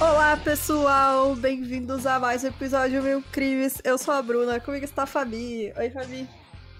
Olá 0.00 0.36
pessoal, 0.42 1.34
bem-vindos 1.36 2.06
a 2.06 2.18
mais 2.18 2.44
um 2.44 2.48
episódio 2.48 3.02
Mil 3.02 3.22
Crimes. 3.30 3.80
Eu 3.84 3.98
sou 3.98 4.14
a 4.14 4.22
Bruna, 4.22 4.58
comigo 4.58 4.84
está 4.84 5.02
a 5.02 5.06
Fabi. 5.06 5.72
Oi, 5.76 5.90
Fabi. 5.90 6.26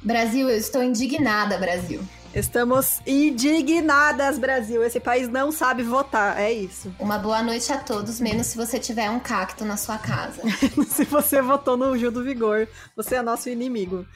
Brasil, 0.03 0.49
eu 0.49 0.57
estou 0.57 0.83
indignada, 0.83 1.59
Brasil. 1.59 2.01
Estamos 2.35 3.01
indignadas, 3.07 4.39
Brasil. 4.39 4.85
Esse 4.85 5.01
país 5.01 5.27
não 5.29 5.51
sabe 5.51 5.83
votar, 5.83 6.39
é 6.39 6.53
isso. 6.53 6.95
Uma 6.99 7.19
boa 7.19 7.43
noite 7.43 7.73
a 7.73 7.79
todos, 7.79 8.21
menos 8.21 8.49
se 8.49 8.57
você 8.59 8.79
tiver 8.79 9.09
um 9.09 9.19
cacto 9.19 9.65
na 9.65 9.77
sua 9.79 9.97
casa. 9.97 10.43
se 10.87 11.05
você 11.05 11.41
votou 11.41 11.77
no 11.79 11.97
Gil 11.97 12.11
do 12.11 12.23
Vigor, 12.23 12.69
você 12.95 13.17
é 13.17 13.23
nosso 13.23 13.49
inimigo. 13.49 14.07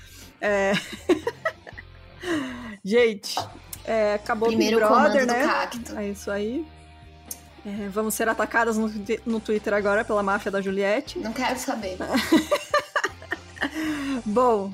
É... 0.40 0.72
Gente, 2.84 3.36
é, 3.84 4.14
acabou 4.14 4.48
Primeiro 4.48 4.76
o 4.76 4.80
Big 4.80 4.92
Brother, 4.92 5.26
né? 5.26 5.42
do 5.42 5.48
cacto. 5.48 5.98
É 5.98 6.08
isso 6.08 6.30
aí. 6.30 6.66
É, 7.64 7.88
vamos 7.88 8.14
ser 8.14 8.28
atacadas 8.28 8.76
no, 8.78 8.92
no 9.26 9.40
Twitter 9.40 9.74
agora 9.74 10.04
pela 10.04 10.22
máfia 10.22 10.50
da 10.50 10.60
Juliette. 10.60 11.18
Não 11.18 11.32
quero 11.32 11.58
saber. 11.58 11.96
Bom, 14.24 14.72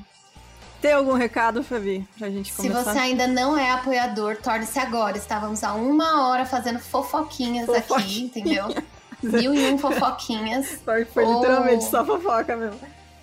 tem 0.81 0.93
algum 0.93 1.15
recado, 1.15 1.63
Fabi, 1.63 2.07
pra 2.19 2.29
gente 2.31 2.51
Se 2.53 2.57
começar? 2.69 2.85
você 2.93 2.99
ainda 2.99 3.27
não 3.27 3.57
é 3.57 3.71
apoiador, 3.71 4.37
torne-se 4.37 4.79
agora. 4.79 5.17
Estávamos 5.17 5.63
há 5.65 5.75
uma 5.75 6.29
hora 6.29 6.45
fazendo 6.45 6.79
fofoquinhas 6.79 7.69
aqui, 7.69 7.83
Fofoquinha. 7.89 8.25
entendeu? 8.27 8.67
Mil 9.23 9.55
e 9.55 9.73
um 9.73 9.79
fofoquinhas. 9.79 10.81
Foi, 10.85 11.05
foi 11.05 11.25
Oh. 11.25 11.41
literalmente 11.41 11.85
só 11.85 12.05
fofoca 12.05 12.55
mesmo. 12.57 12.79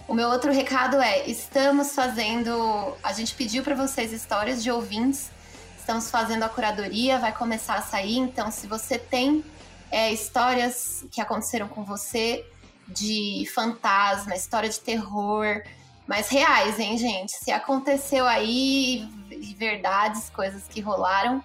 O 0.08 0.13
meu 0.13 0.27
outro 0.30 0.52
recado 0.52 0.97
é: 1.02 1.27
estamos 1.30 1.94
fazendo. 1.94 2.94
A 3.03 3.14
gente 3.14 3.33
pediu 3.36 3.64
para 3.64 3.75
vocês 3.75 4.11
histórias 4.11 4.61
de 4.64 4.70
ouvintes. 4.72 5.30
Estamos 5.80 6.09
fazendo 6.09 6.44
a 6.44 6.49
curadoria, 6.49 7.20
vai 7.20 7.31
começar 7.31 7.75
a 7.75 7.81
sair. 7.81 8.17
Então, 8.17 8.49
se 8.52 8.66
você 8.67 8.97
tem 8.97 9.44
é, 9.92 10.11
histórias 10.11 11.05
que 11.11 11.22
aconteceram 11.22 11.67
com 11.67 11.83
você 11.83 12.45
de 12.88 13.47
fantasma, 13.53 14.36
história 14.36 14.67
de 14.70 14.80
terror, 14.80 15.61
mas 16.07 16.29
reais, 16.29 16.79
hein, 16.79 16.97
gente? 16.97 17.31
Se 17.31 17.51
aconteceu 17.51 18.25
aí, 18.27 19.07
verdades, 19.57 20.29
coisas 20.29 20.63
que 20.67 20.79
rolaram, 20.81 21.43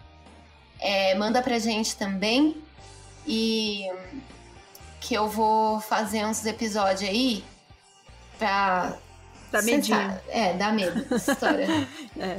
é, 0.80 1.14
manda 1.16 1.40
pra 1.42 1.58
gente 1.58 1.96
também. 1.96 2.56
E 3.26 3.86
que 5.00 5.14
eu 5.14 5.28
vou 5.28 5.80
fazer 5.80 6.24
uns 6.26 6.44
episódios 6.46 7.08
aí 7.08 7.44
pra. 8.38 8.96
Cê 9.50 9.62
medinho. 9.62 10.20
É, 10.28 10.52
dá 10.54 10.70
medo 10.72 11.04
essa 11.14 11.32
história. 11.32 11.66
É. 12.18 12.38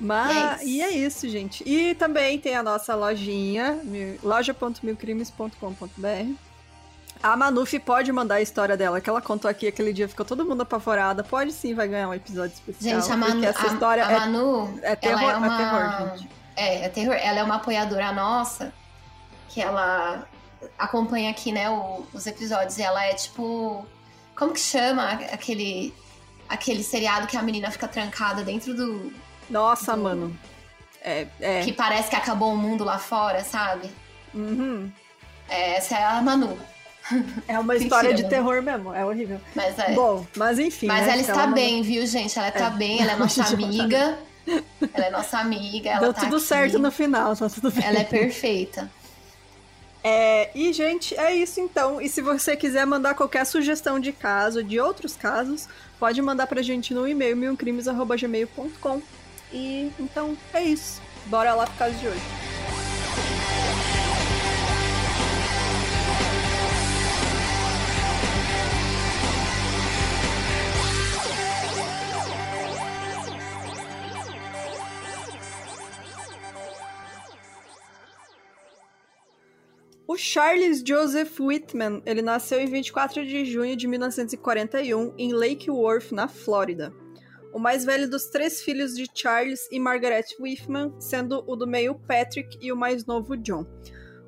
Mas, 0.00 0.62
E 0.62 0.76
e 0.76 0.82
é 0.82 0.86
é, 0.86 0.90
isso. 0.90 1.28
gente. 1.28 1.62
E 1.66 1.94
também 1.94 2.38
tem 2.38 2.54
a 2.56 2.62
nossa 2.62 2.94
lojinha, 2.94 3.72
mil- 3.84 4.18
loja.milcrimes.com.br. 4.22 6.34
A 7.24 7.34
Manuf 7.38 7.78
pode 7.78 8.12
mandar 8.12 8.34
a 8.34 8.42
história 8.42 8.76
dela, 8.76 9.00
que 9.00 9.08
ela 9.08 9.22
contou 9.22 9.50
aqui 9.50 9.66
aquele 9.66 9.94
dia, 9.94 10.06
ficou 10.06 10.26
todo 10.26 10.44
mundo 10.44 10.60
apavorada. 10.60 11.24
Pode 11.24 11.52
sim, 11.52 11.72
vai 11.72 11.88
ganhar 11.88 12.06
um 12.06 12.12
episódio 12.12 12.52
especial. 12.52 13.00
Gente, 13.00 13.10
a 13.10 13.16
Manu, 13.16 13.42
essa 13.44 13.62
a- 13.62 13.72
história 13.72 14.06
a 14.06 14.12
é- 14.12 14.18
Manu, 14.20 14.78
é, 14.82 14.94
terror, 14.94 15.22
ela 15.22 15.32
é 15.32 15.36
uma... 15.36 15.46
é 15.46 15.56
terror, 15.56 16.18
gente. 16.18 16.30
É, 16.54 16.84
é 16.84 16.88
terror. 16.90 17.14
Ela 17.14 17.38
é 17.38 17.42
uma 17.42 17.54
apoiadora 17.56 18.12
nossa, 18.12 18.74
que 19.48 19.62
ela 19.62 20.28
acompanha 20.78 21.30
aqui, 21.30 21.50
né, 21.50 21.70
o- 21.70 22.04
os 22.12 22.26
episódios. 22.26 22.76
E 22.76 22.82
ela 22.82 23.02
é 23.06 23.14
tipo. 23.14 23.86
Como 24.36 24.52
que 24.52 24.60
chama 24.60 25.12
aquele, 25.32 25.94
aquele 26.46 26.82
seriado 26.82 27.26
que 27.26 27.38
a 27.38 27.42
menina 27.42 27.70
fica 27.70 27.88
trancada 27.88 28.42
dentro 28.44 28.74
do. 28.74 29.10
Nossa, 29.48 29.96
do- 29.96 30.02
mano. 30.02 30.38
É, 31.00 31.26
é. 31.40 31.62
Que 31.62 31.72
parece 31.72 32.10
que 32.10 32.16
acabou 32.16 32.52
o 32.52 32.56
mundo 32.58 32.84
lá 32.84 32.98
fora, 32.98 33.42
sabe? 33.42 33.90
Uhum. 34.34 34.92
É, 35.48 35.76
essa 35.76 35.96
é 35.96 36.04
a 36.04 36.20
Manu. 36.20 36.58
É 37.46 37.58
uma 37.58 37.74
Mentira, 37.74 37.84
história 37.84 38.14
de 38.14 38.22
mano. 38.22 38.30
terror 38.34 38.62
mesmo, 38.62 38.94
é 38.94 39.04
horrível. 39.04 39.40
Mas 39.54 39.78
é. 39.78 39.92
Bom, 39.92 40.26
mas 40.36 40.58
enfim. 40.58 40.86
Mas 40.86 41.06
né, 41.06 41.12
ela 41.12 41.20
está 41.20 41.46
não- 41.46 41.54
bem, 41.54 41.82
viu, 41.82 42.06
gente? 42.06 42.38
Ela 42.38 42.50
tá 42.50 42.66
É. 42.66 42.70
bem, 42.70 43.00
ela 43.02 43.12
é 43.12 43.16
nossa 43.16 43.42
vai 43.42 43.52
amiga. 43.54 44.18
Ela 44.94 45.06
é 45.06 45.10
nossa 45.10 45.38
amiga. 45.38 45.90
Ela 45.90 46.00
Deu 46.00 46.14
tá 46.14 46.20
tudo 46.22 46.36
aqui. 46.36 46.44
certo 46.46 46.78
no 46.78 46.90
final, 46.90 47.36
tá 47.36 47.48
tudo 47.48 47.70
bem. 47.70 47.84
Ela 47.84 47.98
é 48.00 48.04
perfeita. 48.04 48.90
É, 50.06 50.50
e, 50.54 50.70
gente, 50.74 51.18
é 51.18 51.34
isso 51.34 51.58
então. 51.60 51.98
E 51.98 52.10
se 52.10 52.20
você 52.20 52.54
quiser 52.54 52.84
mandar 52.86 53.14
qualquer 53.14 53.46
sugestão 53.46 53.98
de 53.98 54.12
caso, 54.12 54.62
de 54.62 54.78
outros 54.78 55.16
casos, 55.16 55.66
pode 55.98 56.20
mandar 56.20 56.46
pra 56.46 56.60
gente 56.60 56.92
no 56.92 57.08
e-mail 57.08 57.34
milcrimes.gmail.com. 57.34 59.00
E 59.50 59.90
então 59.98 60.36
é 60.52 60.62
isso. 60.62 61.00
Bora 61.24 61.54
lá 61.54 61.64
pro 61.66 61.74
caso 61.76 61.94
de 61.94 62.06
hoje. 62.08 62.20
O 80.06 80.18
Charles 80.18 80.82
Joseph 80.86 81.40
Whitman, 81.40 82.02
ele 82.04 82.20
nasceu 82.20 82.60
em 82.60 82.66
24 82.66 83.24
de 83.24 83.46
junho 83.46 83.74
de 83.74 83.86
1941 83.86 85.14
em 85.16 85.32
Lake 85.32 85.70
Worth, 85.70 86.12
na 86.12 86.28
Flórida. 86.28 86.92
O 87.54 87.58
mais 87.58 87.86
velho 87.86 88.08
dos 88.08 88.26
três 88.26 88.60
filhos 88.60 88.94
de 88.94 89.06
Charles 89.14 89.66
e 89.72 89.80
Margaret 89.80 90.26
Whitman, 90.38 90.92
sendo 91.00 91.42
o 91.46 91.56
do 91.56 91.66
meio 91.66 91.94
Patrick 91.94 92.58
e 92.60 92.70
o 92.70 92.76
mais 92.76 93.06
novo 93.06 93.34
John. 93.34 93.64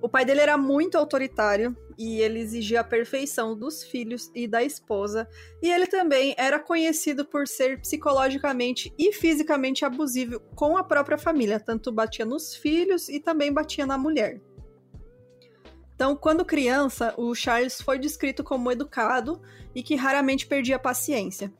O 0.00 0.08
pai 0.08 0.24
dele 0.24 0.40
era 0.40 0.56
muito 0.56 0.96
autoritário 0.96 1.76
e 1.98 2.22
ele 2.22 2.40
exigia 2.40 2.80
a 2.80 2.84
perfeição 2.84 3.54
dos 3.54 3.82
filhos 3.84 4.30
e 4.34 4.48
da 4.48 4.62
esposa, 4.62 5.28
e 5.62 5.70
ele 5.70 5.86
também 5.86 6.34
era 6.38 6.58
conhecido 6.58 7.22
por 7.22 7.46
ser 7.46 7.80
psicologicamente 7.82 8.94
e 8.98 9.12
fisicamente 9.12 9.84
abusivo 9.84 10.40
com 10.54 10.74
a 10.78 10.84
própria 10.84 11.18
família, 11.18 11.60
tanto 11.60 11.92
batia 11.92 12.24
nos 12.24 12.54
filhos 12.54 13.10
e 13.10 13.20
também 13.20 13.52
batia 13.52 13.84
na 13.84 13.98
mulher. 13.98 14.40
Então, 15.96 16.14
quando 16.14 16.44
criança, 16.44 17.14
o 17.16 17.34
Charles 17.34 17.80
foi 17.80 17.98
descrito 17.98 18.44
como 18.44 18.70
educado 18.70 19.40
e 19.74 19.82
que 19.82 19.96
raramente 19.96 20.46
perdia 20.46 20.78
paciência. 20.78 21.50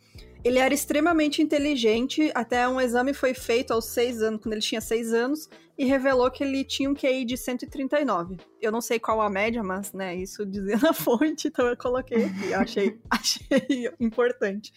Ele 0.45 0.59
era 0.59 0.73
extremamente 0.73 1.43
inteligente, 1.43 2.31
até 2.35 2.69
um 2.69 2.81
exame 2.81 3.15
foi 3.15 3.33
feito 3.33 3.73
aos 3.73 3.87
seis 3.87 4.23
anos, 4.23 4.41
quando 4.41 4.53
ele 4.53 4.63
tinha 4.63 4.81
seis 4.81 5.13
anos, 5.13 5.49
e 5.77 5.87
revelou 5.87 6.31
que 6.31 6.45
ele 6.45 6.63
tinha 6.65 6.89
um 6.89 6.95
QI 6.95 7.25
de 7.25 7.37
139. 7.37 8.37
Eu 8.61 8.71
não 8.71 8.83
sei 8.83 9.01
qual 9.01 9.23
a 9.23 9.31
média, 9.31 9.63
mas, 9.63 9.93
né, 9.95 10.15
isso 10.15 10.45
dizia 10.47 10.77
na 10.77 10.93
fonte, 10.93 11.49
então 11.49 11.67
eu 11.67 11.77
coloquei 11.77 12.27
aqui, 12.27 12.55
achei, 12.55 13.01
achei 13.11 13.91
importante. 13.99 14.73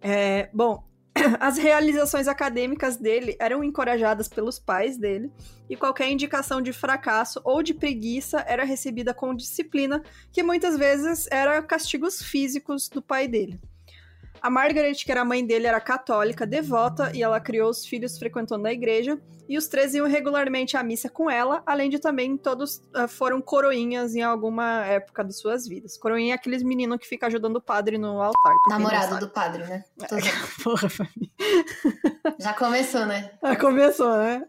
É, 0.00 0.50
bom, 0.52 0.84
as 1.40 1.58
realizações 1.58 2.26
acadêmicas 2.28 2.96
dele 2.96 3.36
eram 3.38 3.62
encorajadas 3.62 4.28
pelos 4.28 4.58
pais 4.58 4.96
dele, 4.96 5.30
e 5.68 5.76
qualquer 5.76 6.10
indicação 6.10 6.60
de 6.60 6.72
fracasso 6.72 7.40
ou 7.44 7.62
de 7.62 7.74
preguiça 7.74 8.44
era 8.46 8.64
recebida 8.64 9.14
com 9.14 9.34
disciplina, 9.34 10.02
que 10.30 10.42
muitas 10.42 10.76
vezes 10.76 11.28
era 11.30 11.62
castigos 11.62 12.22
físicos 12.22 12.88
do 12.88 13.02
pai 13.02 13.28
dele. 13.28 13.60
A 14.42 14.50
Margaret, 14.50 14.94
que 14.94 15.12
era 15.12 15.20
a 15.20 15.24
mãe 15.24 15.46
dele, 15.46 15.68
era 15.68 15.80
católica, 15.80 16.44
devota, 16.44 17.12
e 17.14 17.22
ela 17.22 17.38
criou 17.38 17.70
os 17.70 17.86
filhos 17.86 18.18
frequentando 18.18 18.66
a 18.66 18.72
igreja, 18.72 19.16
e 19.48 19.56
os 19.56 19.68
três 19.68 19.94
iam 19.94 20.08
regularmente 20.08 20.76
à 20.76 20.82
missa 20.82 21.08
com 21.08 21.30
ela, 21.30 21.62
além 21.64 21.88
de 21.88 22.00
também 22.00 22.36
todos 22.36 22.82
ah, 22.92 23.06
foram 23.06 23.40
coroinhas 23.40 24.16
em 24.16 24.22
alguma 24.22 24.84
época 24.84 25.22
de 25.22 25.32
suas 25.32 25.68
vidas. 25.68 25.96
Coroinha 25.96 26.34
é 26.34 26.36
aqueles 26.36 26.64
meninos 26.64 26.98
que 26.98 27.06
ficam 27.06 27.28
ajudando 27.28 27.56
o 27.56 27.60
padre 27.60 27.98
no 27.98 28.20
altar. 28.20 28.54
Namorado 28.68 29.20
do 29.20 29.28
padre, 29.28 29.62
né? 29.62 29.84
Tô 30.08 30.18
zoando. 30.18 30.48
Porra, 30.64 30.88
família. 30.88 31.30
Já 32.40 32.52
começou, 32.52 33.06
né? 33.06 33.30
Ah, 33.40 33.54
começou, 33.54 34.16
né? 34.16 34.44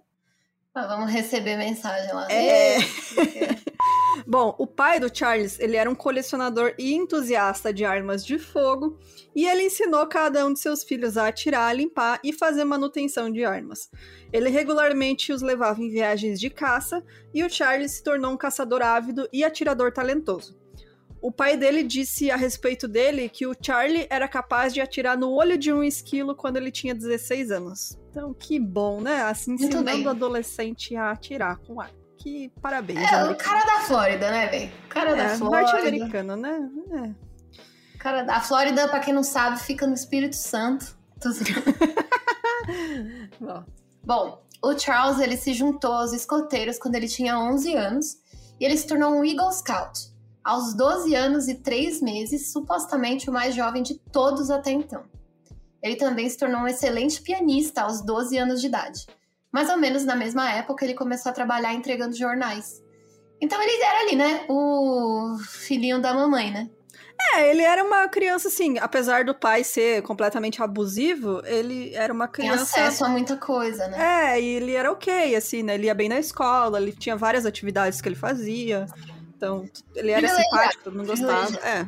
Ah, 0.74 0.88
vamos 0.88 1.12
receber 1.12 1.56
mensagem 1.56 2.12
lá. 2.12 2.32
É. 2.32 2.78
Bom, 4.28 4.56
o 4.58 4.68
pai 4.68 5.00
do 5.00 5.16
Charles, 5.16 5.60
ele 5.60 5.76
era 5.76 5.90
um 5.90 5.96
colecionador 5.96 6.74
e 6.78 6.94
entusiasta 6.94 7.74
de 7.74 7.84
armas 7.84 8.26
de 8.26 8.38
fogo, 8.38 8.98
e 9.36 9.46
ele 9.46 9.64
ensinou 9.64 10.06
cada 10.08 10.46
um 10.46 10.54
de 10.54 10.60
seus 10.60 10.84
filhos 10.84 11.18
a 11.18 11.28
atirar, 11.28 11.76
limpar 11.76 12.20
e 12.24 12.32
fazer 12.32 12.64
manutenção 12.64 13.32
de 13.32 13.44
armas. 13.44 13.90
Ele 14.32 14.50
regularmente 14.50 15.32
os 15.32 15.42
levava 15.42 15.82
em 15.82 15.90
viagens 15.90 16.40
de 16.40 16.50
caça, 16.50 17.04
e 17.34 17.44
o 17.44 17.50
Charles 17.50 17.94
se 17.94 18.04
tornou 18.04 18.32
um 18.32 18.38
caçador 18.38 18.82
ávido 18.82 19.28
e 19.34 19.44
atirador 19.44 19.92
talentoso. 19.92 20.56
O 21.22 21.32
pai 21.32 21.56
dele 21.56 21.84
disse 21.84 22.30
a 22.30 22.36
respeito 22.36 22.86
dele 22.86 23.30
que 23.30 23.48
o 23.48 23.56
Charlie 23.60 24.06
era 24.10 24.28
capaz 24.28 24.74
de 24.74 24.82
atirar 24.82 25.18
no 25.18 25.32
olho 25.32 25.58
de 25.58 25.72
um 25.72 25.82
esquilo 25.82 26.36
quando 26.36 26.58
ele 26.58 26.70
tinha 26.70 26.94
16 26.94 27.50
anos. 27.50 27.98
Então, 28.10 28.34
que 28.34 28.60
bom, 28.60 29.00
né? 29.00 29.22
Assim, 29.22 29.54
ensinando 29.54 30.06
o 30.06 30.10
adolescente 30.10 30.98
a 30.98 31.12
atirar 31.12 31.60
com 31.60 31.80
arma. 31.80 32.03
Que 32.24 32.48
parabéns, 32.62 33.00
É, 33.12 33.26
o 33.26 33.36
cara 33.36 33.66
da 33.66 33.82
Flórida, 33.82 34.32
né, 34.32 34.48
velho? 34.48 34.72
Cara 34.88 35.14
da 35.14 35.24
É, 35.24 35.38
Flórida. 35.38 35.72
norte-americano, 35.74 36.36
né? 36.38 36.70
É. 36.94 37.12
Cara, 38.00 38.26
a 38.34 38.40
Flórida, 38.40 38.88
pra 38.88 39.02
quem 39.02 39.14
não 39.14 39.24
sabe, 39.24 39.60
fica 39.60 39.86
no 39.86 39.94
Espírito 39.94 40.38
Santo. 40.38 40.96
Bom. 43.40 43.64
Bom, 44.06 44.42
o 44.62 44.80
Charles 44.80 45.20
ele 45.20 45.36
se 45.36 45.54
juntou 45.54 45.92
aos 45.92 46.14
escoteiros 46.14 46.78
quando 46.78 46.96
ele 46.96 47.10
tinha 47.10 47.38
11 47.38 47.76
anos 47.76 48.18
e 48.58 48.64
ele 48.66 48.78
se 48.78 48.88
tornou 48.88 49.12
um 49.14 49.26
Eagle 49.26 49.52
Scout. 49.52 50.00
Aos 50.44 50.74
12 50.74 51.14
anos 51.16 51.48
e 51.50 51.56
3 51.56 52.02
meses, 52.02 52.52
supostamente 52.54 53.30
o 53.30 53.34
mais 53.34 53.54
jovem 53.54 53.84
de 53.84 53.96
todos 54.12 54.50
até 54.50 54.72
então. 54.72 55.04
Ele 55.82 55.98
também 55.98 56.30
se 56.30 56.38
tornou 56.38 56.62
um 56.62 56.68
excelente 56.68 57.22
pianista 57.22 57.82
aos 57.82 58.02
12 58.02 58.38
anos 58.38 58.62
de 58.62 58.68
idade. 58.68 59.06
Mais 59.54 59.70
ou 59.70 59.78
menos 59.78 60.04
na 60.04 60.16
mesma 60.16 60.52
época, 60.52 60.84
ele 60.84 60.96
começou 60.96 61.30
a 61.30 61.34
trabalhar 61.34 61.74
entregando 61.74 62.16
jornais. 62.16 62.82
Então 63.40 63.62
ele 63.62 63.84
era 63.84 64.00
ali, 64.00 64.16
né? 64.16 64.46
O 64.50 65.38
filhinho 65.48 66.02
da 66.02 66.14
mamãe, 66.14 66.50
né? 66.50 66.70
É, 67.36 67.50
ele 67.52 67.62
era 67.62 67.84
uma 67.84 68.08
criança, 68.08 68.48
assim, 68.48 68.80
apesar 68.80 69.24
do 69.24 69.36
pai 69.36 69.64
ser 69.64 70.02
completamente 70.02 70.62
abusivo, 70.62 71.42
ele 71.46 71.94
era 71.94 72.12
uma 72.12 72.28
criança. 72.28 72.74
Tem 72.74 72.84
acesso 72.84 73.06
a 73.06 73.10
muita 73.10 73.38
coisa, 73.38 73.88
né? 73.88 74.34
É, 74.34 74.42
e 74.42 74.46
ele 74.56 74.74
era 74.74 74.92
ok, 74.92 75.36
assim, 75.36 75.62
né? 75.62 75.76
Ele 75.76 75.86
ia 75.86 75.94
bem 75.94 76.10
na 76.10 76.20
escola, 76.20 76.82
ele 76.82 76.92
tinha 76.92 77.16
várias 77.16 77.46
atividades 77.46 78.02
que 78.02 78.10
ele 78.10 78.16
fazia. 78.16 78.88
Então, 79.36 79.66
ele 79.96 80.12
era 80.12 80.28
simpático, 80.28 80.84
todo 80.84 80.98
mundo 80.98 81.08
gostava. 81.08 81.56
É. 81.66 81.86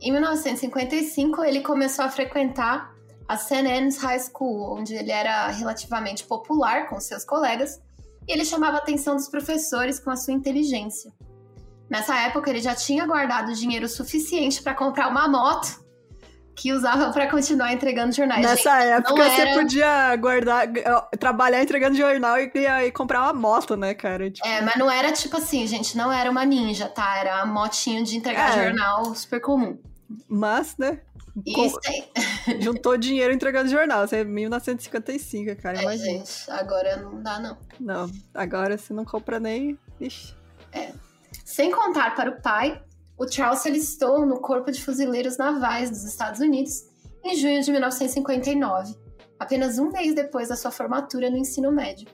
Em 0.00 0.12
1955, 0.12 1.42
ele 1.44 1.60
começou 1.60 2.04
a 2.04 2.08
frequentar 2.08 2.93
a 3.28 3.36
St. 3.36 3.66
Anne's 3.66 3.96
High 3.98 4.20
School, 4.20 4.78
onde 4.78 4.94
ele 4.94 5.10
era 5.10 5.48
relativamente 5.48 6.24
popular 6.24 6.88
com 6.88 7.00
seus 7.00 7.24
colegas, 7.24 7.80
e 8.26 8.32
ele 8.32 8.44
chamava 8.44 8.76
a 8.76 8.80
atenção 8.80 9.16
dos 9.16 9.28
professores 9.28 9.98
com 10.00 10.10
a 10.10 10.16
sua 10.16 10.32
inteligência. 10.34 11.12
Nessa 11.88 12.16
época, 12.20 12.50
ele 12.50 12.60
já 12.60 12.74
tinha 12.74 13.06
guardado 13.06 13.52
dinheiro 13.54 13.88
suficiente 13.88 14.62
para 14.62 14.74
comprar 14.74 15.08
uma 15.08 15.28
moto 15.28 15.82
que 16.56 16.72
usava 16.72 17.10
para 17.12 17.28
continuar 17.28 17.72
entregando 17.72 18.12
jornais. 18.14 18.40
Nessa 18.46 18.80
Gente, 18.80 18.92
época 18.92 19.24
você 19.30 19.40
era- 19.40 19.54
podia 19.54 20.16
guardar, 20.16 20.68
trabalhar 21.18 21.60
entregando 21.62 21.96
jornal 21.96 22.38
e, 22.38 22.50
e 22.86 22.92
comprar 22.92 23.22
uma 23.22 23.32
moto, 23.34 23.76
né, 23.76 23.92
cara? 23.92 24.30
Tipo, 24.30 24.46
É, 24.46 24.60
mas 24.62 24.76
não 24.76 24.88
era 24.90 25.10
tipo 25.12 25.36
assim, 25.36 25.66
gente, 25.66 25.96
não 25.96 26.12
era 26.12 26.30
uma 26.30 26.44
ninja, 26.44 26.88
tá? 26.88 27.18
Era 27.18 27.40
a 27.42 27.46
motinho 27.46 28.04
de 28.04 28.16
entregar 28.16 28.56
É. 28.56 28.64
jornal 28.64 29.14
super 29.16 29.40
comum. 29.40 29.76
Mas, 30.28 30.76
né? 30.78 31.00
E 31.44 31.66
isso 31.66 31.80
aí, 31.86 32.04
juntou 32.60 32.96
dinheiro 32.96 33.32
entregando 33.32 33.68
jornal. 33.68 34.04
Isso 34.04 34.14
é 34.14 34.24
1955, 34.24 35.60
cara. 35.60 35.78
é, 35.78 35.82
Imagina. 35.82 36.04
gente, 36.04 36.50
agora 36.50 36.96
não 36.96 37.22
dá 37.22 37.40
não. 37.40 37.58
Não, 37.80 38.10
agora 38.32 38.78
você 38.78 38.92
não 38.92 39.04
compra 39.04 39.40
nem. 39.40 39.78
Ixi. 40.00 40.34
Sem 41.44 41.70
contar 41.70 42.14
para 42.14 42.30
o 42.30 42.40
pai, 42.40 42.82
o 43.16 43.28
Charles 43.28 43.60
se 43.60 43.68
alistou 43.68 44.26
no 44.26 44.40
Corpo 44.40 44.70
de 44.70 44.82
Fuzileiros 44.82 45.36
Navais 45.36 45.90
dos 45.90 46.04
Estados 46.04 46.40
Unidos 46.40 46.84
em 47.24 47.36
junho 47.36 47.62
de 47.62 47.70
1959, 47.70 48.94
apenas 49.38 49.78
um 49.78 49.90
mês 49.90 50.14
depois 50.14 50.48
da 50.48 50.56
sua 50.56 50.70
formatura 50.70 51.30
no 51.30 51.36
ensino 51.36 51.72
médio. 51.72 52.08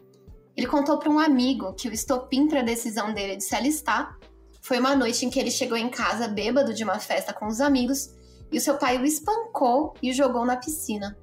Ele 0.57 0.67
contou 0.67 0.99
para 0.99 1.11
um 1.11 1.19
amigo 1.19 1.73
que 1.75 1.89
o 1.89 1.93
estopim 1.93 2.49
para 2.49 2.61
a 2.61 2.65
decisão 2.65 3.15
dele 3.15 3.37
de 3.37 3.45
se 3.45 3.55
alistar 3.55 4.19
foi 4.61 4.79
uma 4.79 4.95
noite 4.95 5.25
em 5.25 5.31
que 5.31 5.41
ele 5.41 5.51
chegou 5.51 5.77
em 5.77 5.89
casa 5.89 6.29
bêbado 6.29 6.75
de 6.75 6.85
uma 6.85 6.99
festa 6.99 7.33
com 7.33 7.47
os 7.47 7.61
amigos 7.61 8.11
e 8.53 8.59
o 8.59 8.61
seu 8.61 8.77
pai 8.77 8.99
o 8.99 9.05
espancou 9.05 9.95
e 10.03 10.11
o 10.11 10.15
jogou 10.15 10.45
na 10.45 10.57
piscina. 10.57 11.17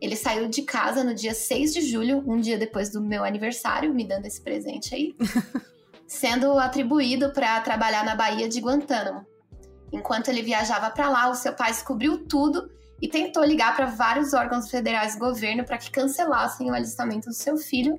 Ele 0.00 0.16
saiu 0.16 0.48
de 0.48 0.62
casa 0.62 1.04
no 1.04 1.14
dia 1.14 1.34
6 1.34 1.72
de 1.72 1.80
julho, 1.80 2.24
um 2.26 2.36
dia 2.36 2.58
depois 2.58 2.90
do 2.90 3.00
meu 3.00 3.24
aniversário, 3.24 3.94
me 3.94 4.04
dando 4.04 4.26
esse 4.26 4.42
presente 4.42 4.94
aí 4.94 5.14
sendo 6.12 6.58
atribuído 6.58 7.32
para 7.32 7.60
trabalhar 7.60 8.04
na 8.04 8.14
Baía 8.14 8.48
de 8.48 8.60
Guantánamo. 8.60 9.24
Enquanto 9.92 10.28
ele 10.28 10.42
viajava 10.42 10.90
para 10.90 11.08
lá, 11.08 11.30
o 11.30 11.34
seu 11.34 11.54
pai 11.54 11.70
descobriu 11.70 12.26
tudo 12.26 12.70
e 13.00 13.08
tentou 13.08 13.44
ligar 13.44 13.74
para 13.74 13.86
vários 13.86 14.32
órgãos 14.32 14.70
federais 14.70 15.14
do 15.14 15.20
governo 15.20 15.64
para 15.64 15.78
que 15.78 15.90
cancelassem 15.90 16.70
o 16.70 16.74
alistamento 16.74 17.28
do 17.28 17.34
seu 17.34 17.56
filho. 17.56 17.98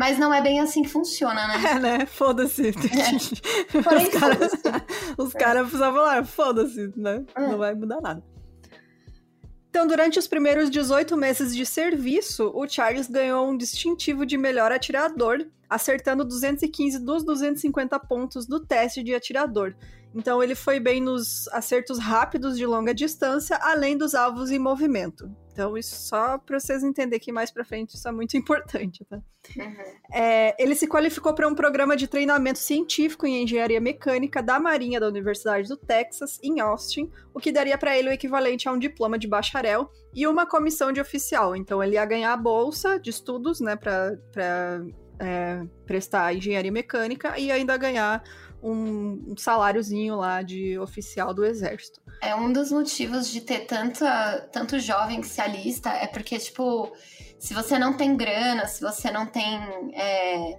Mas 0.00 0.18
não 0.18 0.32
é 0.32 0.40
bem 0.40 0.60
assim 0.60 0.80
que 0.80 0.88
funciona, 0.88 1.46
né? 1.46 1.56
É, 1.76 1.78
né? 1.78 2.06
Foda-se. 2.06 2.72
Porém, 3.84 4.06
os 4.06 4.14
caras 4.14 4.52
caras 5.34 5.62
precisavam 5.64 6.00
falar, 6.00 6.24
foda-se, 6.24 6.90
né? 6.96 7.22
É. 7.34 7.40
Não 7.42 7.58
vai 7.58 7.74
mudar 7.74 8.00
nada. 8.00 8.24
Então, 9.68 9.86
durante 9.86 10.18
os 10.18 10.26
primeiros 10.26 10.70
18 10.70 11.14
meses 11.18 11.54
de 11.54 11.66
serviço, 11.66 12.50
o 12.54 12.66
Charles 12.66 13.08
ganhou 13.08 13.46
um 13.46 13.58
distintivo 13.58 14.24
de 14.24 14.38
melhor 14.38 14.72
atirador, 14.72 15.46
acertando 15.68 16.24
215 16.24 16.98
dos 16.98 17.22
250 17.22 17.98
pontos 18.00 18.46
do 18.46 18.58
teste 18.58 19.02
de 19.02 19.14
atirador. 19.14 19.74
Então, 20.14 20.42
ele 20.42 20.54
foi 20.54 20.80
bem 20.80 21.00
nos 21.00 21.46
acertos 21.48 21.98
rápidos 21.98 22.56
de 22.56 22.66
longa 22.66 22.94
distância, 22.94 23.56
além 23.62 23.96
dos 23.96 24.14
alvos 24.14 24.50
em 24.50 24.58
movimento. 24.58 25.30
Então, 25.52 25.76
isso 25.76 25.94
só 26.08 26.38
para 26.38 26.58
vocês 26.58 26.82
entenderem 26.82 27.20
que 27.20 27.30
mais 27.30 27.50
pra 27.50 27.64
frente 27.64 27.94
isso 27.94 28.08
é 28.08 28.12
muito 28.12 28.34
importante, 28.36 29.04
tá? 29.04 29.20
Uhum. 29.56 29.74
É, 30.12 30.54
ele 30.62 30.74
se 30.74 30.86
qualificou 30.86 31.34
para 31.34 31.48
um 31.48 31.54
programa 31.54 31.96
de 31.96 32.06
treinamento 32.06 32.58
científico 32.58 33.26
em 33.26 33.42
engenharia 33.42 33.80
mecânica 33.80 34.42
da 34.42 34.58
Marinha 34.58 35.00
da 35.00 35.08
Universidade 35.08 35.68
do 35.68 35.76
Texas, 35.76 36.38
em 36.42 36.60
Austin, 36.60 37.10
o 37.34 37.40
que 37.40 37.50
daria 37.50 37.76
para 37.76 37.96
ele 37.98 38.08
o 38.08 38.12
equivalente 38.12 38.68
a 38.68 38.72
um 38.72 38.78
diploma 38.78 39.18
de 39.18 39.26
bacharel 39.26 39.90
e 40.14 40.26
uma 40.26 40.46
comissão 40.46 40.92
de 40.92 41.00
oficial. 41.00 41.56
Então 41.56 41.82
ele 41.82 41.94
ia 41.94 42.04
ganhar 42.04 42.32
a 42.32 42.36
bolsa 42.36 42.98
de 42.98 43.10
estudos, 43.10 43.60
né, 43.60 43.76
para 43.76 44.82
é, 45.18 45.62
prestar 45.84 46.34
engenharia 46.34 46.72
mecânica 46.72 47.38
e 47.38 47.50
ainda 47.50 47.76
ganhar 47.76 48.22
um, 48.62 49.32
um 49.32 49.36
saláriozinho 49.36 50.16
lá 50.16 50.42
de 50.42 50.78
oficial 50.78 51.32
do 51.32 51.44
exército. 51.44 52.00
É 52.22 52.34
um 52.34 52.52
dos 52.52 52.70
motivos 52.70 53.30
de 53.30 53.40
ter 53.40 53.60
tanta, 53.60 54.48
tanto 54.52 54.78
jovem 54.78 55.20
que 55.20 55.26
se 55.26 55.40
alista, 55.40 55.90
é 55.90 56.06
porque, 56.06 56.38
tipo, 56.38 56.92
se 57.38 57.54
você 57.54 57.78
não 57.78 57.96
tem 57.96 58.16
grana, 58.16 58.66
se 58.66 58.80
você 58.80 59.10
não 59.10 59.26
tem 59.26 59.58
é, 59.94 60.58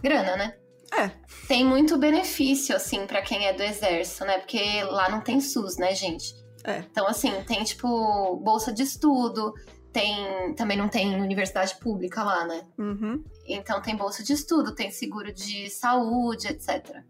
grana, 0.00 0.36
né? 0.36 0.54
É. 0.92 1.10
Tem 1.46 1.64
muito 1.64 1.96
benefício, 1.96 2.74
assim, 2.74 3.06
pra 3.06 3.22
quem 3.22 3.46
é 3.46 3.52
do 3.52 3.62
exército, 3.62 4.24
né? 4.24 4.38
Porque 4.38 4.82
lá 4.84 5.08
não 5.08 5.20
tem 5.20 5.40
SUS, 5.40 5.76
né, 5.76 5.94
gente? 5.94 6.34
É. 6.64 6.78
Então, 6.78 7.06
assim, 7.06 7.32
tem, 7.44 7.62
tipo, 7.64 8.36
bolsa 8.36 8.72
de 8.72 8.82
estudo, 8.82 9.54
tem. 9.92 10.54
Também 10.54 10.76
não 10.76 10.88
tem 10.88 11.20
universidade 11.20 11.74
pública 11.76 12.22
lá, 12.22 12.46
né? 12.46 12.62
Uhum. 12.78 13.22
Então 13.46 13.80
tem 13.80 13.96
bolsa 13.96 14.22
de 14.22 14.32
estudo, 14.32 14.74
tem 14.74 14.90
seguro 14.90 15.32
de 15.32 15.68
saúde, 15.70 16.48
etc. 16.48 17.02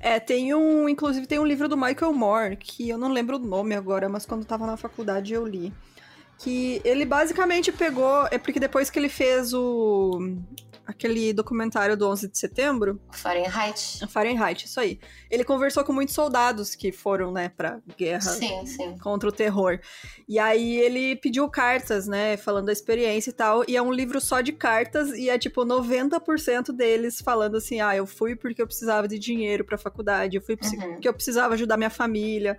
É, 0.00 0.18
tem 0.18 0.54
um. 0.54 0.88
Inclusive, 0.88 1.26
tem 1.26 1.38
um 1.38 1.46
livro 1.46 1.68
do 1.68 1.76
Michael 1.76 2.12
Moore, 2.12 2.56
que 2.56 2.88
eu 2.88 2.98
não 2.98 3.08
lembro 3.08 3.36
o 3.36 3.38
nome 3.38 3.74
agora, 3.74 4.08
mas 4.08 4.26
quando 4.26 4.44
tava 4.44 4.66
na 4.66 4.76
faculdade 4.76 5.32
eu 5.32 5.46
li. 5.46 5.72
Que 6.42 6.80
ele 6.84 7.04
basicamente 7.04 7.70
pegou. 7.72 8.26
É 8.30 8.38
porque 8.38 8.58
depois 8.60 8.90
que 8.90 8.98
ele 8.98 9.08
fez 9.08 9.52
o. 9.54 10.18
Aquele 10.84 11.32
documentário 11.32 11.96
do 11.96 12.08
11 12.08 12.26
de 12.28 12.36
setembro, 12.36 13.00
Fahrenheit. 13.12 14.04
Fahrenheit, 14.08 14.66
isso 14.66 14.80
aí. 14.80 14.98
Ele 15.30 15.44
conversou 15.44 15.84
com 15.84 15.92
muitos 15.92 16.12
soldados 16.12 16.74
que 16.74 16.90
foram, 16.90 17.30
né, 17.30 17.48
pra 17.56 17.78
guerra 17.96 18.20
Sim, 18.20 18.66
sim. 18.66 18.98
contra 18.98 19.28
o 19.28 19.32
terror. 19.32 19.78
E 20.28 20.40
aí 20.40 20.76
ele 20.78 21.14
pediu 21.14 21.48
cartas, 21.48 22.08
né, 22.08 22.36
falando 22.36 22.66
da 22.66 22.72
experiência 22.72 23.30
e 23.30 23.32
tal, 23.32 23.64
e 23.68 23.76
é 23.76 23.80
um 23.80 23.92
livro 23.92 24.20
só 24.20 24.40
de 24.40 24.52
cartas 24.52 25.10
e 25.10 25.30
é 25.30 25.38
tipo 25.38 25.64
90% 25.64 26.72
deles 26.72 27.20
falando 27.20 27.58
assim: 27.58 27.80
"Ah, 27.80 27.94
eu 27.96 28.04
fui 28.04 28.34
porque 28.34 28.60
eu 28.60 28.66
precisava 28.66 29.06
de 29.06 29.20
dinheiro 29.20 29.64
pra 29.64 29.78
faculdade, 29.78 30.36
eu 30.36 30.42
fui 30.42 30.58
Uhum. 30.60 30.94
porque 30.94 31.08
eu 31.08 31.14
precisava 31.14 31.54
ajudar 31.54 31.76
minha 31.76 31.90
família, 31.90 32.58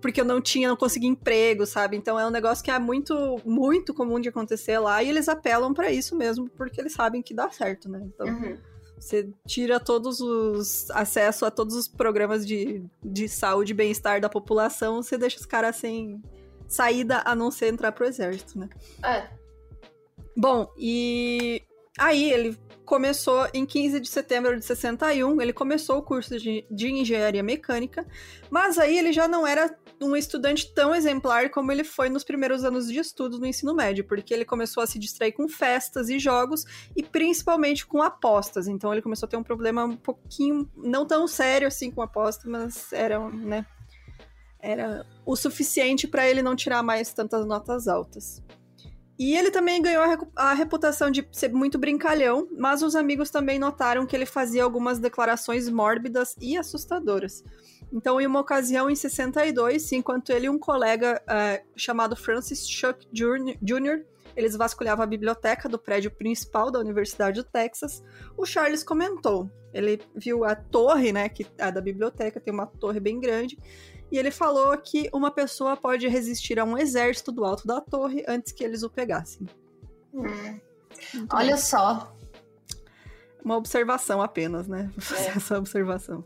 porque 0.00 0.20
eu 0.20 0.24
não 0.24 0.40
tinha, 0.40 0.68
não 0.68 0.76
conseguia 0.76 1.08
emprego, 1.10 1.66
sabe? 1.66 1.96
Então 1.96 2.18
é 2.18 2.24
um 2.24 2.30
negócio 2.30 2.64
que 2.64 2.70
é 2.70 2.78
muito 2.78 3.12
muito 3.44 3.92
comum 3.94 4.18
de 4.20 4.28
acontecer 4.28 4.78
lá 4.78 5.02
e 5.02 5.08
eles 5.08 5.28
apelam 5.28 5.72
pra 5.74 5.90
isso 5.90 6.14
mesmo, 6.16 6.48
porque 6.50 6.80
eles 6.80 6.92
sabem 6.92 7.22
que 7.22 7.34
dá 7.34 7.50
certo, 7.50 7.88
né? 7.88 8.00
Então, 8.04 8.26
Uhum. 8.26 8.56
você 8.98 9.28
tira 9.46 9.78
todos 9.80 10.20
os 10.20 10.90
acesso 10.90 11.44
a 11.44 11.50
todos 11.50 11.74
os 11.74 11.86
programas 11.88 12.46
de, 12.46 12.82
de 13.02 13.28
saúde 13.28 13.72
e 13.72 13.74
bem-estar 13.74 14.20
da 14.20 14.28
população, 14.28 15.02
você 15.02 15.16
deixa 15.18 15.38
os 15.38 15.46
caras 15.46 15.76
sem 15.76 16.20
saída 16.68 17.22
a 17.24 17.34
não 17.34 17.50
ser 17.50 17.66
entrar 17.72 17.92
pro 17.92 18.06
exército, 18.06 18.58
né? 18.58 18.68
É. 19.04 19.28
Bom, 20.36 20.70
e 20.76 21.62
aí 21.98 22.30
ele 22.32 22.58
começou 22.84 23.48
em 23.52 23.66
15 23.66 23.98
de 24.00 24.08
setembro 24.08 24.56
de 24.58 24.64
61, 24.64 25.40
ele 25.40 25.52
começou 25.52 25.98
o 25.98 26.02
curso 26.02 26.38
de, 26.38 26.64
de 26.70 26.88
engenharia 26.88 27.42
mecânica, 27.42 28.06
mas 28.50 28.78
aí 28.78 28.96
ele 28.98 29.12
já 29.12 29.26
não 29.26 29.46
era 29.46 29.76
um 30.00 30.14
estudante 30.14 30.72
tão 30.74 30.94
exemplar 30.94 31.50
como 31.50 31.72
ele 31.72 31.84
foi 31.84 32.08
nos 32.08 32.24
primeiros 32.24 32.64
anos 32.64 32.86
de 32.86 32.98
estudo 32.98 33.38
no 33.38 33.46
ensino 33.46 33.74
médio, 33.74 34.04
porque 34.04 34.34
ele 34.34 34.44
começou 34.44 34.82
a 34.82 34.86
se 34.86 34.98
distrair 34.98 35.32
com 35.32 35.48
festas 35.48 36.08
e 36.08 36.18
jogos 36.18 36.64
e 36.94 37.02
principalmente 37.02 37.86
com 37.86 38.02
apostas. 38.02 38.68
Então 38.68 38.92
ele 38.92 39.02
começou 39.02 39.26
a 39.26 39.30
ter 39.30 39.36
um 39.36 39.42
problema 39.42 39.84
um 39.84 39.96
pouquinho, 39.96 40.70
não 40.76 41.06
tão 41.06 41.26
sério 41.26 41.66
assim 41.66 41.90
com 41.90 42.02
apostas, 42.02 42.50
mas 42.50 42.92
era, 42.92 43.18
né, 43.30 43.64
era 44.60 45.06
o 45.24 45.34
suficiente 45.34 46.06
para 46.06 46.28
ele 46.28 46.42
não 46.42 46.54
tirar 46.54 46.82
mais 46.82 47.12
tantas 47.12 47.46
notas 47.46 47.88
altas. 47.88 48.42
E 49.18 49.34
ele 49.34 49.50
também 49.50 49.80
ganhou 49.80 50.04
a 50.36 50.52
reputação 50.52 51.10
de 51.10 51.26
ser 51.32 51.50
muito 51.50 51.78
brincalhão, 51.78 52.46
mas 52.52 52.82
os 52.82 52.94
amigos 52.94 53.30
também 53.30 53.58
notaram 53.58 54.04
que 54.04 54.14
ele 54.14 54.26
fazia 54.26 54.62
algumas 54.62 54.98
declarações 54.98 55.70
mórbidas 55.70 56.36
e 56.38 56.54
assustadoras. 56.54 57.42
Então, 57.92 58.20
em 58.20 58.26
uma 58.26 58.40
ocasião, 58.40 58.90
em 58.90 58.96
62, 58.96 59.92
enquanto 59.92 60.30
ele 60.30 60.46
e 60.46 60.50
um 60.50 60.58
colega 60.58 61.22
uh, 61.22 61.66
chamado 61.76 62.16
Francis 62.16 62.68
Chuck 62.68 63.06
Jr., 63.12 64.04
eles 64.36 64.54
vasculhavam 64.54 65.02
a 65.02 65.06
biblioteca 65.06 65.68
do 65.68 65.78
prédio 65.78 66.10
principal 66.10 66.70
da 66.70 66.78
Universidade 66.78 67.40
do 67.40 67.48
Texas, 67.48 68.04
o 68.36 68.44
Charles 68.44 68.84
comentou. 68.84 69.50
Ele 69.72 70.00
viu 70.14 70.44
a 70.44 70.54
torre, 70.54 71.10
né, 71.10 71.28
que 71.28 71.46
é 71.56 71.72
da 71.72 71.80
biblioteca, 71.80 72.38
tem 72.38 72.52
uma 72.52 72.66
torre 72.66 73.00
bem 73.00 73.18
grande, 73.18 73.58
e 74.10 74.18
ele 74.18 74.30
falou 74.30 74.76
que 74.76 75.08
uma 75.12 75.30
pessoa 75.30 75.76
pode 75.76 76.06
resistir 76.06 76.58
a 76.60 76.64
um 76.64 76.76
exército 76.76 77.32
do 77.32 77.44
alto 77.44 77.66
da 77.66 77.80
torre 77.80 78.24
antes 78.28 78.52
que 78.52 78.62
eles 78.62 78.82
o 78.82 78.90
pegassem. 78.90 79.46
Hum. 80.12 80.60
Olha 81.32 81.56
só. 81.56 82.14
Uma 83.42 83.56
observação 83.56 84.20
apenas, 84.20 84.68
né? 84.68 84.90
Vou 84.92 85.00
fazer 85.00 85.28
é. 85.30 85.36
essa 85.36 85.58
observação. 85.58 86.24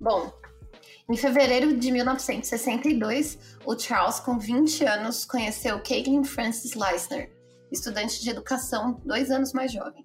Bom, 0.00 0.32
em 1.10 1.16
fevereiro 1.16 1.76
de 1.76 1.90
1962, 1.90 3.38
o 3.66 3.78
Charles, 3.78 4.20
com 4.20 4.38
20 4.38 4.84
anos, 4.84 5.24
conheceu 5.24 5.82
Caitlin 5.82 6.24
Frances 6.24 6.74
Leisner, 6.74 7.30
estudante 7.70 8.22
de 8.22 8.30
educação 8.30 9.00
dois 9.04 9.30
anos 9.30 9.52
mais 9.52 9.72
jovem. 9.72 10.04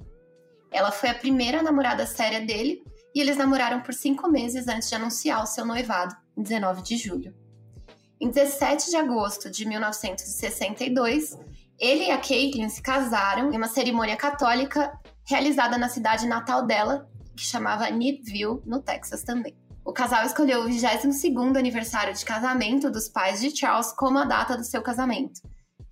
Ela 0.71 0.91
foi 0.91 1.09
a 1.09 1.15
primeira 1.15 1.61
namorada 1.61 2.05
séria 2.05 2.41
dele 2.41 2.83
e 3.13 3.21
eles 3.21 3.37
namoraram 3.37 3.81
por 3.81 3.93
cinco 3.93 4.29
meses 4.29 4.67
antes 4.67 4.89
de 4.89 4.95
anunciar 4.95 5.43
o 5.43 5.47
seu 5.47 5.65
noivado, 5.65 6.15
em 6.35 6.41
19 6.41 6.81
de 6.81 6.97
julho. 6.97 7.33
Em 8.19 8.29
17 8.29 8.89
de 8.89 8.95
agosto 8.95 9.49
de 9.49 9.65
1962, 9.65 11.37
ele 11.79 12.05
e 12.05 12.11
a 12.11 12.17
Caitlin 12.17 12.69
se 12.69 12.81
casaram 12.81 13.53
em 13.53 13.57
uma 13.57 13.67
cerimônia 13.67 14.17
católica 14.17 14.99
realizada 15.23 15.77
na 15.77 15.89
cidade 15.89 16.25
natal 16.25 16.65
dela, 16.65 17.07
que 17.35 17.43
chamava 17.43 17.89
Needville, 17.91 18.61
no 18.65 18.81
Texas 18.81 19.23
também. 19.23 19.55
O 19.87 19.93
casal 19.93 20.25
escolheu 20.25 20.63
o 20.63 20.67
22º 20.67 21.57
aniversário 21.57 22.13
de 22.13 22.25
casamento 22.25 22.91
dos 22.91 23.07
pais 23.07 23.39
de 23.39 23.57
Charles 23.57 23.93
como 23.93 24.19
a 24.19 24.25
data 24.25 24.57
do 24.57 24.63
seu 24.65 24.81
casamento. 24.81 25.39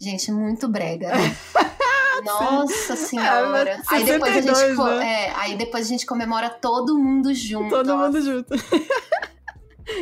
Gente, 0.01 0.33
muito 0.33 0.67
brega. 0.67 1.15
Né? 1.15 1.35
Nossa 2.25 2.97
senhora. 2.97 3.69
É, 3.69 3.81
aí, 3.87 4.03
depois 4.03 4.35
a 4.35 4.41
gente, 4.41 4.77
né? 4.77 5.27
é, 5.27 5.31
aí 5.37 5.55
depois 5.55 5.85
a 5.85 5.89
gente 5.89 6.05
comemora 6.05 6.49
todo 6.49 6.99
mundo 6.99 7.33
junto. 7.33 7.69
Todo 7.69 7.93
ó. 7.93 7.97
mundo 7.99 8.21
junto. 8.21 8.53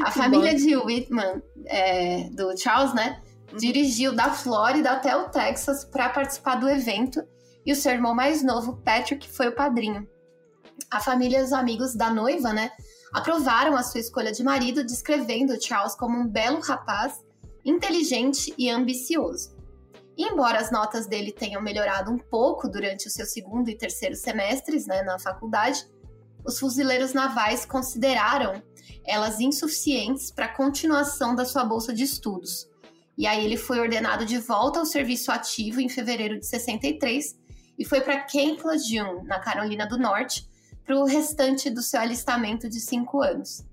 A 0.04 0.10
família 0.10 0.56
de 0.56 0.76
Whitman, 0.76 1.44
é, 1.68 2.30
do 2.32 2.58
Charles, 2.58 2.96
né? 2.96 3.22
Uhum. 3.52 3.60
Dirigiu 3.60 4.16
da 4.16 4.32
Flórida 4.32 4.90
até 4.90 5.16
o 5.16 5.30
Texas 5.30 5.86
para 5.86 6.10
participar 6.10 6.56
do 6.56 6.68
evento. 6.68 7.24
E 7.64 7.72
o 7.72 7.76
seu 7.76 7.92
irmão 7.92 8.16
mais 8.16 8.44
novo, 8.44 8.76
Patrick, 8.78 9.30
foi 9.30 9.50
o 9.50 9.56
padrinho. 9.56 10.08
A 10.90 11.00
família 11.00 11.42
e 11.42 11.44
os 11.44 11.54
amigos 11.54 11.94
da 11.94 12.10
noiva, 12.10 12.52
né? 12.52 12.72
Aprovaram 13.14 13.76
a 13.76 13.84
sua 13.84 14.00
escolha 14.00 14.32
de 14.32 14.44
marido, 14.44 14.84
descrevendo 14.84 15.62
Charles 15.62 15.96
como 15.96 16.18
um 16.18 16.28
belo 16.28 16.60
rapaz, 16.60 17.24
inteligente 17.64 18.54
e 18.58 18.70
ambicioso. 18.70 19.56
E 20.18 20.26
embora 20.26 20.60
as 20.60 20.72
notas 20.72 21.08
dele 21.08 21.32
tenham 21.32 21.62
melhorado 21.62 22.12
um 22.12 22.18
pouco 22.18 22.68
durante 22.68 23.08
o 23.08 23.10
seu 23.10 23.26
segundo 23.26 23.70
e 23.70 23.78
terceiro 23.78 24.16
semestres 24.16 24.86
né, 24.86 25.02
na 25.04 25.20
faculdade, 25.20 25.88
os 26.46 26.60
fuzileiros 26.60 27.14
navais 27.14 27.66
consideraram 27.66 28.62
elas 29.06 29.40
insuficientes 29.40 30.32
para 30.32 30.46
a 30.46 30.54
continuação 30.54 31.36
da 31.36 31.46
sua 31.46 31.64
bolsa 31.64 31.94
de 31.94 32.04
estudos. 32.04 32.68
E 33.18 33.28
aí 33.28 33.46
ele 33.46 33.58
foi 33.58 33.80
ordenado 33.80 34.26
de 34.26 34.40
volta 34.40 34.80
ao 34.80 34.86
serviço 34.86 35.32
ativo 35.32 35.80
em 35.80 35.90
fevereiro 35.90 36.40
de 36.40 36.46
63 36.46 37.38
e 37.78 37.86
foi 37.86 38.02
para 38.02 38.22
Camp 38.22 38.64
Lejeune, 38.64 39.28
na 39.28 39.40
Carolina 39.40 39.86
do 39.86 39.98
Norte, 39.98 40.48
para 40.86 40.98
o 40.98 41.06
restante 41.06 41.70
do 41.70 41.82
seu 41.82 42.00
alistamento 42.00 42.70
de 42.70 42.80
cinco 42.80 43.22
anos. 43.22 43.66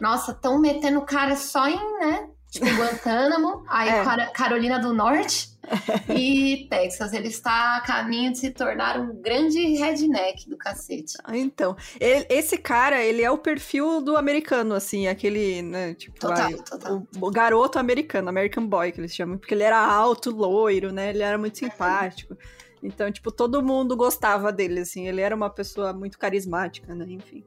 Nossa, 0.00 0.32
estão 0.32 0.58
metendo 0.58 0.98
o 0.98 1.06
cara 1.06 1.36
só 1.36 1.68
em, 1.68 1.98
né? 1.98 2.28
Tipo, 2.50 2.66
Guantánamo, 2.66 3.64
aí 3.68 3.88
é. 3.90 4.26
Carolina 4.32 4.78
do 4.78 4.94
Norte 4.94 5.50
e 6.08 6.66
Texas. 6.70 7.12
Ele 7.12 7.28
está 7.28 7.76
a 7.76 7.80
caminho 7.82 8.32
de 8.32 8.38
se 8.38 8.50
tornar 8.50 8.98
um 8.98 9.20
grande 9.20 9.60
redneck 9.76 10.48
do 10.48 10.56
cacete. 10.56 11.18
Ah, 11.24 11.36
então, 11.36 11.76
ele, 12.00 12.26
esse 12.30 12.56
cara, 12.56 13.04
ele 13.04 13.22
é 13.22 13.30
o 13.30 13.36
perfil 13.36 14.00
do 14.00 14.16
americano, 14.16 14.74
assim, 14.74 15.08
aquele, 15.08 15.60
né, 15.60 15.94
tipo, 15.94 16.18
total, 16.18 16.52
total. 16.62 17.02
O, 17.20 17.26
o, 17.26 17.30
garoto 17.30 17.78
americano, 17.78 18.30
American 18.30 18.66
Boy, 18.66 18.92
que 18.92 19.00
eles 19.00 19.14
chamam, 19.14 19.36
porque 19.36 19.52
ele 19.52 19.64
era 19.64 19.78
alto, 19.78 20.30
loiro, 20.30 20.90
né, 20.90 21.10
ele 21.10 21.22
era 21.22 21.36
muito 21.36 21.58
simpático. 21.58 22.36
Então, 22.82 23.10
tipo, 23.10 23.30
todo 23.30 23.62
mundo 23.62 23.96
gostava 23.96 24.52
dele, 24.52 24.80
assim. 24.80 25.08
Ele 25.08 25.20
era 25.20 25.34
uma 25.34 25.50
pessoa 25.50 25.92
muito 25.92 26.18
carismática, 26.18 26.94
né? 26.94 27.06
Enfim. 27.08 27.44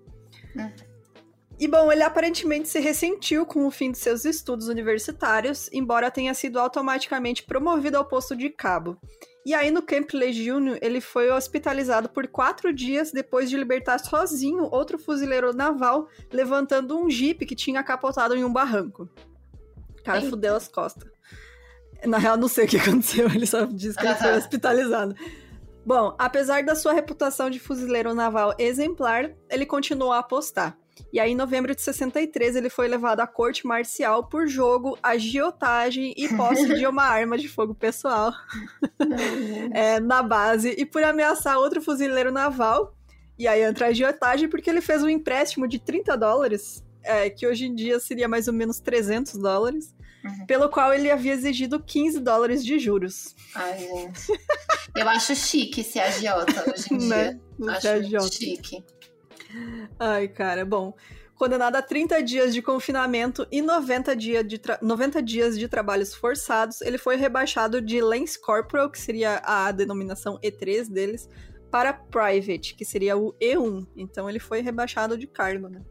É. 0.58 0.72
E 1.60 1.68
bom, 1.68 1.92
ele 1.92 2.02
aparentemente 2.02 2.68
se 2.68 2.80
ressentiu 2.80 3.46
com 3.46 3.68
o 3.68 3.72
fim 3.72 3.92
de 3.92 3.98
seus 4.00 4.26
estudos 4.26 4.68
universitários, 4.68 5.70
embora 5.72 6.10
tenha 6.10 6.34
sido 6.34 6.60
automaticamente 6.60 7.44
promovido 7.44 7.98
ao 7.98 8.06
posto 8.06 8.36
de 8.36 8.50
cabo. 8.50 8.98
E 9.46 9.54
aí, 9.54 9.70
no 9.70 9.82
Camp 9.82 10.12
Lejeune, 10.12 10.80
ele 10.82 11.00
foi 11.00 11.32
hospitalizado 11.32 12.10
por 12.10 12.28
quatro 12.28 12.74
dias 12.74 13.12
depois 13.12 13.50
de 13.50 13.58
libertar 13.58 14.00
sozinho 14.00 14.70
outro 14.72 14.98
fuzileiro 14.98 15.54
naval, 15.54 16.08
levantando 16.32 16.98
um 16.98 17.10
jipe 17.10 17.46
que 17.46 17.56
tinha 17.56 17.84
capotado 17.84 18.36
em 18.36 18.44
um 18.44 18.52
barranco. 18.52 19.08
O 20.00 20.04
cara 20.04 20.18
Eita. 20.18 20.30
fudeu 20.30 20.56
as 20.56 20.68
costas. 20.68 21.12
Na 22.06 22.18
real, 22.18 22.38
não 22.38 22.48
sei 22.48 22.66
o 22.66 22.68
que 22.68 22.78
aconteceu, 22.78 23.28
ele 23.34 23.46
só 23.46 23.66
disse 23.66 23.98
que 23.98 24.06
ele 24.06 24.16
foi 24.16 24.36
hospitalizado. 24.36 25.16
Bom, 25.86 26.16
apesar 26.18 26.64
da 26.64 26.76
sua 26.76 26.94
reputação 26.94 27.50
de 27.50 27.60
fuzileiro 27.60 28.14
naval 28.14 28.54
exemplar, 28.60 29.32
ele 29.50 29.66
continuou 29.66 30.12
a 30.12 30.20
apostar. 30.20 30.78
E 31.12 31.20
aí, 31.20 31.32
em 31.32 31.36
novembro 31.36 31.74
de 31.74 31.82
63, 31.82 32.56
ele 32.56 32.70
foi 32.70 32.88
levado 32.88 33.22
à 33.22 33.28
corte 33.28 33.66
marcial 33.66 34.28
por 34.28 34.48
jogo, 34.48 34.98
agiotagem 35.02 36.14
e 36.16 36.28
posse 36.36 36.76
de 36.76 36.86
uma 36.86 37.04
arma 37.10 37.38
de 37.38 37.48
fogo 37.48 37.74
pessoal 37.74 38.32
é, 39.74 40.00
na 40.00 40.22
base 40.22 40.76
e 40.78 40.86
por 40.86 41.04
ameaçar 41.04 41.58
outro 41.58 41.82
fuzileiro 41.82 42.32
naval. 42.32 42.96
E 43.40 43.48
aí 43.48 43.64
entra 43.64 43.88
a 43.88 43.90
agiotagem 43.90 44.48
porque 44.48 44.70
ele 44.70 44.82
fez 44.82 45.02
um 45.02 45.10
empréstimo 45.10 45.68
de 45.68 45.80
30 45.80 46.16
dólares, 46.16 46.84
é, 47.04 47.30
que 47.30 47.48
hoje 47.48 47.66
em 47.66 47.74
dia 47.74 48.00
seria 48.00 48.28
mais 48.28 48.48
ou 48.48 48.54
menos 48.54 48.80
300 48.80 49.34
dólares, 49.38 49.96
Uhum. 50.24 50.46
Pelo 50.46 50.70
qual 50.70 50.94
ele 50.94 51.10
havia 51.10 51.34
exigido 51.34 51.82
15 51.82 52.20
dólares 52.20 52.64
de 52.64 52.78
juros. 52.78 53.36
Ai, 53.56 53.80
gente. 53.80 54.28
Eu 54.96 55.10
acho 55.10 55.36
chique 55.36 55.84
ser 55.84 56.00
agiota 56.00 56.70
hoje 56.70 56.94
em 56.94 57.08
né? 57.08 57.40
dia. 57.60 57.72
Acho 57.72 57.88
agiota. 57.88 58.32
chique. 58.32 58.84
Ai, 60.00 60.28
cara, 60.28 60.66
bom. 60.66 60.94
Condenado 61.36 61.76
a 61.76 61.82
30 61.82 62.22
dias 62.22 62.54
de 62.54 62.62
confinamento 62.62 63.48
e 63.52 63.64
90, 63.64 64.16
dia 64.16 64.44
de 64.44 64.62
90 64.80 65.24
dias 65.24 65.58
de 65.58 65.68
trabalhos 65.68 66.14
forçados, 66.14 66.82
ele 66.82 67.00
foi 67.00 67.16
rebaixado 67.16 67.82
de 67.82 68.00
Lance 68.00 68.40
Corporal, 68.40 68.92
que 68.92 69.00
seria 69.00 69.42
a 69.44 69.72
denominação 69.72 70.40
E3 70.40 70.88
deles, 70.88 71.28
para 71.72 71.94
Private, 71.94 72.76
que 72.76 72.86
seria 72.86 73.18
o 73.18 73.34
E1. 73.42 73.88
Então 73.96 74.30
ele 74.30 74.40
foi 74.40 74.62
rebaixado 74.62 75.18
de 75.18 75.26
cargo, 75.26 75.68
né? 75.68 75.82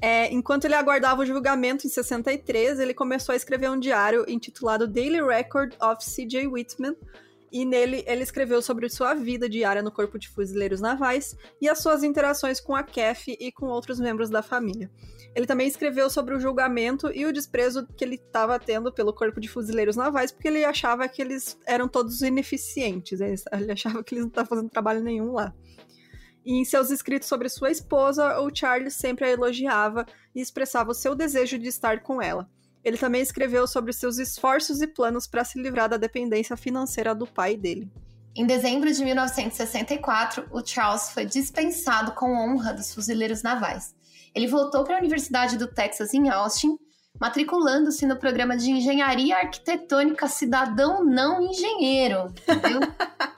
É, 0.00 0.32
enquanto 0.32 0.64
ele 0.64 0.74
aguardava 0.74 1.22
o 1.22 1.26
julgamento 1.26 1.86
em 1.86 1.90
63, 1.90 2.78
ele 2.78 2.94
começou 2.94 3.32
a 3.32 3.36
escrever 3.36 3.68
um 3.68 3.78
diário 3.78 4.24
intitulado 4.28 4.86
Daily 4.86 5.20
Record 5.20 5.74
of 5.80 6.04
C.J. 6.04 6.46
Whitman, 6.46 6.94
e 7.50 7.64
nele 7.64 8.04
ele 8.06 8.22
escreveu 8.22 8.60
sobre 8.60 8.88
sua 8.88 9.14
vida 9.14 9.48
diária 9.48 9.82
no 9.82 9.90
Corpo 9.90 10.18
de 10.18 10.28
Fuzileiros 10.28 10.80
Navais 10.80 11.36
e 11.60 11.68
as 11.68 11.78
suas 11.78 12.02
interações 12.02 12.60
com 12.60 12.74
a 12.74 12.82
KEF 12.82 13.36
e 13.40 13.50
com 13.50 13.66
outros 13.66 13.98
membros 13.98 14.30
da 14.30 14.42
família. 14.42 14.90
Ele 15.34 15.46
também 15.46 15.68
escreveu 15.68 16.10
sobre 16.10 16.34
o 16.34 16.40
julgamento 16.40 17.10
e 17.14 17.24
o 17.24 17.32
desprezo 17.32 17.86
que 17.96 18.04
ele 18.04 18.16
estava 18.16 18.58
tendo 18.58 18.92
pelo 18.92 19.12
Corpo 19.12 19.40
de 19.40 19.48
Fuzileiros 19.48 19.96
Navais, 19.96 20.32
porque 20.32 20.48
ele 20.48 20.64
achava 20.64 21.08
que 21.08 21.22
eles 21.22 21.58
eram 21.66 21.86
todos 21.86 22.22
ineficientes, 22.22 23.20
ele 23.20 23.72
achava 23.72 24.02
que 24.02 24.14
eles 24.14 24.24
não 24.24 24.28
estavam 24.28 24.48
fazendo 24.48 24.70
trabalho 24.70 25.02
nenhum 25.02 25.32
lá. 25.32 25.54
Em 26.50 26.64
seus 26.64 26.90
escritos 26.90 27.28
sobre 27.28 27.50
sua 27.50 27.70
esposa, 27.70 28.40
o 28.40 28.48
Charles 28.50 28.94
sempre 28.94 29.26
a 29.26 29.30
elogiava 29.30 30.06
e 30.34 30.40
expressava 30.40 30.92
o 30.92 30.94
seu 30.94 31.14
desejo 31.14 31.58
de 31.58 31.68
estar 31.68 32.00
com 32.00 32.22
ela. 32.22 32.48
Ele 32.82 32.96
também 32.96 33.20
escreveu 33.20 33.66
sobre 33.66 33.92
seus 33.92 34.16
esforços 34.16 34.80
e 34.80 34.86
planos 34.86 35.26
para 35.26 35.44
se 35.44 35.60
livrar 35.60 35.90
da 35.90 35.98
dependência 35.98 36.56
financeira 36.56 37.14
do 37.14 37.26
pai 37.26 37.54
dele. 37.54 37.92
Em 38.34 38.46
dezembro 38.46 38.90
de 38.90 39.04
1964, 39.04 40.48
o 40.50 40.64
Charles 40.64 41.10
foi 41.10 41.26
dispensado 41.26 42.12
com 42.12 42.32
honra 42.32 42.72
dos 42.72 42.94
fuzileiros 42.94 43.42
navais. 43.42 43.94
Ele 44.34 44.46
voltou 44.46 44.84
para 44.84 44.96
a 44.96 45.00
Universidade 45.00 45.58
do 45.58 45.66
Texas 45.66 46.14
em 46.14 46.30
Austin 46.30 46.78
matriculando-se 47.20 48.06
no 48.06 48.16
programa 48.16 48.56
de 48.56 48.70
Engenharia 48.70 49.36
Arquitetônica 49.36 50.28
Cidadão 50.28 51.04
Não 51.04 51.42
Engenheiro, 51.42 52.32
entendeu? 52.48 52.80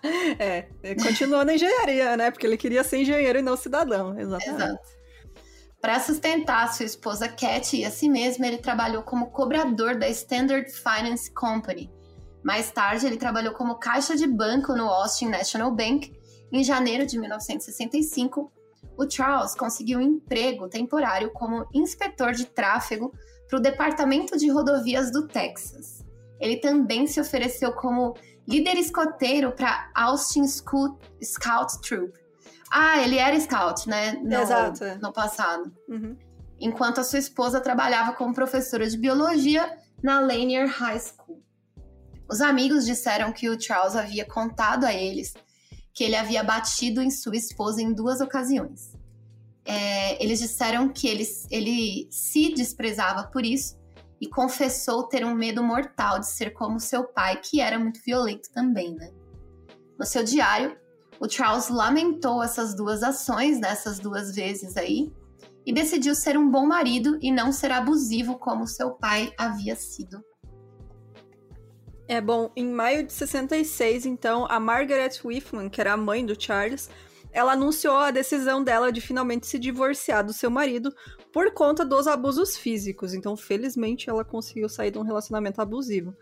é, 0.38 0.66
continuou 1.02 1.44
na 1.44 1.54
engenharia, 1.54 2.16
né? 2.16 2.30
Porque 2.30 2.46
ele 2.46 2.56
queria 2.56 2.84
ser 2.84 2.98
engenheiro 2.98 3.38
e 3.38 3.42
não 3.42 3.56
cidadão, 3.56 4.18
exatamente. 4.18 4.62
Exato. 4.62 5.00
Para 5.80 5.98
sustentar 5.98 6.72
sua 6.74 6.84
esposa 6.84 7.26
Cat 7.26 7.74
e 7.74 7.86
a 7.86 7.90
si 7.90 8.08
mesmo, 8.08 8.44
ele 8.44 8.58
trabalhou 8.58 9.02
como 9.02 9.30
cobrador 9.30 9.96
da 9.96 10.08
Standard 10.10 10.70
Finance 10.70 11.30
Company. 11.32 11.90
Mais 12.44 12.70
tarde, 12.70 13.06
ele 13.06 13.16
trabalhou 13.16 13.54
como 13.54 13.76
caixa 13.76 14.14
de 14.14 14.26
banco 14.26 14.74
no 14.74 14.84
Austin 14.84 15.28
National 15.28 15.74
Bank. 15.74 16.12
Em 16.52 16.62
janeiro 16.62 17.06
de 17.06 17.18
1965, 17.18 18.52
o 18.98 19.10
Charles 19.10 19.54
conseguiu 19.54 20.00
um 20.00 20.02
emprego 20.02 20.68
temporário 20.68 21.30
como 21.30 21.66
inspetor 21.72 22.32
de 22.32 22.44
tráfego 22.44 23.10
para 23.50 23.58
o 23.58 23.60
Departamento 23.60 24.38
de 24.38 24.48
Rodovias 24.48 25.10
do 25.10 25.26
Texas. 25.26 26.04
Ele 26.38 26.56
também 26.56 27.08
se 27.08 27.20
ofereceu 27.20 27.72
como 27.72 28.14
líder 28.48 28.78
escoteiro 28.78 29.50
para 29.50 29.90
Austin 29.94 30.46
Scout, 30.46 30.96
Scout 31.22 31.80
Troop. 31.82 32.18
Ah, 32.70 33.02
ele 33.02 33.18
era 33.18 33.38
scout, 33.40 33.88
né? 33.88 34.12
No, 34.22 34.40
Exato. 34.40 34.84
No 35.02 35.12
passado. 35.12 35.72
Uhum. 35.88 36.16
Enquanto 36.60 37.00
a 37.00 37.04
sua 37.04 37.18
esposa 37.18 37.60
trabalhava 37.60 38.12
como 38.12 38.32
professora 38.32 38.88
de 38.88 38.96
biologia 38.96 39.76
na 40.00 40.20
Lanier 40.20 40.68
High 40.68 41.00
School. 41.00 41.42
Os 42.30 42.40
amigos 42.40 42.86
disseram 42.86 43.32
que 43.32 43.48
o 43.48 43.60
Charles 43.60 43.96
havia 43.96 44.24
contado 44.24 44.84
a 44.84 44.94
eles 44.94 45.34
que 45.92 46.04
ele 46.04 46.16
havia 46.16 46.42
batido 46.42 47.02
em 47.02 47.10
sua 47.10 47.36
esposa 47.36 47.82
em 47.82 47.92
duas 47.92 48.20
ocasiões. 48.20 48.96
É, 49.70 50.20
eles 50.20 50.40
disseram 50.40 50.88
que 50.88 51.06
ele, 51.06 51.24
ele 51.48 52.08
se 52.10 52.52
desprezava 52.52 53.28
por 53.28 53.44
isso 53.44 53.78
e 54.20 54.28
confessou 54.28 55.04
ter 55.04 55.24
um 55.24 55.32
medo 55.32 55.62
mortal 55.62 56.18
de 56.18 56.26
ser 56.26 56.50
como 56.50 56.80
seu 56.80 57.04
pai, 57.04 57.40
que 57.40 57.60
era 57.60 57.78
muito 57.78 58.00
violento 58.04 58.50
também, 58.52 58.96
né? 58.96 59.12
No 59.96 60.04
seu 60.04 60.24
diário, 60.24 60.76
o 61.20 61.28
Charles 61.28 61.68
lamentou 61.68 62.42
essas 62.42 62.74
duas 62.74 63.04
ações, 63.04 63.60
nessas 63.60 63.98
né, 63.98 64.02
duas 64.02 64.34
vezes 64.34 64.76
aí, 64.76 65.12
e 65.64 65.72
decidiu 65.72 66.16
ser 66.16 66.36
um 66.36 66.50
bom 66.50 66.66
marido 66.66 67.16
e 67.22 67.30
não 67.30 67.52
ser 67.52 67.70
abusivo 67.70 68.40
como 68.40 68.66
seu 68.66 68.90
pai 68.90 69.32
havia 69.38 69.76
sido. 69.76 70.20
É 72.08 72.20
bom, 72.20 72.50
em 72.56 72.66
maio 72.66 73.06
de 73.06 73.12
66, 73.12 74.04
então, 74.04 74.46
a 74.50 74.58
Margaret 74.58 75.12
Whitman, 75.24 75.68
que 75.68 75.80
era 75.80 75.92
a 75.92 75.96
mãe 75.96 76.26
do 76.26 76.34
Charles, 76.36 76.90
ela 77.32 77.52
anunciou 77.52 77.96
a 77.96 78.10
decisão 78.10 78.62
dela 78.62 78.92
de 78.92 79.00
finalmente 79.00 79.46
se 79.46 79.58
divorciar 79.58 80.24
do 80.24 80.32
seu 80.32 80.50
marido 80.50 80.94
por 81.32 81.52
conta 81.52 81.84
dos 81.84 82.06
abusos 82.06 82.56
físicos. 82.56 83.14
Então, 83.14 83.36
felizmente, 83.36 84.10
ela 84.10 84.24
conseguiu 84.24 84.68
sair 84.68 84.90
de 84.90 84.98
um 84.98 85.02
relacionamento 85.02 85.60
abusivo. 85.60 86.14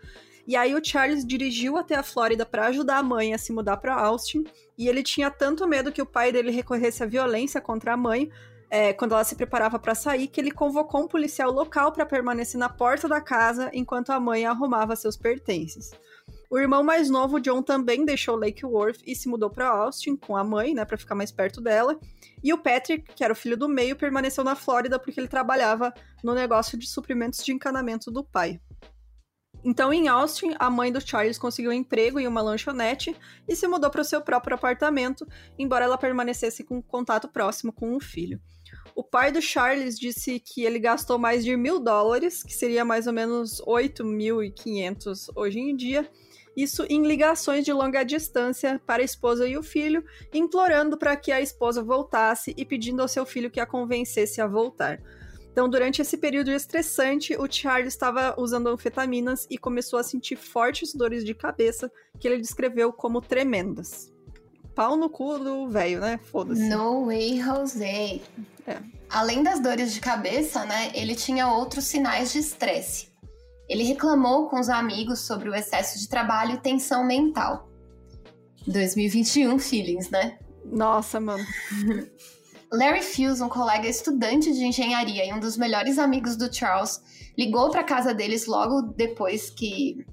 E 0.47 0.55
aí 0.55 0.73
o 0.73 0.83
Charles 0.83 1.25
dirigiu 1.25 1.77
até 1.77 1.95
a 1.95 2.01
Flórida 2.01 2.45
para 2.45 2.67
ajudar 2.67 2.97
a 2.97 3.03
mãe 3.03 3.33
a 3.33 3.37
se 3.37 3.51
mudar 3.51 3.77
para 3.77 3.93
Austin, 3.93 4.43
e 4.77 4.87
ele 4.87 5.03
tinha 5.03 5.29
tanto 5.29 5.67
medo 5.67 5.91
que 5.91 6.01
o 6.01 6.05
pai 6.05 6.31
dele 6.31 6.49
recorresse 6.49 7.03
à 7.03 7.05
violência 7.05 7.61
contra 7.61 7.93
a 7.93 7.97
mãe, 7.97 8.31
é, 8.67 8.93
quando 8.93 9.13
ela 9.13 9.23
se 9.23 9.35
preparava 9.35 9.77
para 9.77 9.93
sair, 9.93 10.27
que 10.27 10.41
ele 10.41 10.51
convocou 10.51 11.01
um 11.01 11.07
policial 11.07 11.51
local 11.51 11.91
para 11.91 12.05
permanecer 12.05 12.59
na 12.59 12.69
porta 12.69 13.07
da 13.07 13.21
casa 13.21 13.69
enquanto 13.73 14.11
a 14.11 14.19
mãe 14.19 14.45
arrumava 14.45 14.95
seus 14.95 15.17
pertences. 15.17 15.91
O 16.51 16.57
irmão 16.57 16.83
mais 16.83 17.11
novo, 17.11 17.39
John, 17.39 17.61
também 17.61 18.03
deixou 18.03 18.35
Lake 18.35 18.65
Worth 18.65 19.01
e 19.05 19.15
se 19.15 19.29
mudou 19.29 19.51
para 19.51 19.67
Austin 19.67 20.15
com 20.15 20.35
a 20.35 20.43
mãe, 20.43 20.73
né, 20.73 20.83
para 20.83 20.97
ficar 20.97 21.13
mais 21.13 21.31
perto 21.31 21.61
dela. 21.61 21.99
E 22.43 22.51
o 22.51 22.57
Patrick, 22.57 23.13
que 23.13 23.23
era 23.23 23.33
o 23.33 23.35
filho 23.35 23.55
do 23.55 23.69
meio, 23.69 23.95
permaneceu 23.95 24.43
na 24.43 24.55
Flórida 24.55 24.97
porque 24.97 25.19
ele 25.19 25.27
trabalhava 25.27 25.93
no 26.23 26.33
negócio 26.33 26.75
de 26.75 26.87
suprimentos 26.87 27.45
de 27.45 27.51
encanamento 27.51 28.09
do 28.09 28.23
pai. 28.23 28.59
Então, 29.63 29.93
em 29.93 30.07
Austin, 30.07 30.55
a 30.57 30.69
mãe 30.69 30.91
do 30.91 31.05
Charles 31.05 31.37
conseguiu 31.37 31.69
um 31.69 31.73
emprego 31.73 32.19
em 32.19 32.27
uma 32.27 32.41
lanchonete 32.41 33.15
e 33.47 33.55
se 33.55 33.67
mudou 33.67 33.91
para 33.91 34.01
o 34.01 34.05
seu 34.05 34.21
próprio 34.21 34.55
apartamento, 34.55 35.27
embora 35.57 35.85
ela 35.85 35.97
permanecesse 35.97 36.63
com 36.63 36.81
contato 36.81 37.27
próximo 37.27 37.71
com 37.71 37.95
o 37.95 37.99
filho. 37.99 38.39
O 38.95 39.03
pai 39.03 39.31
do 39.31 39.41
Charles 39.41 39.99
disse 39.99 40.39
que 40.39 40.63
ele 40.63 40.79
gastou 40.79 41.19
mais 41.19 41.43
de 41.43 41.55
mil 41.55 41.79
dólares, 41.79 42.41
que 42.41 42.53
seria 42.53 42.85
mais 42.85 43.05
ou 43.05 43.13
menos 43.13 43.61
8.500 43.61 45.29
hoje 45.35 45.59
em 45.59 45.75
dia, 45.75 46.09
isso 46.61 46.85
em 46.89 47.05
ligações 47.05 47.63
de 47.63 47.71
longa 47.71 48.03
distância 48.03 48.81
para 48.85 49.01
a 49.01 49.05
esposa 49.05 49.47
e 49.47 49.57
o 49.57 49.63
filho, 49.63 50.03
implorando 50.33 50.97
para 50.97 51.15
que 51.15 51.31
a 51.31 51.41
esposa 51.41 51.81
voltasse 51.81 52.53
e 52.57 52.65
pedindo 52.65 53.01
ao 53.01 53.07
seu 53.07 53.25
filho 53.25 53.51
que 53.51 53.59
a 53.59 53.65
convencesse 53.65 54.41
a 54.41 54.47
voltar. 54.47 55.01
Então, 55.51 55.67
durante 55.67 56.01
esse 56.01 56.17
período 56.17 56.51
estressante, 56.51 57.35
o 57.35 57.51
Charles 57.51 57.93
estava 57.93 58.35
usando 58.39 58.69
anfetaminas 58.69 59.47
e 59.49 59.57
começou 59.57 59.99
a 59.99 60.03
sentir 60.03 60.35
fortes 60.35 60.93
dores 60.93 61.25
de 61.25 61.33
cabeça 61.33 61.91
que 62.19 62.27
ele 62.27 62.39
descreveu 62.39 62.93
como 62.93 63.19
tremendas. 63.19 64.13
Pau 64.73 64.95
no 64.95 65.09
cu 65.09 65.37
do 65.39 65.67
velho, 65.67 65.99
né? 65.99 66.17
Foda-se. 66.31 66.69
No 66.69 67.07
way, 67.07 67.41
Jose. 67.41 68.21
É. 68.65 68.77
Além 69.09 69.43
das 69.43 69.59
dores 69.59 69.93
de 69.93 69.99
cabeça, 69.99 70.63
né, 70.63 70.91
ele 70.93 71.15
tinha 71.15 71.51
outros 71.51 71.85
sinais 71.85 72.31
de 72.31 72.39
estresse. 72.39 73.08
Ele 73.69 73.83
reclamou 73.83 74.49
com 74.49 74.59
os 74.59 74.67
amigos 74.67 75.19
sobre 75.19 75.47
o 75.47 75.53
excesso 75.53 75.99
de 75.99 76.09
trabalho 76.09 76.55
e 76.55 76.57
tensão 76.57 77.05
mental. 77.05 77.69
2021 78.67 79.59
feelings, 79.59 80.09
né? 80.09 80.39
Nossa, 80.65 81.19
mano. 81.19 81.45
Larry 82.71 83.01
Fuse, 83.01 83.41
um 83.41 83.49
colega 83.49 83.87
estudante 83.87 84.51
de 84.51 84.63
engenharia 84.63 85.25
e 85.25 85.33
um 85.33 85.39
dos 85.39 85.55
melhores 85.55 85.97
amigos 85.97 86.35
do 86.35 86.53
Charles, 86.53 86.99
ligou 87.37 87.69
para 87.69 87.83
casa 87.83 88.13
deles 88.13 88.45
logo 88.45 88.81
depois 88.81 89.49
que 89.49 90.05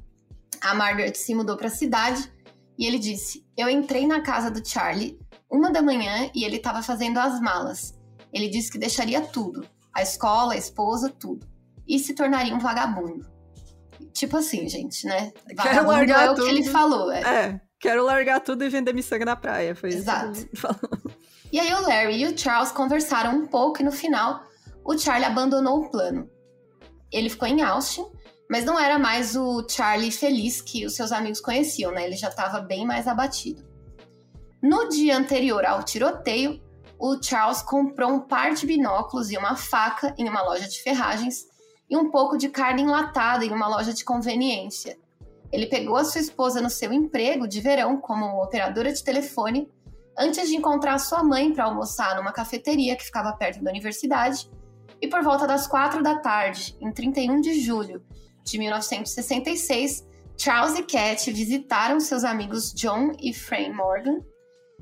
a 0.61 0.75
Margaret 0.75 1.15
se 1.15 1.35
mudou 1.35 1.57
para 1.57 1.67
a 1.67 1.71
cidade 1.71 2.31
e 2.79 2.87
ele 2.87 2.99
disse: 2.99 3.45
Eu 3.57 3.69
entrei 3.69 4.07
na 4.07 4.23
casa 4.23 4.51
do 4.51 4.67
Charlie 4.67 5.19
uma 5.51 5.71
da 5.71 5.83
manhã 5.83 6.31
e 6.35 6.45
ele 6.45 6.57
estava 6.57 6.83
fazendo 6.83 7.19
as 7.19 7.41
malas. 7.41 7.95
Ele 8.33 8.49
disse 8.49 8.71
que 8.71 8.79
deixaria 8.79 9.21
tudo: 9.21 9.67
a 9.95 10.03
escola, 10.03 10.55
a 10.55 10.59
esposa, 10.59 11.11
tudo. 11.11 11.47
E 11.87 11.99
se 11.99 12.15
tornaria 12.15 12.55
um 12.55 12.59
vagabundo. 12.59 13.36
Tipo 14.13 14.39
assim, 14.39 14.69
gente, 14.69 15.07
né? 15.07 15.33
Quero 15.61 15.87
largar 15.87 16.27
é 16.27 16.31
o 16.31 16.35
tudo. 16.35 16.47
que 16.47 16.51
ele 16.51 16.65
falou. 16.65 17.11
É. 17.11 17.21
é, 17.21 17.61
quero 17.79 18.05
largar 18.05 18.41
tudo 18.41 18.65
e 18.65 18.69
vender 18.69 18.93
miçanga 18.93 19.25
na 19.25 19.37
praia. 19.37 19.75
Foi 19.75 19.91
Exato. 19.91 20.33
isso 20.33 20.47
que 20.47 20.53
ele 20.53 20.57
falou. 20.61 21.13
E 21.53 21.61
aí 21.61 21.73
o 21.73 21.81
Larry 21.83 22.23
e 22.23 22.27
o 22.27 22.37
Charles 22.37 22.73
conversaram 22.73 23.37
um 23.37 23.47
pouco 23.47 23.81
e 23.81 23.85
no 23.85 23.93
final 23.93 24.43
o 24.85 24.97
Charlie 24.97 25.27
abandonou 25.27 25.81
o 25.81 25.91
plano. 25.91 26.29
Ele 27.13 27.31
ficou 27.31 27.49
em 27.49 27.63
Austin, 27.63 28.05
mas 28.51 28.65
não 28.65 28.79
era 28.79 28.99
mais 28.99 29.37
o 29.37 29.67
Charlie 29.69 30.11
feliz 30.11 30.61
que 30.61 30.85
os 30.85 30.95
seus 30.95 31.13
amigos 31.13 31.41
conheciam, 31.41 31.93
né? 31.93 32.05
Ele 32.05 32.17
já 32.17 32.29
estava 32.29 32.61
bem 32.61 32.85
mais 32.85 33.07
abatido. 33.07 33.65
No 34.63 34.89
dia 34.89 35.17
anterior 35.17 35.65
ao 35.65 35.83
tiroteio, 35.83 36.61
o 36.99 37.23
Charles 37.23 37.63
comprou 37.63 38.11
um 38.11 38.21
par 38.21 38.55
de 38.55 38.67
binóculos 38.67 39.31
e 39.31 39.37
uma 39.37 39.55
faca 39.55 40.15
em 40.19 40.29
uma 40.29 40.43
loja 40.43 40.69
de 40.69 40.83
ferragens 40.83 41.45
e 41.89 41.97
um 41.97 42.11
pouco 42.11 42.37
de 42.37 42.49
carne 42.49 42.83
enlatada 42.83 43.45
em 43.45 43.53
uma 43.53 43.69
loja 43.69 43.93
de 43.93 44.05
conveniência. 44.05 44.99
Ele 45.53 45.67
pegou 45.67 45.97
a 45.97 46.05
sua 46.05 46.21
esposa 46.21 46.61
no 46.61 46.69
seu 46.69 46.93
emprego 46.93 47.47
de 47.47 47.61
verão 47.61 48.01
como 48.01 48.43
operadora 48.43 48.93
de 48.93 49.03
telefone 49.03 49.71
antes 50.19 50.49
de 50.49 50.57
encontrar 50.57 50.99
sua 50.99 51.23
mãe 51.23 51.53
para 51.53 51.65
almoçar 51.65 52.17
numa 52.17 52.33
cafeteria 52.33 52.97
que 52.97 53.05
ficava 53.05 53.33
perto 53.33 53.63
da 53.63 53.71
universidade. 53.71 54.51
E 55.01 55.07
por 55.07 55.23
volta 55.23 55.47
das 55.47 55.67
quatro 55.67 56.03
da 56.03 56.19
tarde, 56.19 56.77
em 56.81 56.91
31 56.91 57.41
de 57.41 57.61
julho 57.61 58.03
de 58.43 58.59
1966, 58.59 60.07
Charles 60.39 60.79
e 60.79 60.83
Cat 60.83 61.31
visitaram 61.31 62.01
seus 62.01 62.25
amigos 62.25 62.73
John 62.73 63.13
e 63.21 63.33
Fran 63.33 63.73
Morgan. 63.75 64.21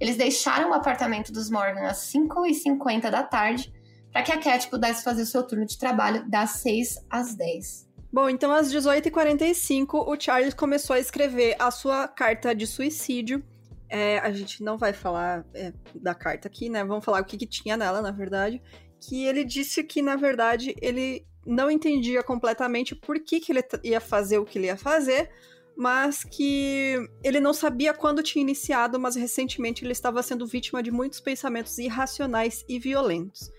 Eles 0.01 0.17
deixaram 0.17 0.71
o 0.71 0.75
apartamento 0.75 1.33
dos 1.33 1.51
Morgan 1.51 1.87
às 1.87 2.13
5h50 2.13 3.11
da 3.11 3.23
tarde 3.23 3.73
para 4.15 4.23
que 4.23 4.31
a 4.31 4.39
Cat 4.39 4.71
pudesse 4.71 5.03
fazer 5.03 5.27
seu 5.27 5.43
turno 5.43 5.67
de 5.67 5.77
trabalho 5.77 6.25
das 6.31 6.51
6 6.51 7.05
às 7.11 7.35
10. 7.35 7.89
Bom, 8.13 8.29
então 8.31 8.53
às 8.53 8.73
18h45, 8.73 10.07
o 10.07 10.21
Charles 10.21 10.55
começou 10.55 10.95
a 10.95 11.01
escrever 11.01 11.57
a 11.59 11.69
sua 11.73 12.07
carta 12.07 12.55
de 12.55 12.65
suicídio. 12.65 13.45
É, 13.89 14.21
a 14.21 14.31
gente 14.31 14.63
não 14.63 14.79
vai 14.79 14.93
falar 14.93 15.45
é, 15.53 15.73
da 15.97 16.15
carta 16.15 16.47
aqui, 16.47 16.69
né? 16.69 16.85
Vamos 16.85 17.05
falar 17.05 17.21
o 17.21 17.25
que, 17.25 17.37
que 17.37 17.45
tinha 17.45 17.77
nela, 17.77 18.01
na 18.01 18.13
verdade. 18.13 18.63
Que 19.01 19.25
ele 19.25 19.43
disse 19.43 19.83
que, 19.83 20.01
na 20.01 20.15
verdade, 20.15 20.77
ele 20.81 21.27
não 21.45 21.69
entendia 21.69 22.23
completamente 22.23 22.95
por 22.95 23.19
que, 23.19 23.41
que 23.41 23.51
ele 23.51 23.65
ia 23.83 24.01
fazer 24.01 24.39
o 24.39 24.45
que 24.45 24.59
ele 24.59 24.69
ia 24.69 24.77
fazer, 24.77 25.29
mas 25.77 26.23
que 26.23 26.97
ele 27.21 27.41
não 27.41 27.53
sabia 27.53 27.93
quando 27.93 28.23
tinha 28.23 28.43
iniciado, 28.43 28.99
mas 29.01 29.17
recentemente 29.17 29.85
ele 29.85 29.91
estava 29.91 30.23
sendo 30.23 30.47
vítima 30.47 30.81
de 30.81 30.93
muitos 30.93 31.21
pensamentos 31.21 31.77
irracionais 31.79 32.65
e 32.69 32.79
violentos. 32.79 33.51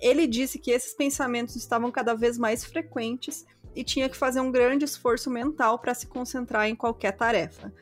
Ele 0.00 0.26
disse 0.26 0.58
que 0.58 0.70
esses 0.70 0.94
pensamentos 0.94 1.56
estavam 1.56 1.90
cada 1.90 2.14
vez 2.14 2.36
mais 2.36 2.64
frequentes 2.64 3.46
e 3.74 3.84
tinha 3.84 4.08
que 4.08 4.16
fazer 4.16 4.40
um 4.40 4.50
grande 4.50 4.84
esforço 4.84 5.30
mental 5.30 5.78
para 5.78 5.94
se 5.94 6.06
concentrar 6.06 6.66
em 6.66 6.74
qualquer 6.74 7.12
tarefa. 7.12 7.72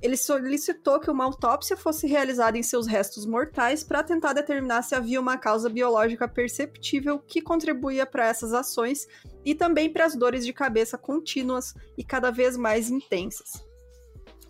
Ele 0.00 0.16
solicitou 0.16 0.98
que 0.98 1.10
uma 1.10 1.24
autópsia 1.24 1.76
fosse 1.76 2.08
realizada 2.08 2.58
em 2.58 2.62
seus 2.62 2.88
restos 2.88 3.24
mortais 3.24 3.84
para 3.84 4.02
tentar 4.02 4.32
determinar 4.32 4.82
se 4.82 4.96
havia 4.96 5.20
uma 5.20 5.38
causa 5.38 5.68
biológica 5.68 6.26
perceptível 6.26 7.20
que 7.20 7.40
contribuía 7.40 8.04
para 8.04 8.26
essas 8.26 8.52
ações 8.52 9.06
e 9.44 9.54
também 9.54 9.88
para 9.88 10.04
as 10.04 10.16
dores 10.16 10.44
de 10.44 10.52
cabeça 10.52 10.98
contínuas 10.98 11.72
e 11.96 12.02
cada 12.02 12.32
vez 12.32 12.56
mais 12.56 12.90
intensas. 12.90 13.64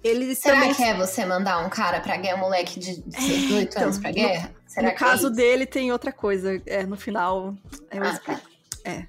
Ele 0.03 0.35
Será 0.35 0.61
também... 0.61 0.75
que 0.75 0.83
é 0.83 0.96
você 0.96 1.25
mandar 1.25 1.59
um 1.64 1.68
cara 1.68 2.01
pra 2.01 2.16
guerra, 2.16 2.37
um 2.37 2.40
moleque 2.40 2.81
de 2.81 3.03
18 3.03 3.55
é, 3.55 3.62
então, 3.62 3.83
anos 3.83 3.98
pra 3.98 4.11
guerra? 4.11 4.55
No, 4.73 4.75
Será 4.75 4.89
no 4.89 4.89
é 4.89 4.95
caso 4.95 5.27
é 5.29 5.31
dele 5.31 5.67
tem 5.67 5.93
outra 5.93 6.13
coisa. 6.13 6.61
É, 6.67 6.85
no 6.85 6.97
final 6.97 7.55
eu 7.91 8.03
ah, 8.03 8.11
explico. 8.11 8.41
Tá. 8.41 8.91
É. 8.91 9.07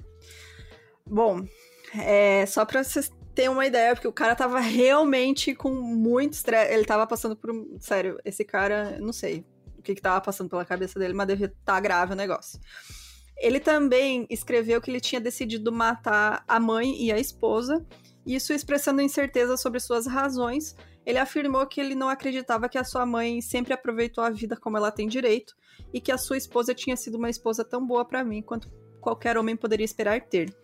Bom, 1.06 1.46
é, 1.96 2.46
só 2.46 2.66
pra 2.66 2.84
vocês 2.84 3.12
terem 3.34 3.50
uma 3.50 3.66
ideia, 3.66 3.94
porque 3.94 4.08
o 4.08 4.14
cara 4.14 4.36
tava 4.36 4.60
realmente 4.60 5.56
com 5.56 5.72
muito 5.72 6.34
estresse. 6.34 6.74
Ele 6.74 6.86
tava 6.86 7.08
passando 7.08 7.36
por 7.36 7.52
um. 7.52 7.78
Sério, 7.80 8.20
esse 8.24 8.44
cara, 8.44 8.98
não 9.00 9.14
sei. 9.14 9.46
que, 9.84 9.96
que 9.96 10.02
tava 10.02 10.22
passando 10.22 10.50
pela 10.50 10.66
cabeça 10.66 11.00
dele, 11.00 11.14
mas 11.14 11.28
devia 11.28 11.48
estar 11.48 11.74
tá 11.74 11.80
grave 11.80 12.14
o 12.14 12.16
negócio. 12.16 12.60
Ele 13.38 13.60
também 13.60 14.28
escreveu 14.30 14.80
que 14.80 14.92
ele 14.92 15.02
tinha 15.02 15.20
decidido 15.20 15.72
matar 15.72 16.44
a 16.48 16.60
mãe 16.60 17.04
e 17.04 17.12
a 17.12 17.18
esposa, 17.18 17.86
isso 18.26 18.54
expressando 18.54 19.02
incerteza 19.02 19.58
sobre 19.58 19.80
suas 19.80 20.06
razões. 20.06 20.76
Ele 21.06 21.18
afirmou 21.18 21.66
que 21.68 21.82
ele 21.82 21.96
não 21.96 22.10
acreditava 22.10 22.70
que 22.70 22.78
a 22.78 22.84
sua 22.84 23.06
mãe 23.06 23.42
sempre 23.42 23.74
aproveitou 23.74 24.24
a 24.24 24.30
vida 24.30 24.56
como 24.56 24.78
ela 24.78 24.92
tem 24.92 25.08
direito 25.08 25.56
e 25.94 26.00
que 26.00 26.12
a 26.12 26.18
sua 26.18 26.38
esposa 26.38 26.74
tinha 26.74 26.96
sido 26.96 27.18
uma 27.18 27.30
esposa 27.30 27.64
tão 27.64 27.86
boa 27.86 28.06
para 28.06 28.24
mim 28.24 28.42
quanto 28.42 28.72
qualquer 29.02 29.38
homem 29.38 29.56
poderia 29.56 29.84
esperar 29.84 30.22
ter. 30.22 30.56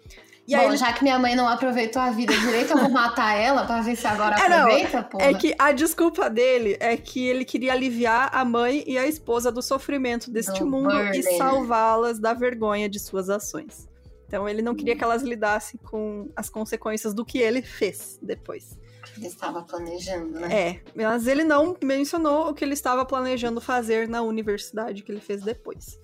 E 0.47 0.55
Bom, 0.55 0.63
ele... 0.63 0.77
já 0.77 0.91
que 0.91 1.03
minha 1.03 1.19
mãe 1.19 1.35
não 1.35 1.47
aproveitou 1.47 2.01
a 2.01 2.09
vida 2.09 2.35
direito, 2.35 2.71
eu 2.71 2.77
vou 2.77 2.89
matar 2.89 3.35
ela 3.35 3.65
pra 3.67 3.81
ver 3.81 3.95
se 3.95 4.07
agora 4.07 4.35
é, 4.35 4.41
aproveita, 4.41 5.03
pô. 5.03 5.19
É 5.21 5.31
que 5.31 5.53
a 5.59 5.71
desculpa 5.71 6.27
dele 6.27 6.75
é 6.79 6.97
que 6.97 7.27
ele 7.27 7.45
queria 7.45 7.71
aliviar 7.71 8.31
a 8.33 8.43
mãe 8.43 8.83
e 8.87 8.97
a 8.97 9.05
esposa 9.05 9.51
do 9.51 9.61
sofrimento 9.61 10.31
deste 10.31 10.59
do 10.61 10.65
mundo 10.65 10.89
burden. 10.89 11.19
e 11.19 11.37
salvá-las 11.37 12.17
da 12.17 12.33
vergonha 12.33 12.89
de 12.89 12.97
suas 12.97 13.29
ações. 13.29 13.87
Então 14.25 14.49
ele 14.49 14.63
não 14.63 14.73
queria 14.73 14.95
que 14.95 15.03
elas 15.03 15.21
lidassem 15.21 15.79
com 15.83 16.31
as 16.35 16.49
consequências 16.49 17.13
do 17.13 17.23
que 17.23 17.37
ele 17.37 17.61
fez 17.61 18.17
depois. 18.19 18.75
Ele 19.17 19.27
estava 19.27 19.61
planejando, 19.61 20.39
né? 20.39 20.53
É, 20.53 20.83
mas 20.95 21.27
ele 21.27 21.43
não 21.43 21.75
mencionou 21.83 22.49
o 22.49 22.53
que 22.53 22.63
ele 22.63 22.73
estava 22.73 23.05
planejando 23.05 23.59
fazer 23.59 24.07
na 24.07 24.21
universidade 24.21 25.03
que 25.03 25.11
ele 25.11 25.21
fez 25.21 25.41
depois. 25.41 25.99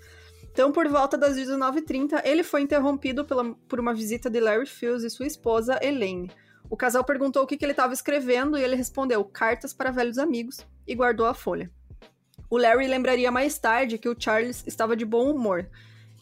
Então, 0.51 0.71
por 0.71 0.87
volta 0.87 1.17
das 1.17 1.35
19h30, 1.35 2.21
ele 2.23 2.43
foi 2.43 2.61
interrompido 2.61 3.25
pela, 3.25 3.53
por 3.67 3.79
uma 3.79 3.93
visita 3.93 4.29
de 4.29 4.39
Larry 4.39 4.65
Fields 4.65 5.03
e 5.03 5.09
sua 5.09 5.27
esposa, 5.27 5.77
Elaine. 5.81 6.31
O 6.69 6.77
casal 6.77 7.03
perguntou 7.03 7.43
o 7.43 7.47
que, 7.47 7.57
que 7.57 7.65
ele 7.65 7.73
estava 7.73 7.93
escrevendo 7.93 8.57
e 8.57 8.63
ele 8.63 8.75
respondeu 8.75 9.23
cartas 9.25 9.73
para 9.73 9.91
velhos 9.91 10.17
amigos 10.17 10.65
e 10.87 10.95
guardou 10.95 11.25
a 11.25 11.33
folha. 11.33 11.69
O 12.49 12.57
Larry 12.57 12.87
lembraria 12.87 13.31
mais 13.31 13.57
tarde 13.57 13.97
que 13.97 14.07
o 14.07 14.15
Charles 14.17 14.63
estava 14.65 14.95
de 14.95 15.05
bom 15.05 15.29
humor. 15.29 15.69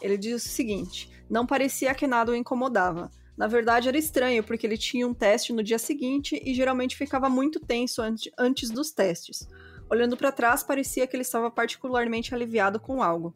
Ele 0.02 0.18
disse 0.18 0.48
o 0.48 0.52
seguinte: 0.52 1.12
não 1.30 1.46
parecia 1.46 1.94
que 1.94 2.08
nada 2.08 2.32
o 2.32 2.36
incomodava. 2.36 3.12
Na 3.36 3.48
verdade, 3.48 3.88
era 3.88 3.98
estranho, 3.98 4.44
porque 4.44 4.68
ele 4.68 4.78
tinha 4.78 5.08
um 5.08 5.14
teste 5.14 5.52
no 5.52 5.64
dia 5.64 5.80
seguinte 5.80 6.42
e 6.46 6.54
geralmente 6.54 6.96
ficava 6.96 7.30
muito 7.30 7.60
tenso 7.60 8.02
antes 8.38 8.70
dos 8.70 8.92
testes. 8.92 9.48
Olhando 9.90 10.16
para 10.16 10.32
trás, 10.32 10.64
parecia 10.64 11.08
que 11.08 11.16
ele 11.16 11.24
estava 11.24 11.50
particularmente 11.50 12.34
aliviado 12.34 12.80
com 12.80 13.02
algo. 13.02 13.34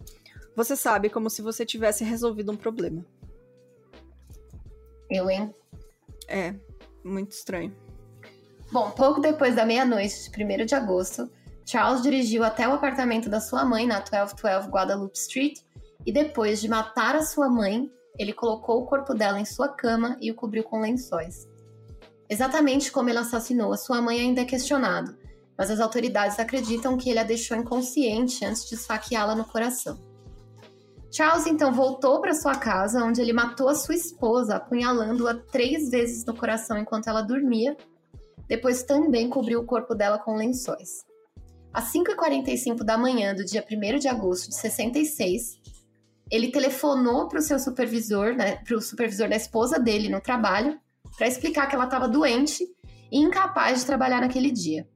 Você 0.56 0.76
sabe, 0.76 1.10
como 1.10 1.30
se 1.30 1.42
você 1.42 1.66
tivesse 1.66 2.04
resolvido 2.04 2.52
um 2.52 2.56
problema. 2.56 3.06
Eu, 5.10 5.30
hein? 5.30 5.54
É, 6.28 6.54
muito 7.04 7.32
estranho. 7.32 7.76
Bom, 8.72 8.92
pouco 8.92 9.22
depois 9.22 9.56
da 9.56 9.66
meia-noite 9.66 10.30
de 10.30 10.44
1 10.44 10.66
de 10.66 10.76
agosto, 10.76 11.32
Charles 11.66 12.02
dirigiu 12.02 12.44
até 12.44 12.68
o 12.68 12.74
apartamento 12.74 13.30
da 13.30 13.40
sua 13.40 13.64
mãe 13.64 13.86
na 13.86 14.00
1212 14.00 14.68
Guadalupe 14.70 15.18
Street 15.18 15.60
e 16.06 16.12
depois 16.12 16.60
de 16.60 16.68
matar 16.68 17.16
a 17.16 17.24
sua 17.24 17.50
mãe, 17.50 17.92
ele 18.18 18.34
colocou 18.34 18.82
o 18.82 18.86
corpo 18.86 19.14
dela 19.14 19.40
em 19.40 19.46
sua 19.46 19.70
cama 19.70 20.18
e 20.20 20.32
o 20.32 20.36
cobriu 20.36 20.64
com 20.64 20.80
lençóis. 20.80 21.48
Exatamente 22.30 22.92
como 22.92 23.10
ele 23.10 23.20
assassinou 23.20 23.72
a 23.72 23.78
sua 23.78 24.02
mãe 24.02 24.20
ainda 24.20 24.42
é 24.42 24.46
questionado, 24.46 25.18
mas 25.58 25.72
as 25.72 25.80
autoridades 25.80 26.40
acreditam 26.40 26.98
que 26.98 27.10
ele 27.10 27.20
a 27.20 27.24
deixou 27.24 27.56
inconsciente 27.58 28.44
antes 28.46 28.68
de 28.68 28.76
esfaqueá-la 28.76 29.36
no 29.36 29.46
coração. 29.46 29.98
Charles 31.12 31.48
então 31.48 31.72
voltou 31.72 32.20
para 32.20 32.34
sua 32.34 32.56
casa, 32.56 33.04
onde 33.04 33.22
ele 33.22 33.32
matou 33.32 33.70
a 33.70 33.76
sua 33.76 33.96
esposa, 33.96 34.58
apunhalando-a 34.58 35.34
três 35.36 35.90
vezes 35.90 36.26
no 36.26 36.36
coração 36.36 36.78
enquanto 36.78 37.08
ela 37.08 37.22
dormia. 37.22 37.78
Depois 38.48 38.84
também 38.84 39.30
cobriu 39.30 39.62
o 39.62 39.66
corpo 39.66 39.96
dela 39.96 40.20
com 40.20 40.36
lençóis. 40.36 41.06
Às 41.74 41.92
5h45 41.94 42.84
da 42.84 42.98
manhã 42.98 43.34
do 43.34 43.46
dia 43.46 43.66
1 43.70 44.00
de 44.00 44.08
agosto 44.08 44.50
de 44.50 44.56
66, 44.56 45.60
ele 46.32 46.52
telefonou 46.52 47.28
para 47.28 47.40
o 47.40 47.42
seu 47.42 47.60
supervisor, 47.60 48.34
né, 48.36 48.58
para 48.58 48.76
o 48.76 48.82
supervisor 48.82 49.30
da 49.30 49.36
esposa 49.36 49.80
dele 49.80 50.10
no 50.10 50.22
trabalho, 50.22 50.80
para 51.18 51.28
explicar 51.28 51.68
que 51.68 51.76
ela 51.76 51.86
estava 51.86 52.08
doente 52.08 52.66
e 53.12 53.20
incapaz 53.20 53.80
de 53.80 53.86
trabalhar 53.86 54.22
naquele 54.22 54.52
dia. 54.52 54.88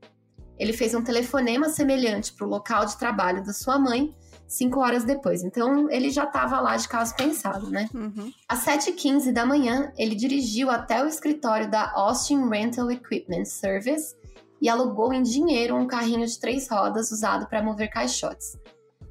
Ele 0.59 0.73
fez 0.73 0.93
um 0.93 1.03
telefonema 1.03 1.69
semelhante 1.69 2.33
para 2.33 2.45
o 2.45 2.49
local 2.49 2.85
de 2.85 2.97
trabalho 2.97 3.43
da 3.43 3.53
sua 3.53 3.79
mãe 3.79 4.13
cinco 4.51 4.81
horas 4.81 5.03
depois. 5.03 5.43
Então 5.43 5.89
ele 5.89 6.09
já 6.09 6.25
estava 6.25 6.59
lá 6.59 6.75
de 6.75 6.87
caso 6.87 7.15
pensado, 7.15 7.69
né? 7.69 7.89
Uhum. 7.93 8.31
Às 8.47 8.65
7h15 8.65 9.31
da 9.31 9.45
manhã, 9.45 9.91
ele 9.97 10.13
dirigiu 10.13 10.69
até 10.69 11.03
o 11.03 11.07
escritório 11.07 11.69
da 11.69 11.91
Austin 11.93 12.49
Rental 12.49 12.91
Equipment 12.91 13.45
Service 13.45 14.15
e 14.61 14.69
alugou 14.69 15.13
em 15.13 15.23
dinheiro 15.23 15.75
um 15.75 15.87
carrinho 15.87 16.27
de 16.27 16.39
três 16.39 16.69
rodas 16.69 17.11
usado 17.11 17.47
para 17.47 17.63
mover 17.63 17.89
caixotes. 17.89 18.57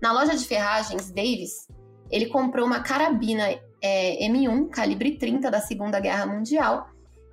Na 0.01 0.13
loja 0.13 0.37
de 0.37 0.45
ferragens 0.45 1.11
Davis, 1.11 1.67
ele 2.11 2.27
comprou 2.27 2.67
uma 2.67 2.81
carabina 2.81 3.45
é, 3.81 4.27
M1 4.29 4.69
calibre 4.69 5.17
30 5.17 5.51
da 5.51 5.61
Segunda 5.61 6.01
Guerra 6.01 6.27
Mundial. 6.27 6.89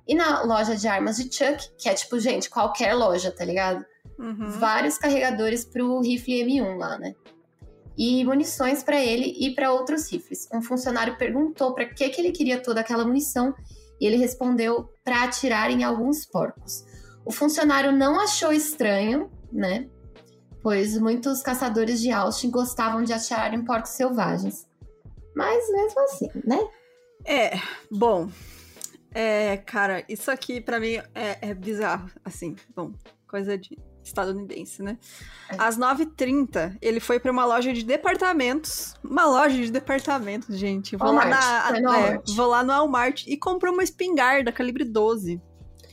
E 0.06 0.14
na 0.14 0.42
loja 0.42 0.74
de 0.74 0.88
armas 0.88 1.16
de 1.16 1.24
Chuck, 1.24 1.70
que 1.76 1.88
é 1.88 1.94
tipo, 1.94 2.18
gente, 2.18 2.48
qualquer 2.48 2.94
loja, 2.94 3.30
tá 3.30 3.44
ligado? 3.44 3.84
Uhum. 4.18 4.48
Vários 4.52 4.96
carregadores 4.96 5.64
pro 5.64 6.00
rifle 6.00 6.44
M1 6.44 6.76
lá, 6.76 6.98
né? 6.98 7.14
e 7.98 8.24
munições 8.24 8.84
para 8.84 9.04
ele 9.04 9.34
e 9.36 9.52
para 9.52 9.72
outros 9.72 10.10
rifles. 10.10 10.48
Um 10.54 10.62
funcionário 10.62 11.18
perguntou 11.18 11.74
para 11.74 11.84
que, 11.84 12.08
que 12.08 12.20
ele 12.20 12.30
queria 12.30 12.62
toda 12.62 12.80
aquela 12.80 13.04
munição 13.04 13.52
e 14.00 14.06
ele 14.06 14.16
respondeu 14.16 14.88
para 15.02 15.24
atirar 15.24 15.68
em 15.68 15.82
alguns 15.82 16.24
porcos. 16.24 16.84
O 17.26 17.32
funcionário 17.32 17.90
não 17.90 18.20
achou 18.20 18.52
estranho, 18.52 19.28
né? 19.52 19.88
Pois 20.62 20.96
muitos 20.96 21.42
caçadores 21.42 22.00
de 22.00 22.12
Austin 22.12 22.50
gostavam 22.50 23.02
de 23.02 23.12
atirar 23.12 23.52
em 23.52 23.64
porcos 23.64 23.90
selvagens. 23.90 24.67
Mas 25.38 25.70
mesmo 25.70 26.00
assim, 26.00 26.28
né? 26.44 26.58
É, 27.24 27.52
bom. 27.90 28.28
É, 29.14 29.56
cara, 29.58 30.04
isso 30.08 30.30
aqui 30.30 30.60
para 30.60 30.80
mim 30.80 31.00
é, 31.14 31.38
é 31.40 31.54
bizarro, 31.54 32.10
assim. 32.24 32.56
Bom, 32.74 32.92
coisa 33.28 33.56
de 33.56 33.78
estadunidense, 34.02 34.82
né? 34.82 34.98
É. 35.50 35.56
Às 35.58 35.78
9h30, 35.78 36.76
ele 36.82 36.98
foi 36.98 37.20
para 37.20 37.30
uma 37.30 37.44
loja 37.44 37.72
de 37.72 37.84
departamentos. 37.84 38.94
Uma 39.04 39.26
loja 39.26 39.56
de 39.56 39.70
departamentos, 39.70 40.58
gente. 40.58 40.96
Vou 40.96 41.06
Walmart, 41.08 41.30
lá 41.30 41.80
na. 41.80 41.98
É, 41.98 42.20
vou 42.34 42.46
lá 42.46 42.64
no 42.64 42.72
Walmart 42.72 43.24
e 43.28 43.36
comprou 43.36 43.72
uma 43.72 43.84
espingarda 43.84 44.50
calibre 44.50 44.84
12. 44.84 45.40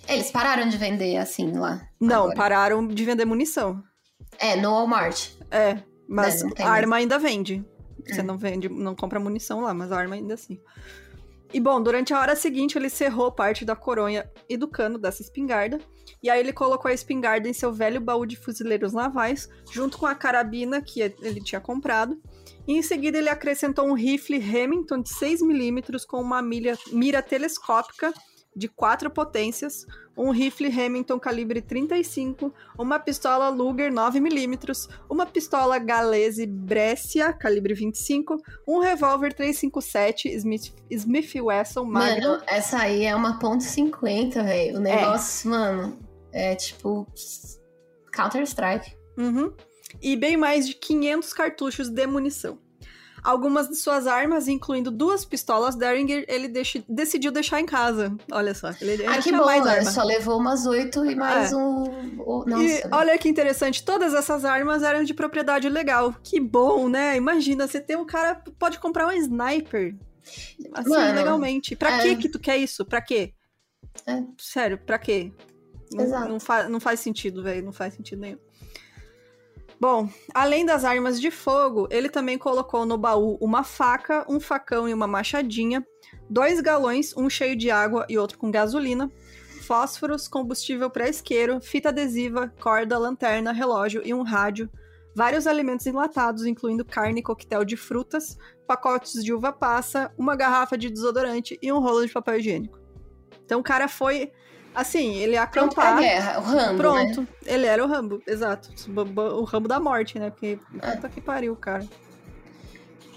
Eles 0.08 0.32
pararam 0.32 0.68
de 0.68 0.78
vender 0.78 1.18
assim 1.18 1.52
lá? 1.52 1.88
Não, 2.00 2.24
agora. 2.24 2.36
pararam 2.36 2.88
de 2.88 3.06
vender 3.06 3.26
munição. 3.26 3.84
É, 4.40 4.56
no 4.56 4.72
Walmart. 4.72 5.30
É, 5.52 5.78
mas 6.08 6.44
é, 6.44 6.64
a 6.64 6.70
arma 6.70 6.96
ainda 6.98 7.20
vende. 7.20 7.64
Você 8.06 8.22
hum. 8.22 8.26
não 8.26 8.38
vende, 8.38 8.70
não 8.70 8.96
compra 8.96 9.20
munição 9.20 9.62
lá, 9.62 9.74
mas 9.74 9.92
a 9.92 9.98
arma 9.98 10.16
ainda 10.16 10.34
assim. 10.34 10.60
E 11.54 11.60
bom, 11.60 11.82
durante 11.82 12.14
a 12.14 12.20
hora 12.20 12.36
seguinte, 12.36 12.78
ele 12.78 12.90
cerrou 12.90 13.32
parte 13.32 13.64
da 13.64 13.76
coronha 13.76 14.30
e 14.50 14.58
do 14.58 14.68
cano 14.68 14.98
dessa 14.98 15.22
espingarda. 15.22 15.80
E 16.22 16.30
aí 16.30 16.40
ele 16.40 16.52
colocou 16.52 16.90
a 16.90 16.94
espingarda 16.94 17.48
em 17.48 17.54
seu 17.54 17.72
velho 17.72 18.02
baú 18.02 18.26
de 18.26 18.36
fuzileiros 18.36 18.94
navais, 18.94 19.48
junto 19.72 19.98
com 19.98 20.06
a 20.06 20.16
carabina 20.16 20.82
que 20.82 21.02
ele 21.02 21.42
tinha 21.42 21.62
comprado. 21.62 22.20
E 22.68 22.74
em 22.74 22.82
seguida 22.82 23.18
ele 23.18 23.30
acrescentou 23.30 23.88
um 23.88 23.94
rifle 23.94 24.38
Remington 24.38 25.02
de 25.02 25.10
6mm 25.10 26.06
com 26.08 26.20
uma 26.20 26.42
milha, 26.42 26.78
mira 26.92 27.22
telescópica 27.22 28.14
de 28.56 28.68
quatro 28.68 29.10
potências, 29.10 29.86
um 30.18 30.32
rifle 30.32 30.70
Remington 30.70 31.20
calibre 31.20 31.62
35, 31.62 32.54
uma 32.78 32.98
pistola 32.98 33.50
Luger 33.50 33.92
9mm, 33.92 34.90
uma 35.10 35.26
pistola 35.26 35.78
Galese 35.78 36.46
Brescia 36.46 37.34
calibre 37.34 37.74
25, 37.74 38.42
um 38.66 38.80
revólver 38.80 39.34
357 39.34 40.30
Smith, 40.30 40.74
Smith 40.90 41.36
Wesson 41.36 41.84
Magnum. 41.84 42.30
Mano, 42.30 42.44
essa 42.48 42.80
aí 42.80 43.04
é 43.04 43.16
uma 43.16 43.38
ponto 43.40 43.64
.50, 43.64 44.44
velho. 44.44 44.78
O 44.78 44.80
negócio, 44.80 45.50
é. 45.50 45.52
mano, 45.52 46.00
é 46.32 46.56
tipo 46.56 47.06
Counter-Strike. 48.14 48.96
Uhum. 49.18 49.54
E 50.02 50.16
bem 50.16 50.38
mais 50.38 50.68
de 50.68 50.74
500 50.76 51.34
cartuchos 51.34 51.90
de 51.90 52.08
munição. 52.08 52.58
Algumas 53.26 53.68
de 53.68 53.76
suas 53.76 54.06
armas, 54.06 54.48
incluindo 54.48 54.92
duas 54.92 55.26
pistolas 55.26 55.76
Derringer, 55.76 56.24
ele 56.28 56.48
decidiu 56.88 57.32
deixar 57.32 57.60
em 57.60 57.66
casa. 57.66 58.16
Olha 58.32 58.54
só. 58.54 58.70
Ele, 58.80 59.04
ah, 59.04 59.20
que 59.20 59.32
bom, 59.32 59.64
né? 59.64 59.84
Só 59.84 60.04
levou 60.04 60.38
umas 60.38 60.68
oito 60.68 61.04
e 61.04 61.16
mais 61.16 61.52
é. 61.52 61.56
um. 61.56 62.46
Nossa. 62.46 62.64
E 62.64 62.84
olha 62.92 63.18
que 63.18 63.28
interessante, 63.28 63.84
todas 63.84 64.14
essas 64.14 64.46
armas 64.46 64.84
eram 64.84 65.04
de 65.04 65.12
propriedade 65.12 65.68
legal. 65.68 66.14
Que 66.22 66.40
bom, 66.40 66.88
né? 66.88 67.18
Imagina, 67.18 67.68
você 67.68 67.80
tem 67.80 67.96
um 67.96 68.06
cara 68.06 68.44
pode 68.60 68.78
comprar 68.78 69.08
um 69.08 69.12
sniper. 69.14 69.96
Assim, 70.74 70.90
Mano, 70.90 71.16
legalmente. 71.16 71.76
Pra 71.76 71.98
é... 71.98 72.02
que 72.04 72.16
que 72.18 72.30
tu 72.30 72.38
quer 72.38 72.58
isso? 72.58 72.86
Pra 72.86 73.02
quê? 73.02 73.34
É. 74.06 74.24
Sério, 74.38 74.78
pra 74.78 75.00
quê? 75.00 75.32
Exato. 75.92 76.26
Não, 76.26 76.34
não, 76.34 76.40
fa 76.40 76.70
não 76.70 76.80
faz 76.80 77.00
sentido, 77.00 77.42
velho. 77.42 77.66
Não 77.66 77.74
faz 77.74 77.96
sentido 77.96 78.20
nenhum. 78.20 78.38
Bom, 79.80 80.10
além 80.34 80.66
das 80.66 80.86
armas 80.86 81.20
de 81.20 81.30
fogo, 81.30 81.88
ele 81.92 82.10
também 82.10 82.38
colocou 82.38 82.86
no 82.86 82.98
baú 82.98 83.38
uma 83.42 83.64
faca, 83.64 84.26
um 84.30 84.40
facão 84.40 84.88
e 84.88 84.94
uma 84.94 85.06
machadinha, 85.06 85.86
dois 86.30 86.62
galões, 86.62 87.16
um 87.18 87.30
cheio 87.30 87.56
de 87.56 87.70
água 87.70 88.06
e 88.08 88.18
outro 88.18 88.38
com 88.38 88.50
gasolina, 88.50 89.12
fósforos, 89.64 90.28
combustível 90.28 90.90
para 90.90 91.10
isqueiro, 91.10 91.60
fita 91.60 91.90
adesiva, 91.90 92.54
corda, 92.62 92.98
lanterna, 92.98 93.52
relógio 93.52 94.02
e 94.06 94.14
um 94.14 94.22
rádio, 94.22 94.70
vários 95.16 95.46
alimentos 95.46 95.86
enlatados, 95.86 96.46
incluindo 96.46 96.86
carne 96.86 97.20
e 97.20 97.24
coquetel 97.24 97.66
de 97.66 97.76
frutas, 97.76 98.38
pacotes 98.66 99.24
de 99.24 99.34
uva 99.34 99.52
passa, 99.52 100.14
uma 100.18 100.36
garrafa 100.36 100.78
de 100.78 100.90
desodorante 100.90 101.58
e 101.62 101.72
um 101.72 101.80
rolo 101.80 102.06
de 102.06 102.14
papel 102.14 102.38
higiênico. 102.38 102.80
Então 103.44 103.60
o 103.60 103.64
cara 103.64 103.88
foi 103.88 104.32
assim, 104.76 105.16
ele 105.16 105.34
ia 105.34 105.44
acampar. 105.44 105.74
Pronto 105.74 105.76
pra 105.76 106.02
guerra, 106.02 106.40
o 106.40 106.44
Rambo, 106.44 106.78
Pronto, 106.78 107.22
né? 107.22 107.28
ele 107.46 107.66
era 107.66 107.84
o 107.84 107.88
Rambo, 107.88 108.22
exato. 108.28 108.70
O 108.90 109.44
Rambo 109.44 109.68
da 109.68 109.80
morte, 109.80 110.20
né? 110.20 110.30
Porque 110.30 110.60
é. 110.82 110.92
puta 110.92 111.10
que 111.10 111.22
pariu, 111.22 111.56
cara. 111.56 111.86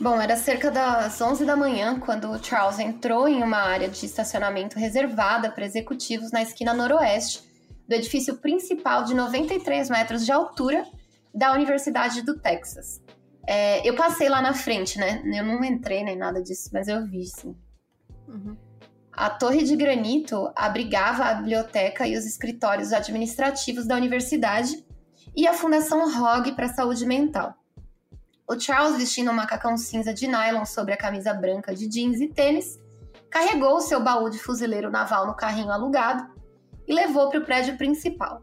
Bom, 0.01 0.21
era 0.21 0.37
cerca 0.37 0.71
das 0.71 1.21
11 1.21 1.45
da 1.45 1.57
manhã 1.57 1.99
quando 1.99 2.31
o 2.31 2.43
Charles 2.43 2.79
entrou 2.79 3.27
em 3.27 3.43
uma 3.43 3.59
área 3.59 3.89
de 3.89 4.07
estacionamento 4.07 4.79
reservada 4.79 5.51
para 5.51 5.67
executivos 5.67 6.31
na 6.31 6.41
esquina 6.41 6.73
noroeste 6.73 7.43
do 7.89 7.95
edifício 7.95 8.37
principal 8.37 9.03
de 9.03 9.15
93 9.15 9.91
metros 9.91 10.25
de 10.25 10.31
altura 10.31 10.85
da 11.35 11.53
Universidade 11.53 12.23
do 12.23 12.39
Texas. 12.39 13.01
É, 13.47 13.89
eu 13.89 13.97
passei 13.97 14.29
lá 14.29 14.41
na 14.41 14.53
frente, 14.53 14.99
né? 14.99 15.23
Eu 15.25 15.45
não 15.45 15.65
entrei 15.65 16.05
nem 16.05 16.17
nada 16.17 16.41
disso, 16.43 16.71
mas 16.73 16.87
eu 16.87 17.05
vi, 17.07 17.25
sim. 17.25 17.57
Uhum. 18.29 18.57
A 19.21 19.29
torre 19.29 19.65
de 19.65 19.75
granito 19.75 20.49
abrigava 20.55 21.25
a 21.25 21.35
biblioteca 21.35 22.07
e 22.07 22.17
os 22.17 22.25
escritórios 22.25 22.93
administrativos 22.93 23.85
da 23.85 23.97
universidade 23.97 24.87
e 25.35 25.45
a 25.45 25.53
Fundação 25.53 26.09
ROG 26.09 26.53
para 26.53 26.67
a 26.67 26.73
Saúde 26.73 27.05
Mental. 27.05 27.53
O 28.49 28.57
Charles, 28.57 28.97
vestindo 28.97 29.33
um 29.33 29.35
macacão 29.35 29.77
cinza 29.77 30.15
de 30.15 30.29
nylon 30.29 30.65
sobre 30.65 30.95
a 30.95 30.97
camisa 30.97 31.35
branca 31.35 31.75
de 31.75 31.89
jeans 31.89 32.21
e 32.21 32.29
tênis, 32.29 32.79
carregou 33.29 33.81
seu 33.81 34.01
baú 34.01 34.31
de 34.31 34.39
fuzileiro 34.39 34.89
naval 34.89 35.27
no 35.27 35.35
carrinho 35.35 35.73
alugado 35.73 36.25
e 36.87 36.95
levou 36.95 37.29
para 37.29 37.41
o 37.41 37.45
prédio 37.45 37.77
principal. 37.77 38.41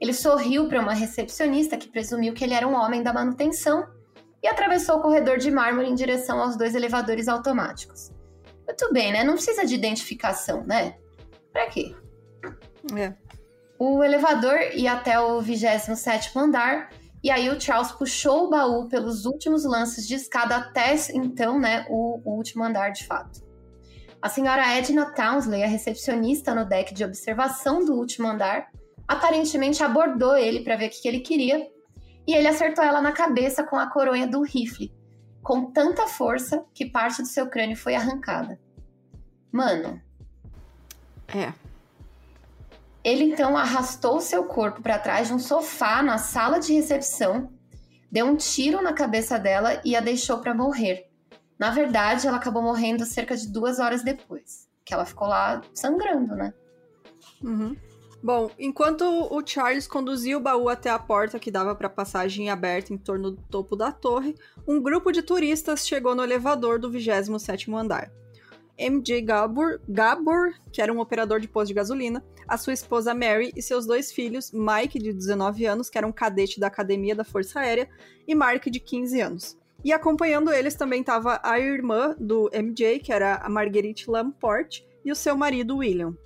Ele 0.00 0.14
sorriu 0.14 0.66
para 0.66 0.80
uma 0.80 0.94
recepcionista 0.94 1.76
que 1.76 1.90
presumiu 1.90 2.32
que 2.32 2.42
ele 2.42 2.54
era 2.54 2.66
um 2.66 2.74
homem 2.74 3.02
da 3.02 3.12
manutenção 3.12 3.86
e 4.42 4.48
atravessou 4.48 4.96
o 4.96 5.02
corredor 5.02 5.36
de 5.36 5.50
mármore 5.50 5.90
em 5.90 5.94
direção 5.94 6.40
aos 6.40 6.56
dois 6.56 6.74
elevadores 6.74 7.28
automáticos. 7.28 8.15
Muito 8.66 8.92
bem, 8.92 9.12
né? 9.12 9.22
Não 9.22 9.34
precisa 9.34 9.64
de 9.64 9.74
identificação, 9.74 10.64
né? 10.64 10.96
Pra 11.52 11.66
quê? 11.66 11.94
É. 12.96 13.14
O 13.78 14.02
elevador 14.02 14.58
ia 14.74 14.92
até 14.92 15.18
o 15.20 15.40
27 15.40 16.36
andar, 16.36 16.90
e 17.22 17.30
aí 17.30 17.48
o 17.48 17.60
Charles 17.60 17.92
puxou 17.92 18.44
o 18.44 18.50
baú 18.50 18.88
pelos 18.88 19.24
últimos 19.26 19.64
lances 19.64 20.06
de 20.06 20.14
escada 20.14 20.56
até 20.56 20.94
então, 21.14 21.58
né, 21.58 21.86
o, 21.88 22.20
o 22.24 22.36
último 22.36 22.64
andar 22.64 22.90
de 22.90 23.04
fato. 23.04 23.44
A 24.20 24.28
senhora 24.28 24.76
Edna 24.76 25.12
Townsley, 25.12 25.62
a 25.62 25.66
recepcionista 25.66 26.54
no 26.54 26.64
deck 26.64 26.94
de 26.94 27.04
observação 27.04 27.84
do 27.84 27.94
último 27.94 28.28
andar, 28.28 28.68
aparentemente 29.06 29.82
abordou 29.82 30.36
ele 30.36 30.60
para 30.60 30.76
ver 30.76 30.86
o 30.86 30.90
que, 30.90 31.02
que 31.02 31.08
ele 31.08 31.20
queria, 31.20 31.66
e 32.26 32.34
ele 32.34 32.48
acertou 32.48 32.82
ela 32.82 33.02
na 33.02 33.12
cabeça 33.12 33.62
com 33.62 33.76
a 33.76 33.90
coronha 33.90 34.26
do 34.26 34.42
rifle, 34.42 34.92
com 35.46 35.70
tanta 35.70 36.08
força 36.08 36.66
que 36.74 36.84
parte 36.84 37.22
do 37.22 37.28
seu 37.28 37.48
crânio 37.48 37.76
foi 37.76 37.94
arrancada. 37.94 38.58
Mano. 39.52 40.02
É. 41.28 41.52
Ele 43.04 43.22
então 43.22 43.56
arrastou 43.56 44.20
seu 44.20 44.42
corpo 44.42 44.82
para 44.82 44.98
trás 44.98 45.28
de 45.28 45.34
um 45.34 45.38
sofá 45.38 46.02
na 46.02 46.18
sala 46.18 46.58
de 46.58 46.72
recepção, 46.72 47.48
deu 48.10 48.26
um 48.26 48.34
tiro 48.34 48.82
na 48.82 48.92
cabeça 48.92 49.38
dela 49.38 49.80
e 49.84 49.94
a 49.94 50.00
deixou 50.00 50.38
para 50.38 50.52
morrer. 50.52 51.08
Na 51.56 51.70
verdade, 51.70 52.26
ela 52.26 52.38
acabou 52.38 52.60
morrendo 52.60 53.06
cerca 53.06 53.36
de 53.36 53.46
duas 53.46 53.78
horas 53.78 54.02
depois, 54.02 54.68
que 54.84 54.92
ela 54.92 55.04
ficou 55.04 55.28
lá 55.28 55.62
sangrando, 55.72 56.34
né? 56.34 56.52
Uhum. 57.40 57.76
Bom, 58.26 58.50
enquanto 58.58 59.04
o 59.04 59.40
Charles 59.46 59.86
conduzia 59.86 60.36
o 60.36 60.40
baú 60.40 60.68
até 60.68 60.90
a 60.90 60.98
porta 60.98 61.38
que 61.38 61.48
dava 61.48 61.76
para 61.76 61.88
passagem 61.88 62.50
aberta 62.50 62.92
em 62.92 62.98
torno 62.98 63.30
do 63.30 63.42
topo 63.42 63.76
da 63.76 63.92
torre, 63.92 64.34
um 64.66 64.82
grupo 64.82 65.12
de 65.12 65.22
turistas 65.22 65.86
chegou 65.86 66.12
no 66.12 66.24
elevador 66.24 66.80
do 66.80 66.90
27º 66.90 67.72
andar. 67.78 68.10
MJ 68.76 69.22
Gabor, 69.22 69.80
Gabor, 69.88 70.54
que 70.72 70.82
era 70.82 70.92
um 70.92 70.98
operador 70.98 71.38
de 71.38 71.46
posto 71.46 71.68
de 71.68 71.74
gasolina, 71.74 72.20
a 72.48 72.58
sua 72.58 72.72
esposa 72.72 73.14
Mary 73.14 73.52
e 73.54 73.62
seus 73.62 73.86
dois 73.86 74.10
filhos, 74.10 74.50
Mike, 74.50 74.98
de 74.98 75.12
19 75.12 75.64
anos, 75.64 75.88
que 75.88 75.96
era 75.96 76.04
um 76.04 76.10
cadete 76.10 76.58
da 76.58 76.66
Academia 76.66 77.14
da 77.14 77.22
Força 77.22 77.60
Aérea, 77.60 77.88
e 78.26 78.34
Mark, 78.34 78.66
de 78.66 78.80
15 78.80 79.20
anos. 79.20 79.56
E 79.84 79.92
acompanhando 79.92 80.52
eles 80.52 80.74
também 80.74 80.98
estava 80.98 81.38
a 81.44 81.60
irmã 81.60 82.16
do 82.18 82.50
MJ, 82.52 82.98
que 82.98 83.12
era 83.12 83.36
a 83.36 83.48
Marguerite 83.48 84.10
Lamport, 84.10 84.80
e 85.04 85.12
o 85.12 85.14
seu 85.14 85.36
marido 85.36 85.76
William. 85.76 86.16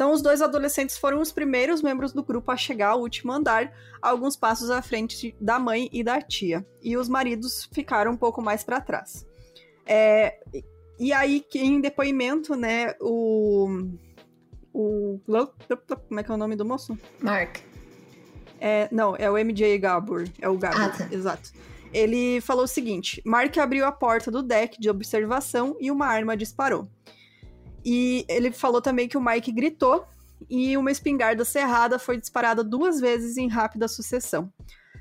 Então, 0.00 0.12
os 0.12 0.22
dois 0.22 0.40
adolescentes 0.40 0.96
foram 0.96 1.20
os 1.20 1.30
primeiros 1.30 1.82
membros 1.82 2.10
do 2.10 2.22
grupo 2.22 2.50
a 2.50 2.56
chegar 2.56 2.92
ao 2.92 3.00
último 3.00 3.32
andar, 3.32 3.70
alguns 4.00 4.34
passos 4.34 4.70
à 4.70 4.80
frente 4.80 5.36
da 5.38 5.58
mãe 5.58 5.90
e 5.92 6.02
da 6.02 6.22
tia. 6.22 6.66
E 6.82 6.96
os 6.96 7.06
maridos 7.06 7.68
ficaram 7.70 8.12
um 8.12 8.16
pouco 8.16 8.40
mais 8.40 8.64
para 8.64 8.80
trás. 8.80 9.26
É, 9.84 10.38
e 10.98 11.12
aí, 11.12 11.44
em 11.54 11.82
depoimento, 11.82 12.54
né, 12.54 12.94
o, 12.98 13.90
o. 14.72 15.20
Como 16.08 16.18
é 16.18 16.22
que 16.22 16.30
é 16.30 16.34
o 16.34 16.38
nome 16.38 16.56
do 16.56 16.64
moço? 16.64 16.98
Mark. 17.20 17.58
É, 18.58 18.88
não, 18.90 19.14
é 19.16 19.30
o 19.30 19.34
MJ 19.34 19.76
Gabor. 19.76 20.26
É 20.40 20.48
o 20.48 20.56
Gabor, 20.56 20.80
ah, 20.80 20.88
tá. 20.96 21.08
exato. 21.12 21.52
Ele 21.92 22.40
falou 22.40 22.64
o 22.64 22.68
seguinte: 22.68 23.20
Mark 23.22 23.54
abriu 23.58 23.84
a 23.84 23.92
porta 23.92 24.30
do 24.30 24.42
deck 24.42 24.80
de 24.80 24.88
observação 24.88 25.76
e 25.78 25.90
uma 25.90 26.06
arma 26.06 26.34
disparou. 26.38 26.88
E 27.84 28.24
ele 28.28 28.50
falou 28.52 28.80
também 28.80 29.08
que 29.08 29.16
o 29.16 29.24
Mike 29.24 29.52
gritou 29.52 30.06
e 30.48 30.76
uma 30.76 30.90
espingarda 30.90 31.44
cerrada 31.44 31.98
foi 31.98 32.18
disparada 32.18 32.62
duas 32.64 33.00
vezes 33.00 33.36
em 33.36 33.48
rápida 33.48 33.88
sucessão. 33.88 34.52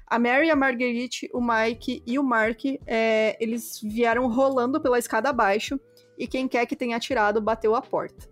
A 0.07 0.17
Mary, 0.17 0.49
a 0.49 0.55
Marguerite, 0.55 1.29
o 1.33 1.39
Mike 1.39 2.01
e 2.05 2.17
o 2.17 2.23
Mark, 2.23 2.59
é, 2.87 3.37
eles 3.39 3.79
vieram 3.81 4.27
rolando 4.27 4.81
pela 4.81 4.97
escada 4.97 5.29
abaixo 5.29 5.79
e 6.17 6.27
quem 6.27 6.47
quer 6.47 6.65
que 6.65 6.75
tenha 6.75 6.97
atirado 6.97 7.39
bateu 7.39 7.75
a 7.75 7.81
porta. 7.81 8.27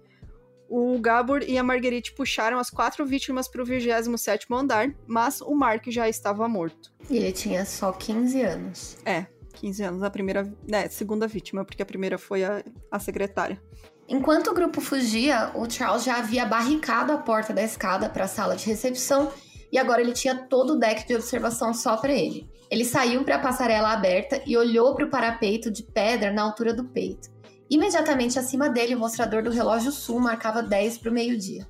O 0.70 1.00
Gabor 1.00 1.44
e 1.44 1.58
a 1.58 1.64
Marguerite 1.64 2.14
puxaram 2.14 2.58
as 2.58 2.70
quatro 2.70 3.06
vítimas 3.06 3.48
para 3.48 3.62
o 3.62 3.66
27º 3.66 4.60
andar, 4.60 4.94
mas 5.06 5.40
o 5.40 5.56
Mark 5.56 5.86
já 5.88 6.10
estava 6.10 6.48
morto. 6.48 6.92
E 7.10 7.18
ele 7.18 7.32
tinha 7.32 7.64
só 7.64 7.92
15 7.92 8.42
anos. 8.42 8.98
É, 9.06 9.28
15 9.54 9.84
anos. 9.84 10.04
A 10.04 10.10
primeira, 10.10 10.52
né, 10.68 10.90
segunda 10.90 11.26
vítima, 11.26 11.64
porque 11.64 11.82
a 11.82 11.86
primeira 11.86 12.18
foi 12.18 12.44
a, 12.44 12.64
a 12.92 13.00
secretária. 13.00 13.62
Enquanto 14.08 14.52
o 14.52 14.54
grupo 14.54 14.80
fugia, 14.80 15.52
o 15.54 15.70
Charles 15.70 16.06
já 16.06 16.18
havia 16.18 16.46
barricado 16.46 17.12
a 17.12 17.18
porta 17.18 17.54
da 17.54 17.62
escada 17.62 18.08
para 18.08 18.24
a 18.24 18.28
sala 18.28 18.56
de 18.56 18.66
recepção 18.66 19.32
e 19.70 19.78
agora 19.78 20.02
ele 20.02 20.14
tinha 20.14 20.34
todo 20.34 20.74
o 20.74 20.80
deck 20.80 21.06
de 21.06 21.16
observação 21.16 21.74
só 21.74 21.98
para 21.98 22.14
ele. 22.14 22.50
Ele 22.72 22.86
saiu 22.86 23.26
para 23.26 23.36
a 23.36 23.40
passarela 23.40 23.92
aberta 23.92 24.42
e 24.46 24.56
olhou 24.56 24.96
para 24.96 25.06
o 25.06 25.10
parapeito 25.10 25.70
de 25.70 25.84
pedra 25.84 26.32
na 26.32 26.42
altura 26.42 26.74
do 26.74 26.86
peito. 26.86 27.30
Imediatamente 27.70 28.40
acima 28.40 28.70
dele, 28.70 28.96
o 28.96 29.00
mostrador 29.00 29.44
do 29.44 29.52
relógio 29.52 29.92
sul 29.92 30.22
marcava 30.22 30.64
10 30.64 31.00
para 31.00 31.12
o 31.12 31.14
meio-dia. 31.14 31.68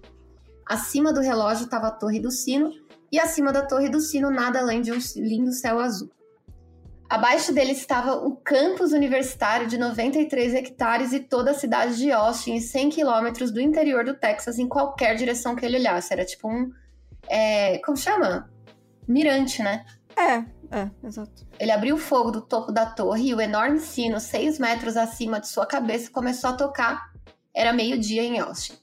Acima 0.64 1.12
do 1.12 1.22
relógio 1.22 1.66
estava 1.66 1.88
a 1.88 1.92
torre 1.92 2.20
do 2.20 2.30
sino 2.30 2.72
e 3.12 3.20
acima 3.20 3.52
da 3.52 3.66
torre 3.66 3.90
do 3.90 4.00
sino 4.00 4.30
nada 4.30 4.60
além 4.60 4.82
de 4.82 4.92
um 4.92 5.00
lindo 5.16 5.52
céu 5.54 5.80
azul. 5.80 6.12
Abaixo 7.10 7.54
dele 7.54 7.72
estava 7.72 8.16
o 8.16 8.36
campus 8.36 8.92
universitário 8.92 9.68
de 9.68 9.78
93 9.78 10.54
hectares 10.54 11.14
e 11.14 11.22
toda 11.22 11.52
a 11.52 11.54
cidade 11.54 11.96
de 11.96 12.12
Austin, 12.12 12.56
e 12.56 12.62
100 12.62 12.90
quilômetros 12.90 13.50
do 13.50 13.62
interior 13.62 14.04
do 14.04 14.14
Texas, 14.14 14.60
em 14.60 14.68
qualquer 14.68 15.16
direção 15.16 15.56
que 15.56 15.66
ele 15.66 15.78
olhasse. 15.78 16.12
Era 16.12 16.26
tipo 16.26 16.50
um. 16.50 16.70
É, 17.30 17.78
como 17.80 17.96
chama? 17.96 18.50
Mirante, 19.08 19.64
né? 19.64 19.86
É, 20.18 20.44
é, 20.70 20.90
exato. 21.02 21.48
Ele 21.58 21.72
abriu 21.72 21.96
o 21.96 22.00
fogo 22.00 22.30
do 22.30 22.42
topo 22.42 22.74
da 22.74 22.86
torre 22.86 23.30
e 23.30 23.34
o 23.34 23.40
enorme 23.40 23.80
sino, 23.80 24.20
seis 24.20 24.60
metros 24.60 24.98
acima 24.98 25.40
de 25.40 25.48
sua 25.48 25.66
cabeça, 25.66 26.12
começou 26.12 26.50
a 26.50 26.54
tocar. 26.54 27.12
Era 27.56 27.72
meio-dia 27.72 28.22
em 28.22 28.38
Austin. 28.40 28.74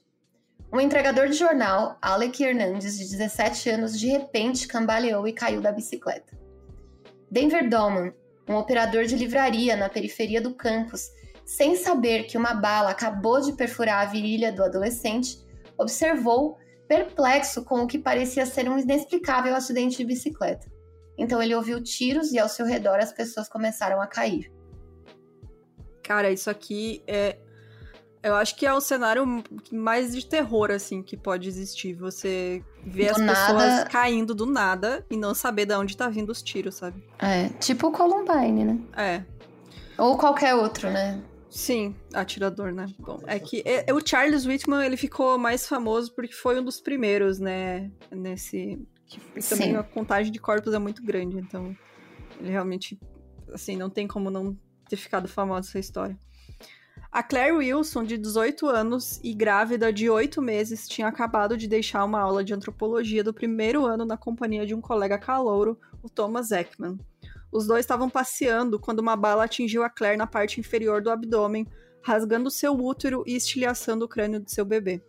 Um 0.73 0.79
entregador 0.81 1.27
de 1.27 1.35
jornal, 1.35 1.97
Alec 2.01 2.43
Hernandes, 2.43 2.97
de 2.97 3.05
17 3.05 3.69
anos, 3.69 3.99
de 3.99 4.07
repente 4.07 4.67
cambaleou 4.67 5.27
e 5.27 5.33
caiu 5.33 5.61
da 5.61 5.71
bicicleta. 5.71 6.34
Denver 7.29 7.69
Dolman, 7.69 8.13
um 8.47 8.55
operador 8.55 9.05
de 9.05 9.15
livraria 9.15 9.75
na 9.75 9.89
periferia 9.89 10.41
do 10.41 10.53
campus, 10.53 11.09
sem 11.45 11.75
saber 11.75 12.23
que 12.23 12.37
uma 12.37 12.53
bala 12.53 12.89
acabou 12.89 13.41
de 13.41 13.53
perfurar 13.53 14.05
a 14.05 14.09
virilha 14.09 14.51
do 14.51 14.63
adolescente, 14.63 15.39
observou, 15.77 16.57
perplexo 16.87 17.63
com 17.63 17.81
o 17.81 17.87
que 17.87 17.97
parecia 17.97 18.45
ser 18.45 18.69
um 18.69 18.77
inexplicável 18.77 19.55
acidente 19.55 19.97
de 19.97 20.05
bicicleta. 20.05 20.71
Então 21.17 21.41
ele 21.41 21.55
ouviu 21.55 21.81
tiros 21.81 22.31
e 22.31 22.39
ao 22.39 22.49
seu 22.49 22.65
redor 22.65 22.97
as 22.99 23.11
pessoas 23.11 23.47
começaram 23.47 24.01
a 24.01 24.07
cair. 24.07 24.51
Cara, 26.03 26.31
isso 26.31 26.49
aqui 26.49 27.01
é 27.07 27.37
eu 28.25 28.33
acho 28.33 28.55
que 28.55 28.65
é 28.65 28.73
o 28.73 28.81
cenário 28.81 29.43
mais 29.71 30.15
de 30.15 30.25
terror, 30.25 30.71
assim, 30.71 31.03
que 31.03 31.15
pode 31.15 31.47
existir. 31.47 31.93
Você 31.93 32.63
ver 32.85 33.07
do 33.07 33.11
as 33.11 33.17
nada... 33.21 33.39
pessoas 33.39 33.83
caindo 33.85 34.35
do 34.35 34.45
nada 34.45 35.05
e 35.09 35.17
não 35.17 35.33
saber 35.33 35.65
de 35.65 35.73
onde 35.75 35.97
tá 35.97 36.07
vindo 36.07 36.29
os 36.29 36.41
tiros, 36.41 36.75
sabe? 36.75 37.03
É, 37.19 37.49
tipo 37.59 37.87
o 37.87 37.91
Columbine, 37.91 38.63
né? 38.63 38.79
É. 38.95 39.23
Ou 39.97 40.17
qualquer 40.17 40.55
outro, 40.55 40.89
né? 40.89 41.21
Sim, 41.49 41.95
atirador, 42.13 42.73
né? 42.73 42.85
Bom, 42.99 43.21
é 43.25 43.39
que 43.39 43.63
é, 43.65 43.93
o 43.93 44.05
Charles 44.05 44.45
Whitman, 44.45 44.85
ele 44.85 44.97
ficou 44.97 45.37
mais 45.37 45.67
famoso 45.67 46.13
porque 46.13 46.33
foi 46.33 46.59
um 46.59 46.63
dos 46.63 46.81
primeiros, 46.81 47.39
né? 47.39 47.89
Nesse... 48.11 48.85
Que 49.07 49.19
também 49.47 49.71
Sim. 49.71 49.75
a 49.77 49.83
contagem 49.83 50.31
de 50.31 50.39
corpos 50.39 50.73
é 50.73 50.79
muito 50.79 51.01
grande, 51.03 51.37
então... 51.37 51.75
Ele 52.39 52.49
realmente, 52.49 52.99
assim, 53.53 53.77
não 53.77 53.89
tem 53.89 54.07
como 54.07 54.29
não 54.29 54.57
ter 54.89 54.97
ficado 54.97 55.27
famosa 55.27 55.69
essa 55.69 55.79
história. 55.79 56.19
A 57.15 57.23
Claire 57.23 57.53
Wilson, 57.55 58.03
de 58.03 58.17
18 58.17 58.67
anos 58.67 59.21
e 59.23 59.33
grávida 59.33 59.93
de 59.93 60.09
8 60.09 60.41
meses, 60.41 60.85
tinha 60.85 61.07
acabado 61.07 61.55
de 61.55 61.65
deixar 61.65 62.03
uma 62.03 62.19
aula 62.19 62.43
de 62.43 62.53
antropologia 62.53 63.23
do 63.23 63.33
primeiro 63.33 63.85
ano 63.85 64.03
na 64.03 64.17
companhia 64.17 64.65
de 64.65 64.75
um 64.75 64.81
colega 64.81 65.17
calouro, 65.17 65.79
o 66.03 66.09
Thomas 66.09 66.51
Ekman. 66.51 66.99
Os 67.53 67.65
dois 67.65 67.85
estavam 67.85 68.09
passeando 68.09 68.77
quando 68.77 68.99
uma 68.99 69.15
bala 69.15 69.45
atingiu 69.45 69.81
a 69.81 69.89
Claire 69.89 70.17
na 70.17 70.27
parte 70.27 70.59
inferior 70.59 71.01
do 71.01 71.09
abdômen, 71.09 71.65
rasgando 72.03 72.51
seu 72.51 72.73
útero 72.73 73.23
e 73.25 73.33
estilhaçando 73.33 74.03
o 74.03 74.09
crânio 74.09 74.41
de 74.41 74.51
seu 74.51 74.65
bebê. 74.65 75.01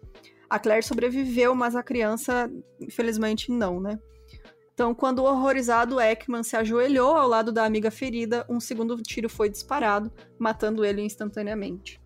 A 0.48 0.60
Claire 0.60 0.86
sobreviveu, 0.86 1.56
mas 1.56 1.74
a 1.74 1.82
criança, 1.82 2.48
infelizmente, 2.80 3.50
não, 3.50 3.80
né? 3.80 3.98
Então, 4.76 4.94
quando 4.94 5.20
o 5.20 5.24
horrorizado 5.24 5.98
Ekman 5.98 6.42
se 6.42 6.54
ajoelhou 6.54 7.16
ao 7.16 7.26
lado 7.26 7.50
da 7.50 7.64
amiga 7.64 7.90
ferida, 7.90 8.44
um 8.46 8.60
segundo 8.60 8.94
tiro 8.98 9.26
foi 9.26 9.48
disparado, 9.48 10.12
matando 10.38 10.84
ele 10.84 11.00
instantaneamente. 11.00 11.98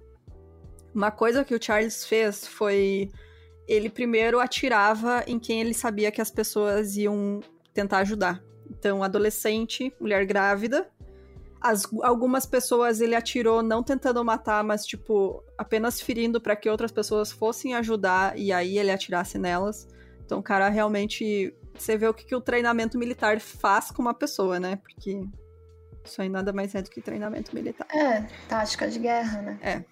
Uma 0.94 1.10
coisa 1.10 1.44
que 1.44 1.52
o 1.52 1.60
Charles 1.60 2.04
fez 2.04 2.46
foi. 2.46 3.10
Ele 3.66 3.90
primeiro 3.90 4.38
atirava 4.38 5.24
em 5.26 5.36
quem 5.36 5.60
ele 5.60 5.74
sabia 5.74 6.12
que 6.12 6.20
as 6.20 6.30
pessoas 6.30 6.96
iam 6.96 7.40
tentar 7.74 7.98
ajudar. 7.98 8.40
Então, 8.70 9.02
adolescente, 9.02 9.92
mulher 10.00 10.24
grávida. 10.24 10.88
As, 11.60 11.82
algumas 12.04 12.46
pessoas 12.46 13.00
ele 13.00 13.16
atirou 13.16 13.64
não 13.64 13.82
tentando 13.82 14.24
matar, 14.24 14.62
mas, 14.62 14.86
tipo, 14.86 15.42
apenas 15.58 16.00
ferindo 16.00 16.40
para 16.40 16.54
que 16.54 16.70
outras 16.70 16.92
pessoas 16.92 17.32
fossem 17.32 17.74
ajudar 17.74 18.38
e 18.38 18.52
aí 18.52 18.78
ele 18.78 18.92
atirasse 18.92 19.38
nelas. 19.38 19.88
Então, 20.24 20.38
o 20.38 20.42
cara 20.42 20.68
realmente 20.68 21.52
você 21.74 21.96
vê 21.96 22.06
o 22.06 22.14
que, 22.14 22.24
que 22.24 22.34
o 22.34 22.40
treinamento 22.40 22.98
militar 22.98 23.40
faz 23.40 23.90
com 23.90 24.02
uma 24.02 24.14
pessoa, 24.14 24.60
né? 24.60 24.76
Porque 24.76 25.22
isso 26.04 26.20
aí 26.20 26.28
nada 26.28 26.52
mais 26.52 26.74
é 26.74 26.82
do 26.82 26.90
que 26.90 27.00
treinamento 27.00 27.54
militar. 27.54 27.86
É, 27.94 28.22
tática 28.48 28.88
de 28.88 28.98
guerra, 28.98 29.42
né? 29.42 29.58
É. 29.62 29.84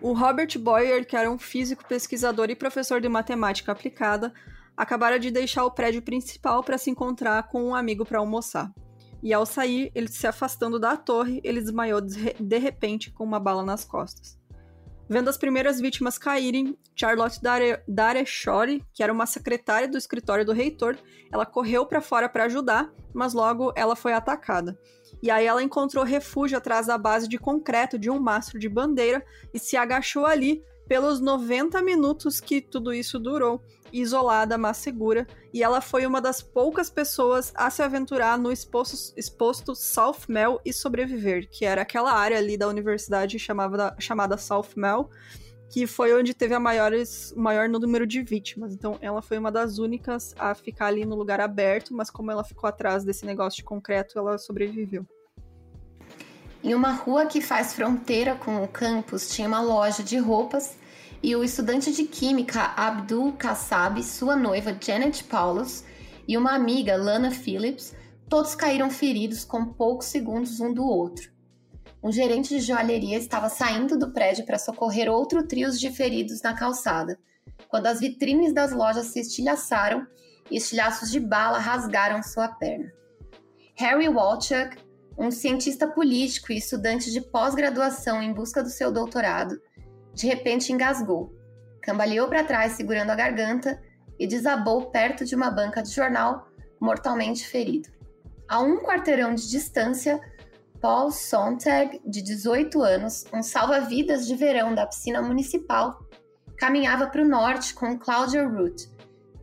O 0.00 0.12
Robert 0.12 0.58
Boyer, 0.58 1.06
que 1.06 1.16
era 1.16 1.30
um 1.30 1.38
físico, 1.38 1.86
pesquisador 1.86 2.48
e 2.48 2.56
professor 2.56 3.00
de 3.00 3.08
matemática 3.08 3.70
aplicada, 3.70 4.32
acabara 4.76 5.18
de 5.18 5.30
deixar 5.30 5.64
o 5.64 5.70
prédio 5.70 6.00
principal 6.00 6.64
para 6.64 6.78
se 6.78 6.90
encontrar 6.90 7.48
com 7.48 7.62
um 7.62 7.74
amigo 7.74 8.04
para 8.04 8.18
almoçar. 8.18 8.72
E 9.22 9.34
ao 9.34 9.44
sair, 9.44 9.92
ele 9.94 10.08
se 10.08 10.26
afastando 10.26 10.78
da 10.78 10.96
torre, 10.96 11.42
ele 11.44 11.60
desmaiou 11.60 12.00
de 12.00 12.58
repente 12.58 13.10
com 13.10 13.22
uma 13.24 13.38
bala 13.38 13.62
nas 13.62 13.84
costas. 13.84 14.39
Vendo 15.12 15.28
as 15.28 15.36
primeiras 15.36 15.80
vítimas 15.80 16.16
caírem, 16.16 16.78
Charlotte 16.94 17.40
Dareshore, 17.88 18.80
que 18.94 19.02
era 19.02 19.12
uma 19.12 19.26
secretária 19.26 19.88
do 19.88 19.98
escritório 19.98 20.44
do 20.44 20.52
reitor, 20.52 20.96
ela 21.32 21.44
correu 21.44 21.84
para 21.84 22.00
fora 22.00 22.28
para 22.28 22.44
ajudar, 22.44 22.88
mas 23.12 23.34
logo 23.34 23.72
ela 23.74 23.96
foi 23.96 24.12
atacada. 24.12 24.78
E 25.20 25.28
aí 25.28 25.44
ela 25.44 25.64
encontrou 25.64 26.04
refúgio 26.04 26.56
atrás 26.56 26.86
da 26.86 26.96
base 26.96 27.26
de 27.26 27.38
concreto 27.38 27.98
de 27.98 28.08
um 28.08 28.20
mastro 28.20 28.56
de 28.56 28.68
bandeira 28.68 29.24
e 29.52 29.58
se 29.58 29.76
agachou 29.76 30.26
ali 30.26 30.62
pelos 30.90 31.20
90 31.20 31.80
minutos 31.82 32.40
que 32.40 32.60
tudo 32.60 32.92
isso 32.92 33.16
durou, 33.16 33.62
isolada, 33.92 34.58
mas 34.58 34.78
segura, 34.78 35.24
e 35.54 35.62
ela 35.62 35.80
foi 35.80 36.04
uma 36.04 36.20
das 36.20 36.42
poucas 36.42 36.90
pessoas 36.90 37.52
a 37.54 37.70
se 37.70 37.80
aventurar 37.80 38.36
no 38.36 38.50
exposto, 38.50 39.16
exposto 39.16 39.72
South 39.76 40.22
Mel 40.28 40.60
e 40.64 40.72
sobreviver, 40.72 41.48
que 41.48 41.64
era 41.64 41.82
aquela 41.82 42.10
área 42.12 42.36
ali 42.36 42.56
da 42.56 42.66
universidade 42.66 43.38
chamada, 43.38 44.36
South 44.36 44.70
Mel, 44.74 45.08
que 45.70 45.86
foi 45.86 46.12
onde 46.12 46.34
teve 46.34 46.54
a 46.54 46.58
maiores, 46.58 47.30
o 47.36 47.40
maior 47.40 47.68
número 47.68 48.04
de 48.04 48.20
vítimas. 48.20 48.74
Então, 48.74 48.98
ela 49.00 49.22
foi 49.22 49.38
uma 49.38 49.52
das 49.52 49.78
únicas 49.78 50.34
a 50.36 50.56
ficar 50.56 50.86
ali 50.86 51.04
no 51.04 51.14
lugar 51.14 51.40
aberto, 51.40 51.94
mas 51.94 52.10
como 52.10 52.32
ela 52.32 52.42
ficou 52.42 52.66
atrás 52.66 53.04
desse 53.04 53.24
negócio 53.24 53.58
de 53.58 53.62
concreto, 53.62 54.18
ela 54.18 54.36
sobreviveu. 54.38 55.06
Em 56.64 56.74
uma 56.74 56.90
rua 56.90 57.26
que 57.26 57.40
faz 57.40 57.74
fronteira 57.74 58.34
com 58.34 58.64
o 58.64 58.66
campus, 58.66 59.30
tinha 59.30 59.46
uma 59.46 59.62
loja 59.62 60.02
de 60.02 60.18
roupas 60.18 60.79
e 61.22 61.36
o 61.36 61.44
estudante 61.44 61.92
de 61.92 62.04
química 62.04 62.72
Abdul 62.76 63.32
Kassab, 63.34 64.02
sua 64.02 64.34
noiva 64.34 64.76
Janet 64.80 65.24
Paulus 65.24 65.84
e 66.26 66.36
uma 66.36 66.54
amiga 66.54 66.96
Lana 66.96 67.30
Phillips, 67.30 67.94
todos 68.28 68.54
caíram 68.54 68.90
feridos 68.90 69.44
com 69.44 69.66
poucos 69.66 70.06
segundos 70.06 70.60
um 70.60 70.72
do 70.72 70.84
outro. 70.84 71.30
Um 72.02 72.10
gerente 72.10 72.48
de 72.48 72.60
joalheria 72.60 73.18
estava 73.18 73.50
saindo 73.50 73.98
do 73.98 74.12
prédio 74.12 74.46
para 74.46 74.58
socorrer 74.58 75.10
outro 75.10 75.46
trio 75.46 75.70
de 75.70 75.90
feridos 75.90 76.40
na 76.40 76.54
calçada, 76.54 77.18
quando 77.68 77.86
as 77.86 78.00
vitrines 78.00 78.54
das 78.54 78.72
lojas 78.72 79.06
se 79.06 79.20
estilhaçaram 79.20 80.06
e 80.50 80.56
estilhaços 80.56 81.10
de 81.10 81.20
bala 81.20 81.58
rasgaram 81.58 82.22
sua 82.22 82.48
perna. 82.48 82.90
Harry 83.74 84.08
Walchuk, 84.08 84.78
um 85.18 85.30
cientista 85.30 85.86
político 85.86 86.50
e 86.50 86.56
estudante 86.56 87.10
de 87.10 87.20
pós-graduação 87.20 88.22
em 88.22 88.32
busca 88.32 88.62
do 88.62 88.70
seu 88.70 88.90
doutorado, 88.90 89.60
de 90.14 90.26
repente 90.26 90.72
engasgou, 90.72 91.34
cambaleou 91.82 92.28
para 92.28 92.44
trás 92.44 92.72
segurando 92.72 93.10
a 93.10 93.14
garganta 93.14 93.80
e 94.18 94.26
desabou 94.26 94.90
perto 94.90 95.24
de 95.24 95.34
uma 95.34 95.50
banca 95.50 95.82
de 95.82 95.90
jornal, 95.90 96.48
mortalmente 96.80 97.46
ferido. 97.46 97.88
A 98.48 98.60
um 98.60 98.78
quarteirão 98.78 99.34
de 99.34 99.48
distância, 99.48 100.20
Paul 100.80 101.10
Sontag, 101.10 102.00
de 102.04 102.20
18 102.20 102.82
anos, 102.82 103.24
um 103.32 103.42
salva-vidas 103.42 104.26
de 104.26 104.34
verão 104.34 104.74
da 104.74 104.86
piscina 104.86 105.22
municipal, 105.22 106.04
caminhava 106.58 107.06
para 107.06 107.22
o 107.22 107.28
norte 107.28 107.72
com 107.72 107.98
Claudia 107.98 108.46
Root, 108.46 108.90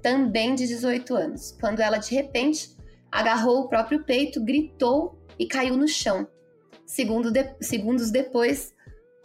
também 0.02 0.54
de 0.56 0.68
18 0.68 1.16
anos, 1.16 1.58
quando 1.60 1.80
ela 1.80 1.98
de 1.98 2.14
repente 2.14 2.78
agarrou 3.12 3.62
o 3.62 3.68
próprio 3.68 4.04
peito, 4.04 4.44
gritou 4.44 5.18
e 5.40 5.48
caiu 5.48 5.76
no 5.76 5.88
chão. 5.88 6.28
Segundo 6.86 7.32
de, 7.32 7.56
segundos 7.62 8.12
depois, 8.12 8.74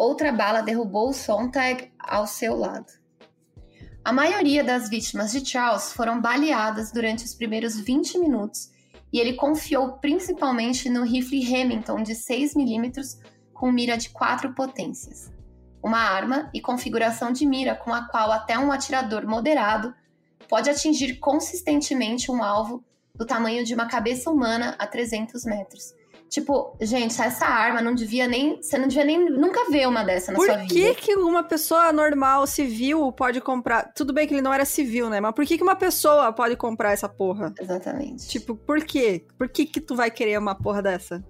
outra 0.03 0.33
bala 0.33 0.63
derrubou 0.63 1.13
Sontag 1.13 1.93
ao 1.97 2.27
seu 2.27 2.57
lado. 2.57 2.93
A 4.05 4.13
maioria 4.13 4.65
das 4.65 4.91
vítimas 4.91 5.31
de 5.31 5.49
Charles 5.49 5.93
foram 5.93 6.21
baleadas 6.21 6.91
durante 6.91 7.25
os 7.25 7.35
primeiros 7.35 7.79
20 7.79 8.19
minutos 8.19 8.71
e 9.13 9.21
ele 9.21 9.35
confiou 9.35 9.99
principalmente 9.99 10.91
no 10.91 11.05
rifle 11.05 11.39
Remington 11.39 12.03
de 12.03 12.15
6mm 12.15 13.21
com 13.55 13.71
mira 13.71 13.97
de 13.97 14.11
quatro 14.11 14.53
potências. 14.55 15.31
Uma 15.81 15.99
arma 15.99 16.51
e 16.53 16.61
configuração 16.61 17.31
de 17.31 17.47
mira 17.47 17.77
com 17.77 17.95
a 17.95 18.09
qual 18.09 18.33
até 18.33 18.59
um 18.59 18.73
atirador 18.73 19.25
moderado 19.25 19.95
pode 20.49 20.69
atingir 20.69 21.19
consistentemente 21.21 22.29
um 22.29 22.43
alvo 22.43 22.85
do 23.15 23.25
tamanho 23.25 23.65
de 23.65 23.73
uma 23.73 23.87
cabeça 23.87 24.31
humana 24.31 24.75
a 24.81 24.87
300 24.87 25.45
metros, 25.45 25.95
Tipo, 26.33 26.75
gente, 26.81 27.21
essa 27.21 27.45
arma 27.45 27.83
não 27.83 27.95
devia 27.95 28.27
nem. 28.27 28.57
Você 28.57 28.79
não 28.79 28.89
devia 28.89 29.05
nem 29.05 29.23
nunca 29.29 29.71
ver 29.71 29.87
uma 29.87 30.03
dessa 30.03 30.33
na 30.33 30.39
por 30.39 30.47
sua 30.47 30.57
vida. 30.57 30.69
Por 30.69 30.75
que, 30.75 30.95
que 30.95 31.15
uma 31.15 31.45
pessoa 31.45 31.93
normal, 31.93 32.47
civil, 32.47 33.13
pode 33.13 33.39
comprar? 33.43 33.93
Tudo 33.93 34.15
bem 34.15 34.27
que 34.27 34.33
ele 34.33 34.41
não 34.41 34.55
era 34.55 34.65
civil, 34.65 35.11
né? 35.11 35.21
Mas 35.21 35.35
por 35.35 35.45
que, 35.45 35.59
que 35.59 35.63
uma 35.63 35.77
pessoa 35.77 36.33
pode 36.33 36.57
comprar 36.57 36.93
essa 36.93 37.07
porra? 37.07 37.53
Exatamente. 37.61 38.27
Tipo, 38.29 38.57
por 38.57 38.83
quê? 38.83 39.27
Por 39.37 39.47
que, 39.47 39.67
que 39.67 39.79
tu 39.79 39.95
vai 39.95 40.11
querer 40.11 40.39
uma 40.39 40.55
porra 40.55 40.81
dessa? 40.81 41.23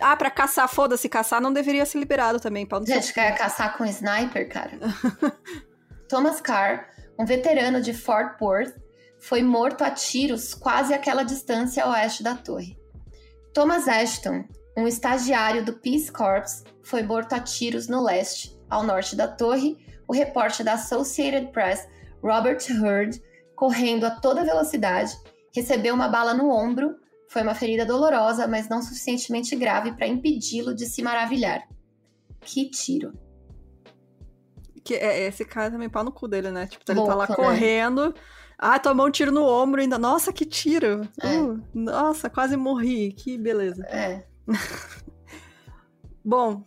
Ah, 0.00 0.16
pra 0.16 0.28
caçar, 0.28 0.68
foda-se, 0.68 1.08
caçar 1.08 1.40
não 1.40 1.52
deveria 1.52 1.86
ser 1.86 2.00
liberado 2.00 2.40
também. 2.40 2.66
Pra 2.66 2.80
gente, 2.84 3.14
quer 3.14 3.38
caçar 3.38 3.78
com 3.78 3.84
sniper, 3.84 4.48
cara? 4.48 4.72
Thomas 6.10 6.40
Carr, 6.40 6.88
um 7.16 7.24
veterano 7.24 7.80
de 7.80 7.94
Fort 7.94 8.42
Worth, 8.42 8.74
foi 9.20 9.40
morto 9.40 9.84
a 9.84 9.90
tiros 9.92 10.52
quase 10.52 10.92
àquela 10.92 11.22
distância 11.22 11.84
a 11.84 11.90
oeste 11.90 12.24
da 12.24 12.34
torre. 12.34 12.81
Thomas 13.52 13.86
Ashton, 13.86 14.44
um 14.76 14.88
estagiário 14.88 15.62
do 15.62 15.74
Peace 15.74 16.10
Corps, 16.10 16.64
foi 16.82 17.02
morto 17.02 17.34
a 17.34 17.40
tiros 17.40 17.86
no 17.86 18.02
leste, 18.02 18.58
ao 18.70 18.82
norte 18.82 19.14
da 19.14 19.28
torre. 19.28 19.76
O 20.08 20.14
repórter 20.14 20.64
da 20.64 20.72
Associated 20.74 21.52
Press, 21.52 21.86
Robert 22.22 22.60
Hurd, 22.70 23.22
correndo 23.54 24.04
a 24.04 24.10
toda 24.10 24.44
velocidade, 24.44 25.12
recebeu 25.54 25.94
uma 25.94 26.08
bala 26.08 26.32
no 26.32 26.50
ombro. 26.50 26.96
Foi 27.28 27.42
uma 27.42 27.54
ferida 27.54 27.84
dolorosa, 27.84 28.46
mas 28.46 28.68
não 28.68 28.82
suficientemente 28.82 29.54
grave 29.54 29.92
para 29.92 30.06
impedi-lo 30.06 30.74
de 30.74 30.86
se 30.86 31.02
maravilhar. 31.02 31.66
Que 32.40 32.70
tiro! 32.70 33.12
Que 34.82 34.94
é, 34.94 35.26
esse 35.26 35.44
cara 35.44 35.70
também 35.70 35.88
pau 35.88 36.02
no 36.02 36.10
cu 36.10 36.26
dele, 36.26 36.50
né? 36.50 36.66
Tipo, 36.66 36.90
ele 36.90 37.06
tá 37.06 37.14
lá 37.14 37.26
né? 37.28 37.36
correndo. 37.36 38.14
Ah, 38.64 38.78
tomou 38.78 39.08
um 39.08 39.10
tiro 39.10 39.32
no 39.32 39.44
ombro 39.44 39.80
ainda. 39.80 39.98
Nossa, 39.98 40.32
que 40.32 40.46
tiro! 40.46 41.00
É. 41.20 41.36
Uh, 41.36 41.60
nossa, 41.74 42.30
quase 42.30 42.56
morri. 42.56 43.12
Que 43.12 43.36
beleza. 43.36 43.84
É. 43.86 44.24
Bom, 46.24 46.64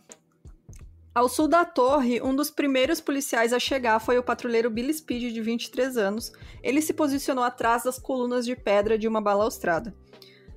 ao 1.14 1.26
sul 1.26 1.48
da 1.48 1.64
torre, 1.64 2.20
um 2.20 2.36
dos 2.36 2.50
primeiros 2.50 3.00
policiais 3.00 3.50
a 3.50 3.58
chegar 3.58 3.98
foi 3.98 4.18
o 4.18 4.22
patrulheiro 4.22 4.68
Billy 4.68 4.92
Speed, 4.92 5.32
de 5.32 5.40
23 5.40 5.96
anos. 5.96 6.32
Ele 6.62 6.82
se 6.82 6.92
posicionou 6.92 7.42
atrás 7.42 7.84
das 7.84 7.98
colunas 7.98 8.44
de 8.44 8.54
pedra 8.54 8.98
de 8.98 9.08
uma 9.08 9.22
balaustrada. 9.22 9.96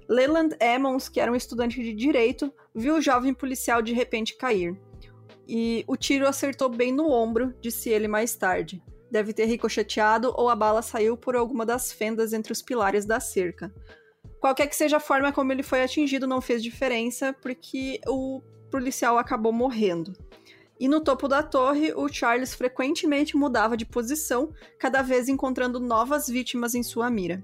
Leland 0.09 0.57
Emmons, 0.59 1.07
que 1.07 1.21
era 1.21 1.31
um 1.31 1.37
estudante 1.37 1.81
de 1.81 1.93
direito, 1.93 2.53
viu 2.75 2.95
o 2.95 3.01
jovem 3.01 3.33
policial 3.33 3.81
de 3.81 3.93
repente 3.93 4.35
cair. 4.35 4.77
E 5.47 5.85
o 5.87 5.95
tiro 5.95 6.27
acertou 6.27 6.67
bem 6.67 6.91
no 6.91 7.09
ombro, 7.09 7.53
disse 7.61 7.89
ele 7.89 8.09
mais 8.09 8.35
tarde 8.35 8.83
deve 9.11 9.33
ter 9.33 9.45
ricocheteado 9.45 10.33
ou 10.37 10.49
a 10.49 10.55
bala 10.55 10.81
saiu 10.81 11.17
por 11.17 11.35
alguma 11.35 11.65
das 11.65 11.91
fendas 11.91 12.33
entre 12.33 12.51
os 12.51 12.61
pilares 12.61 13.05
da 13.05 13.19
cerca. 13.19 13.73
Qualquer 14.39 14.67
que 14.67 14.75
seja 14.75 14.97
a 14.97 15.01
forma 15.01 15.31
como 15.31 15.51
ele 15.51 15.63
foi 15.63 15.83
atingido, 15.83 16.27
não 16.27 16.41
fez 16.41 16.63
diferença, 16.63 17.33
porque 17.41 17.99
o 18.07 18.41
policial 18.71 19.17
acabou 19.17 19.51
morrendo. 19.51 20.13
E 20.79 20.87
no 20.87 21.01
topo 21.01 21.27
da 21.27 21.43
torre, 21.43 21.91
o 21.93 22.07
Charles 22.07 22.53
frequentemente 22.53 23.35
mudava 23.35 23.75
de 23.75 23.85
posição, 23.85 24.53
cada 24.79 25.01
vez 25.01 25.27
encontrando 25.27 25.77
novas 25.77 26.27
vítimas 26.27 26.73
em 26.73 26.83
sua 26.83 27.09
mira. 27.09 27.43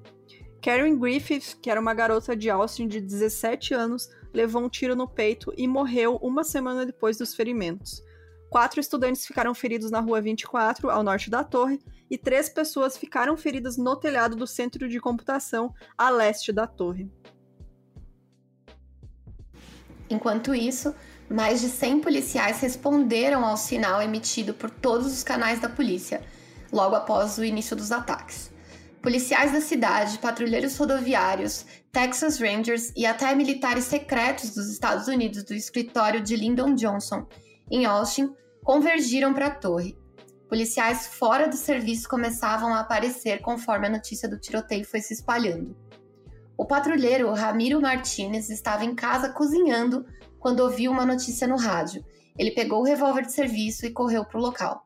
Karen 0.61 0.97
Griffith, 0.97 1.57
que 1.61 1.69
era 1.69 1.81
uma 1.81 1.93
garota 1.93 2.33
de 2.35 2.49
Austin 2.49 2.87
de 2.87 3.01
17 3.01 3.73
anos, 3.73 4.09
levou 4.33 4.63
um 4.63 4.69
tiro 4.69 4.95
no 4.95 5.07
peito 5.07 5.53
e 5.57 5.67
morreu 5.67 6.15
uma 6.21 6.45
semana 6.45 6.85
depois 6.85 7.17
dos 7.17 7.35
ferimentos. 7.35 8.01
Quatro 8.55 8.79
estudantes 8.79 9.25
ficaram 9.25 9.53
feridos 9.53 9.91
na 9.91 9.99
rua 9.99 10.21
24, 10.21 10.89
ao 10.89 11.03
norte 11.03 11.29
da 11.29 11.43
torre, 11.43 11.77
e 12.09 12.17
três 12.17 12.47
pessoas 12.47 12.97
ficaram 12.97 13.35
feridas 13.35 13.75
no 13.75 13.97
telhado 13.97 14.33
do 14.33 14.47
centro 14.47 14.87
de 14.87 14.97
computação, 14.97 15.73
a 15.97 16.09
leste 16.09 16.53
da 16.53 16.65
torre. 16.65 17.11
Enquanto 20.09 20.55
isso, 20.55 20.95
mais 21.29 21.59
de 21.59 21.67
100 21.67 21.99
policiais 21.99 22.61
responderam 22.61 23.43
ao 23.43 23.57
sinal 23.57 24.01
emitido 24.01 24.53
por 24.53 24.69
todos 24.69 25.07
os 25.07 25.21
canais 25.21 25.59
da 25.59 25.67
polícia, 25.67 26.23
logo 26.71 26.95
após 26.95 27.37
o 27.37 27.43
início 27.43 27.75
dos 27.75 27.91
ataques. 27.91 28.53
Policiais 29.01 29.51
da 29.51 29.59
cidade, 29.59 30.17
patrulheiros 30.19 30.77
rodoviários, 30.77 31.65
Texas 31.91 32.39
Rangers 32.39 32.93
e 32.95 33.05
até 33.05 33.35
militares 33.35 33.83
secretos 33.83 34.51
dos 34.51 34.69
Estados 34.69 35.09
Unidos 35.09 35.43
do 35.43 35.53
escritório 35.53 36.21
de 36.21 36.37
Lyndon 36.37 36.73
Johnson, 36.73 37.27
em 37.69 37.85
Austin, 37.85 38.33
convergiram 38.65 39.31
para 39.31 39.45
a 39.45 39.51
torre. 39.51 39.95
Policiais 40.49 41.05
fora 41.05 41.47
do 41.47 41.55
serviço 41.55 42.09
começavam 42.09 42.73
a 42.73 42.79
aparecer 42.79 43.39
conforme 43.39 43.85
a 43.85 43.91
notícia 43.91 44.27
do 44.27 44.39
tiroteio 44.39 44.83
foi 44.83 45.01
se 45.01 45.13
espalhando. 45.13 45.77
O 46.57 46.65
patrulheiro 46.65 47.31
Ramiro 47.31 47.79
Martinez 47.79 48.49
estava 48.49 48.83
em 48.83 48.95
casa 48.95 49.29
cozinhando 49.29 50.05
quando 50.39 50.61
ouviu 50.61 50.91
uma 50.91 51.05
notícia 51.05 51.47
no 51.47 51.57
rádio. 51.57 52.03
Ele 52.37 52.51
pegou 52.51 52.79
o 52.79 52.85
revólver 52.85 53.21
de 53.21 53.33
serviço 53.33 53.85
e 53.85 53.91
correu 53.91 54.25
para 54.25 54.39
o 54.39 54.41
local. 54.41 54.83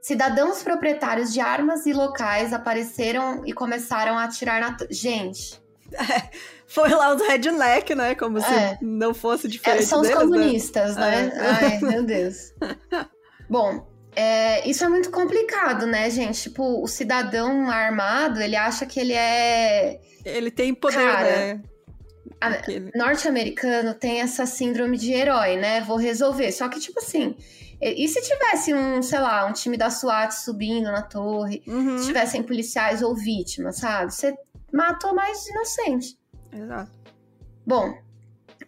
Cidadãos 0.00 0.62
proprietários 0.62 1.32
de 1.32 1.40
armas 1.40 1.86
e 1.86 1.92
locais 1.92 2.52
apareceram 2.52 3.44
e 3.44 3.52
começaram 3.52 4.16
a 4.16 4.24
atirar 4.24 4.60
na. 4.60 4.76
Gente. 4.88 5.60
É, 5.92 6.30
foi 6.66 6.88
lá 6.90 7.14
os 7.14 7.22
redneck, 7.22 7.94
né? 7.94 8.14
Como 8.14 8.40
se 8.40 8.52
é. 8.52 8.78
não 8.80 9.14
fosse 9.14 9.48
diferente. 9.48 9.82
É, 9.82 9.86
são 9.86 10.00
os 10.00 10.08
deles, 10.08 10.20
né? 10.20 10.26
comunistas, 10.26 10.96
né? 10.96 11.22
né? 11.22 11.32
Ai, 11.38 11.78
meu 11.82 12.02
Deus. 12.02 12.52
Bom, 13.48 13.86
é, 14.14 14.68
isso 14.68 14.84
é 14.84 14.88
muito 14.88 15.10
complicado, 15.10 15.86
né, 15.86 16.10
gente? 16.10 16.42
Tipo, 16.42 16.82
o 16.82 16.86
cidadão 16.86 17.70
armado, 17.70 18.40
ele 18.40 18.56
acha 18.56 18.86
que 18.86 18.98
ele 18.98 19.12
é. 19.12 20.00
Ele 20.24 20.50
tem 20.50 20.74
poder, 20.74 20.96
Cara, 20.96 21.22
né? 21.22 21.62
Norte-americano 22.94 23.94
tem 23.94 24.20
essa 24.20 24.46
síndrome 24.46 24.96
de 24.96 25.12
herói, 25.12 25.56
né? 25.56 25.80
Vou 25.82 25.96
resolver. 25.96 26.50
Só 26.52 26.68
que, 26.68 26.80
tipo 26.80 26.98
assim, 26.98 27.36
e 27.80 28.06
se 28.08 28.20
tivesse 28.20 28.74
um, 28.74 29.00
sei 29.02 29.18
lá, 29.18 29.46
um 29.46 29.52
time 29.52 29.76
da 29.76 29.88
SWAT 29.90 30.32
subindo 30.32 30.92
na 30.92 31.02
torre, 31.02 31.62
uhum. 31.66 31.98
se 31.98 32.06
tivessem 32.06 32.42
policiais 32.42 33.02
ou 33.02 33.14
vítimas, 33.14 33.76
sabe? 33.76 34.12
Você 34.12 34.34
matou 34.72 35.14
mais 35.14 35.46
inocente. 35.46 36.18
Exato. 36.52 36.90
Bom, 37.66 37.94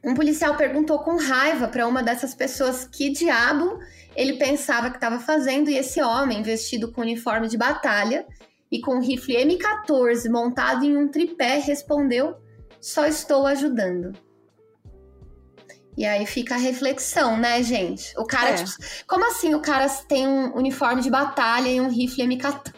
um 0.05 0.15
policial 0.15 0.57
perguntou 0.57 0.99
com 1.01 1.17
raiva 1.17 1.69
para 1.69 1.87
uma 1.87 2.03
dessas 2.03 2.35
pessoas 2.35 2.85
que 2.85 3.11
diabo 3.11 3.79
ele 4.15 4.35
pensava 4.35 4.91
que 4.91 4.97
estava 4.97 5.19
fazendo, 5.19 5.71
e 5.71 5.77
esse 5.77 6.03
homem, 6.03 6.43
vestido 6.43 6.93
com 6.93 7.01
uniforme 7.01 7.49
de 7.49 7.57
batalha 7.57 8.27
e 8.71 8.81
com 8.81 8.97
um 8.97 9.01
rifle 9.01 9.37
M14 9.37 10.31
montado 10.31 10.85
em 10.85 10.97
um 10.97 11.09
tripé, 11.09 11.59
respondeu 11.59 12.37
só 12.83 13.07
estou 13.07 13.47
ajudando. 13.47 14.13
E 15.97 16.05
aí 16.05 16.27
fica 16.27 16.55
a 16.55 16.59
reflexão, 16.59 17.37
né, 17.37 17.63
gente? 17.63 18.13
O 18.19 18.25
cara, 18.25 18.51
é. 18.51 18.55
tipo, 18.55 18.71
como 19.07 19.25
assim 19.27 19.55
o 19.55 19.61
cara 19.61 19.89
tem 20.09 20.27
um 20.27 20.57
uniforme 20.57 21.01
de 21.01 21.11
batalha 21.11 21.69
e 21.69 21.81
um 21.81 21.89
rifle 21.89 22.25
M14? 22.25 22.73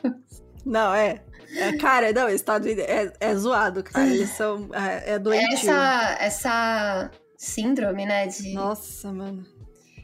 Não, 0.66 0.94
é. 0.94 1.22
É 1.56 1.76
cara, 1.76 2.12
não, 2.12 2.28
Estados 2.28 2.66
Unidos 2.66 2.84
é, 2.86 3.12
é 3.20 3.34
zoado, 3.34 3.82
cara. 3.82 4.06
Eles 4.06 4.30
são. 4.30 4.68
É, 4.72 5.14
é 5.14 5.18
doentio. 5.18 5.54
Essa, 5.54 6.16
essa 6.20 7.10
síndrome, 7.36 8.06
né? 8.06 8.26
De... 8.26 8.52
Nossa, 8.52 9.12
mano. 9.12 9.44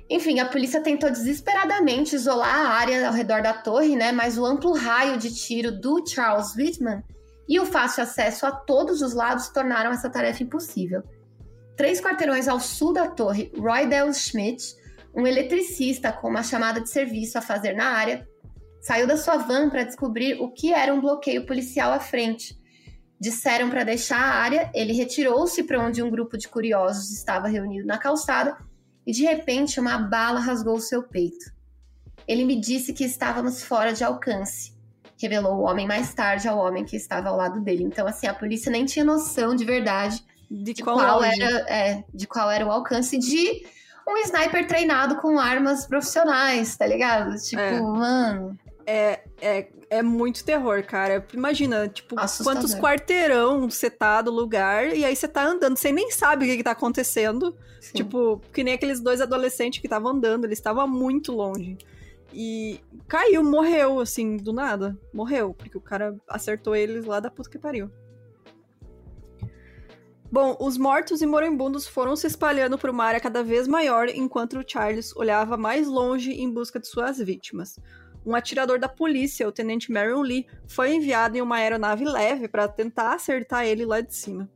Enfim, 0.09 0.41
a 0.41 0.47
polícia 0.47 0.81
tentou 0.81 1.09
desesperadamente 1.09 2.17
isolar 2.17 2.67
a 2.67 2.69
área 2.71 3.07
ao 3.07 3.15
redor 3.15 3.43
da 3.43 3.53
torre, 3.53 3.95
né? 3.95 4.11
Mas 4.11 4.37
o 4.37 4.45
amplo 4.45 4.73
raio 4.73 5.17
de 5.17 5.33
tiro 5.33 5.71
do 5.71 6.05
Charles 6.05 6.57
Whitman 6.57 7.03
e 7.49 7.61
o 7.61 7.67
fácil 7.67 8.03
acesso 8.03 8.45
a 8.45 8.51
todos 8.51 9.03
os 9.03 9.15
lados 9.15 9.49
tornaram 9.49 9.93
essa 9.93 10.11
tarefa 10.11 10.43
impossível. 10.43 11.03
Três 11.77 12.01
quarteirões 12.01 12.49
ao 12.49 12.59
sul 12.59 12.93
da 12.93 13.09
torre, 13.09 13.53
Roy 13.57 13.87
Del 13.87 14.13
Schmidt, 14.13 14.75
um 15.15 15.27
eletricista 15.27 16.13
com 16.13 16.29
uma 16.29 16.43
chamada 16.43 16.81
de 16.81 16.91
serviço 16.91 17.39
a 17.39 17.41
fazer 17.41 17.75
na 17.75 17.87
área, 17.87 18.29
saiu 18.81 19.07
da 19.07 19.16
sua 19.16 19.37
van 19.37 19.68
para 19.68 19.85
descobrir 19.85 20.41
o 20.41 20.51
que 20.51 20.72
era 20.72 20.93
um 20.93 21.01
bloqueio 21.01 21.47
policial 21.47 21.93
à 21.93 22.01
frente. 22.01 22.59
Disseram 23.18 23.68
para 23.68 23.85
deixar 23.85 24.20
a 24.20 24.35
área, 24.41 24.70
ele 24.74 24.93
retirou-se 24.93 25.62
para 25.64 25.81
onde 25.81 26.03
um 26.03 26.11
grupo 26.11 26.39
de 26.39 26.49
curiosos 26.49 27.11
estava 27.11 27.49
reunido 27.49 27.87
na 27.87 27.99
calçada 27.99 28.57
e 29.07 29.12
de 29.12 29.22
repente 29.22 29.78
uma 29.78 29.99
bala 29.99 30.41
rasgou 30.41 30.81
seu 30.81 31.03
peito. 31.03 31.53
Ele 32.26 32.45
me 32.45 32.59
disse 32.59 32.93
que 32.93 33.05
estávamos 33.05 33.62
fora 33.62 33.93
de 33.93 34.05
alcance 34.05 34.78
revelou 35.20 35.59
o 35.59 35.62
homem 35.62 35.87
mais 35.87 36.14
tarde 36.14 36.49
ao 36.49 36.59
homem 36.59 36.85
que 36.85 36.97
estava 36.97 37.28
ao 37.28 37.37
lado 37.37 37.61
dele. 37.61 37.85
Então, 37.85 38.07
assim, 38.07 38.26
a 38.26 38.35
polícia 38.35 38.72
nem 38.72 38.87
tinha 38.87 39.05
noção 39.05 39.55
de 39.55 39.64
verdade 39.64 40.24
de, 40.51 40.72
de 40.72 40.83
qual, 40.83 40.97
qual 40.97 41.22
era, 41.22 41.70
é, 41.70 42.05
de 42.12 42.26
qual 42.26 42.51
era 42.51 42.66
o 42.66 42.70
alcance 42.70 43.18
de 43.18 43.66
um 44.09 44.16
sniper 44.18 44.66
treinado 44.66 45.16
com 45.16 45.39
armas 45.39 45.87
profissionais, 45.87 46.76
tá 46.76 46.87
ligado? 46.87 47.37
Tipo, 47.37 47.61
é. 47.61 47.81
mano. 47.81 48.59
É, 48.87 49.24
é, 49.41 49.68
é 49.89 50.03
muito 50.03 50.45
terror, 50.45 50.85
cara. 50.85 51.26
Imagina, 51.33 51.89
tipo, 51.89 52.18
Assustador. 52.18 52.62
quantos 52.62 52.74
quarteirão 52.74 53.68
você 53.68 53.91
tá 53.91 54.22
do 54.22 54.31
lugar 54.31 54.95
e 54.97 55.05
aí 55.05 55.14
você 55.14 55.28
tá 55.28 55.45
andando, 55.45 55.76
você 55.76 55.93
nem 55.93 56.11
sabe 56.11 56.45
o 56.45 56.49
que, 56.49 56.57
que 56.59 56.64
tá 56.64 56.72
acontecendo. 56.72 57.57
Sim. 57.81 57.93
Tipo, 57.95 58.41
que 58.53 58.62
nem 58.62 58.74
aqueles 58.74 59.01
dois 59.01 59.20
adolescentes 59.20 59.81
que 59.81 59.87
estavam 59.87 60.12
andando, 60.12 60.45
eles 60.45 60.59
estavam 60.59 60.87
muito 60.87 61.33
longe. 61.33 61.78
E 62.33 62.81
caiu, 63.09 63.43
morreu, 63.43 64.01
assim, 64.01 64.37
do 64.37 64.53
nada. 64.53 64.97
Morreu, 65.12 65.55
porque 65.55 65.76
o 65.76 65.81
cara 65.81 66.16
acertou 66.28 66.76
eles 66.76 67.05
lá 67.05 67.18
da 67.18 67.31
puta 67.31 67.51
que 67.51 67.59
pariu. 67.59 67.91
Bom, 70.33 70.57
os 70.61 70.78
mortos 70.78 71.22
e 71.22 71.26
moribundos 71.26 71.89
foram 71.89 72.14
se 72.14 72.28
espalhando 72.28 72.78
por 72.78 72.89
uma 72.89 73.05
área 73.05 73.18
cada 73.18 73.43
vez 73.43 73.66
maior 73.66 74.09
enquanto 74.09 74.59
o 74.61 74.64
Charles 74.64 75.14
olhava 75.16 75.57
mais 75.57 75.89
longe 75.89 76.31
em 76.31 76.49
busca 76.49 76.78
de 76.78 76.87
suas 76.87 77.18
vítimas. 77.18 77.81
Um 78.25 78.35
atirador 78.35 78.79
da 78.79 78.89
polícia, 78.89 79.49
o 79.49 79.53
tenente 79.53 79.91
Marion 79.91 80.21
Lee, 80.21 80.47
foi 80.68 80.95
enviado 80.95 81.37
em 81.37 81.41
uma 81.41 81.57
aeronave 81.57 82.05
leve 82.05 82.49
para 82.49 82.68
tentar 82.68 83.14
acertar 83.14 83.64
ele 83.64 83.85
lá 83.85 84.01
de 84.01 84.14
cima. 84.14 84.49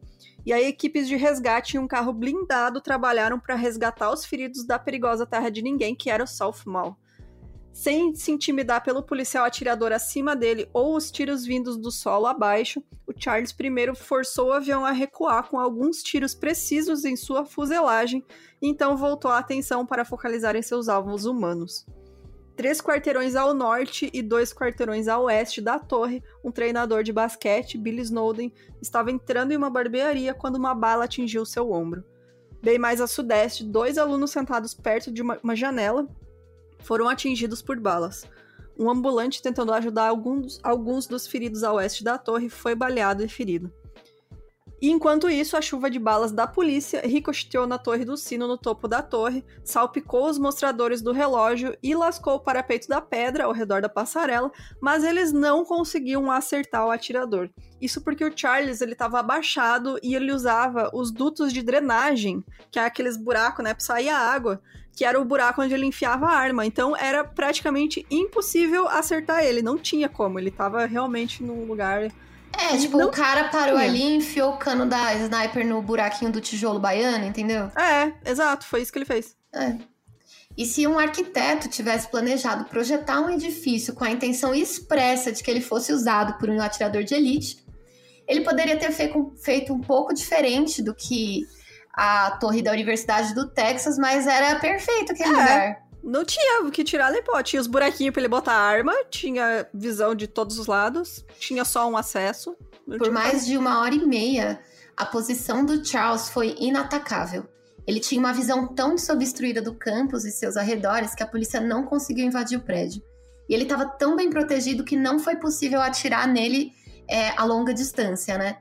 E 0.45 0.53
aí, 0.53 0.67
equipes 0.67 1.09
de 1.09 1.17
resgate 1.17 1.77
em 1.77 1.81
um 1.81 1.89
carro 1.89 2.13
blindado 2.13 2.81
trabalharam 2.81 3.41
para 3.41 3.55
resgatar 3.55 4.13
os 4.13 4.27
feridos 4.27 4.67
da 4.67 4.79
perigosa 4.79 5.25
terra 5.25 5.49
de 5.49 5.63
ninguém, 5.63 5.95
que 5.95 6.11
era 6.11 6.23
o 6.23 6.27
South 6.27 6.67
Mall. 6.67 6.99
Sem 7.73 8.15
se 8.15 8.31
intimidar 8.31 8.85
pelo 8.85 9.03
policial 9.03 9.45
atirador 9.45 9.91
acima 9.91 10.37
dele 10.37 10.69
ou 10.73 10.95
os 10.95 11.11
tiros 11.11 11.45
vindos 11.45 11.77
do 11.77 11.91
solo 11.91 12.27
abaixo, 12.27 12.81
o 13.05 13.13
Charles 13.19 13.51
I 13.51 13.97
forçou 13.97 14.49
o 14.49 14.53
avião 14.53 14.85
a 14.85 14.93
recuar 14.93 15.49
com 15.49 15.59
alguns 15.59 16.01
tiros 16.01 16.37
precisos 16.37 17.05
em 17.05 17.17
sua 17.17 17.45
fuselagem 17.45 18.25
e 18.63 18.69
então 18.69 18.97
voltou 18.97 19.31
a 19.31 19.39
atenção 19.39 19.85
para 19.85 20.05
focalizar 20.05 20.55
em 20.55 20.63
seus 20.63 20.89
alvos 20.89 21.25
humanos. 21.25 21.85
Três 22.57 22.81
quarteirões 22.81 23.35
ao 23.35 23.53
norte 23.53 24.09
e 24.13 24.23
dois 24.23 24.53
quarteirões 24.53 25.09
a 25.09 25.19
oeste 25.19 25.61
da 25.61 25.79
torre, 25.79 26.23
um 26.43 26.53
treinador 26.53 27.03
de 27.03 27.13
basquete, 27.13 27.77
Billy 27.77 28.03
Snowden, 28.03 28.53
estava 28.81 29.11
entrando 29.11 29.53
em 29.53 29.57
uma 29.57 29.69
barbearia 29.69 30.33
quando 30.33 30.55
uma 30.55 30.73
bala 30.73 31.05
atingiu 31.05 31.45
seu 31.45 31.73
ombro. 31.73 32.05
Bem 32.63 32.79
mais 32.79 33.01
a 33.01 33.09
sudeste, 33.09 33.65
dois 33.65 33.99
alunos 33.99 34.31
sentados 34.31 34.73
perto 34.73 35.11
de 35.11 35.21
uma, 35.21 35.39
uma 35.43 35.57
janela 35.57 36.09
foram 36.79 37.09
atingidos 37.09 37.61
por 37.61 37.79
balas. 37.81 38.25
Um 38.79 38.89
ambulante 38.89 39.43
tentando 39.43 39.73
ajudar 39.73 40.09
alguns, 40.09 40.61
alguns 40.63 41.07
dos 41.07 41.27
feridos 41.27 41.65
a 41.65 41.73
oeste 41.73 42.05
da 42.05 42.19
torre 42.19 42.49
foi 42.49 42.75
baleado 42.75 43.25
e 43.25 43.29
ferido. 43.29 43.73
Enquanto 44.91 45.31
isso, 45.31 45.57
a 45.57 45.63
chuva 45.63 45.89
de 45.89 45.99
balas 45.99 46.31
da 46.31 46.47
polícia 46.47 47.01
ricocheteou 47.05 47.67
na 47.67 47.79
torre 47.79 48.05
do 48.05 48.17
sino 48.17 48.47
no 48.47 48.59
topo 48.59 48.87
da 48.87 49.01
torre, 49.01 49.45
salpicou 49.65 50.29
os 50.29 50.39
mostradores 50.39 51.01
do 51.01 51.11
relógio 51.11 51.77
e 51.83 51.95
lascou 51.95 52.35
o 52.35 52.41
parapeito 52.41 52.89
da 52.89 53.01
pedra 53.01 53.45
ao 53.45 53.53
redor 53.53 53.81
da 53.81 53.89
passarela, 53.89 54.53
mas 54.81 55.03
eles 55.03 55.33
não 55.33 55.65
conseguiam 55.65 56.31
acertar 56.31 56.87
o 56.87 56.91
atirador. 56.91 57.49
Isso 57.81 58.03
porque 58.03 58.25
o 58.25 58.33
Charles 58.37 58.81
ele 58.81 58.93
estava 58.93 59.21
abaixado 59.21 59.99
e 60.03 60.15
ele 60.15 60.33
usava 60.33 60.91
os 60.93 61.11
dutos 61.11 61.53
de 61.53 61.63
drenagem, 61.63 62.45
que 62.71 62.79
é 62.79 62.85
aqueles 62.85 63.17
buracos, 63.17 63.65
né, 63.65 63.73
para 63.73 63.85
sair 63.85 64.11
a 64.11 64.19
água, 64.19 64.61
que 64.95 65.05
era 65.05 65.21
o 65.21 65.25
buraco 65.25 65.63
onde 65.63 65.73
ele 65.73 65.87
enfiava 65.87 66.27
a 66.27 66.37
arma. 66.37 66.67
Então 66.67 66.97
era 66.97 67.25
praticamente 67.25 68.05
impossível 68.11 68.87
acertar 68.89 69.45
ele, 69.45 69.63
não 69.63 69.79
tinha 69.79 70.09
como, 70.09 70.39
ele 70.39 70.51
estava 70.51 70.85
realmente 70.85 71.43
num 71.43 71.65
lugar 71.65 72.11
É, 72.59 72.77
tipo, 72.77 72.99
não... 72.99 73.09
o 73.09 73.11
cara 73.11 73.45
parou 73.49 73.77
ali 73.77 74.03
e 74.03 74.17
enfiou 74.17 74.53
o 74.53 74.57
cano 74.57 74.87
da 74.87 75.15
sniper 75.15 75.67
no 75.67 75.83
buraquinho 75.83 76.31
do 76.31 76.41
tijolo 76.41 76.79
baiano, 76.79 77.25
entendeu? 77.25 77.71
É, 77.77 78.13
exato, 78.29 78.65
foi 78.67 78.83
isso 78.83 78.93
que 78.93 78.99
ele 78.99 79.05
fez. 79.05 79.37
É. 79.53 79.77
E 80.57 80.65
se 80.65 80.87
um 80.87 80.99
arquiteto 80.99 81.69
tivesse 81.69 82.09
planejado 82.09 82.65
projetar 82.67 83.21
um 83.21 83.31
edifício 83.31 83.93
com 83.93 84.05
a 84.05 84.11
intenção 84.11 84.55
expressa 84.55 85.33
de 85.33 85.43
que 85.43 85.51
ele 85.51 85.61
fosse 85.61 85.93
usado 85.93 86.39
por 86.39 86.49
um 86.49 86.61
atirador 86.61 87.03
de 87.03 87.15
elite, 87.15 87.65
ele 88.27 88.43
poderia 88.43 88.77
ter 88.77 88.93
feito 88.93 89.73
um 89.73 89.81
pouco 89.81 90.15
diferente 90.15 90.81
do 90.81 90.95
que 90.95 91.43
a 91.93 92.33
torre 92.41 92.63
da 92.63 92.73
Universidade 92.73 93.35
do 93.35 93.49
Texas, 93.49 93.99
mas 93.99 94.27
era 94.27 94.59
perfeito 94.59 95.13
aquele 95.13 95.29
é, 95.29 95.33
lugar. 95.33 95.84
Não 96.05 96.23
tinha 96.25 96.63
o 96.63 96.71
que 96.71 96.85
tirar 96.85 97.11
nem 97.11 97.23
pô. 97.23 97.43
Tinha 97.43 97.61
os 97.61 97.67
buraquinhos 97.67 98.13
pra 98.13 98.21
ele 98.21 98.29
botar 98.29 98.53
arma, 98.53 98.93
tinha 99.11 99.67
visão 99.73 100.15
de 100.15 100.27
todos 100.27 100.59
os 100.59 100.67
lados, 100.67 101.25
tinha 101.39 101.65
só 101.65 101.89
um 101.89 101.97
acesso. 101.97 102.55
Por 102.87 103.11
mais 103.11 103.47
de 103.47 103.57
uma 103.57 103.81
hora 103.81 103.95
e 103.95 104.07
meia, 104.07 104.61
a 104.95 105.07
posição 105.07 105.65
do 105.65 105.85
Charles 105.85 106.29
foi 106.29 106.55
inatacável. 106.61 107.49
Ele 107.87 108.01
tinha 108.01 108.19
uma 108.19 108.33
visão 108.33 108.67
tão 108.67 108.95
desobstruída 108.95 109.63
do 109.63 109.75
campus 109.75 110.25
e 110.25 110.31
seus 110.31 110.57
arredores 110.57 111.15
que 111.15 111.23
a 111.23 111.27
polícia 111.27 111.61
não 111.61 111.85
conseguiu 111.85 112.27
invadir 112.27 112.59
o 112.59 112.63
prédio. 112.63 113.03
E 113.49 113.55
ele 113.55 113.65
estava 113.65 113.87
tão 113.87 114.17
bem 114.17 114.31
protegido 114.31 114.85
que 114.85 114.97
não 114.97 115.19
foi 115.19 115.37
possível 115.37 115.81
atirar 115.81 116.27
nele 116.29 116.73
é, 117.09 117.31
a 117.31 117.45
longa 117.45 117.73
distância, 117.75 118.39
né? 118.39 118.59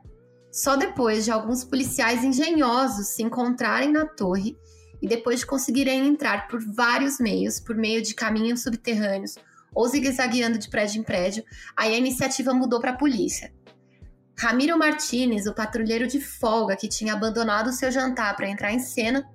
Só 0.51 0.75
depois 0.75 1.25
de 1.25 1.31
alguns 1.31 1.63
policiais 1.63 2.23
engenhosos 2.23 3.07
se 3.07 3.23
encontrarem 3.23 3.91
na 3.91 4.05
torre 4.05 4.57
e 5.03 5.07
depois 5.07 5.41
de 5.41 5.45
conseguirem 5.45 6.07
entrar 6.07 6.47
por 6.47 6.63
vários 6.63 7.19
meios, 7.19 7.59
por 7.59 7.75
meio 7.75 8.01
de 8.01 8.15
caminhos 8.15 8.63
subterrâneos 8.63 9.35
ou 9.75 9.85
zigue-zagueando 9.85 10.57
de 10.57 10.69
prédio 10.69 11.01
em 11.01 11.03
prédio, 11.03 11.43
aí 11.75 11.93
a 11.93 11.97
iniciativa 11.97 12.53
mudou 12.53 12.79
para 12.79 12.91
a 12.91 12.95
polícia. 12.95 13.53
Ramiro 14.39 14.79
Martinez, 14.79 15.45
o 15.45 15.53
patrulheiro 15.53 16.07
de 16.07 16.21
folga 16.21 16.77
que 16.77 16.87
tinha 16.87 17.13
abandonado 17.13 17.73
seu 17.73 17.91
jantar 17.91 18.33
para 18.37 18.47
entrar 18.47 18.71
em 18.71 18.79
cena, 18.79 19.29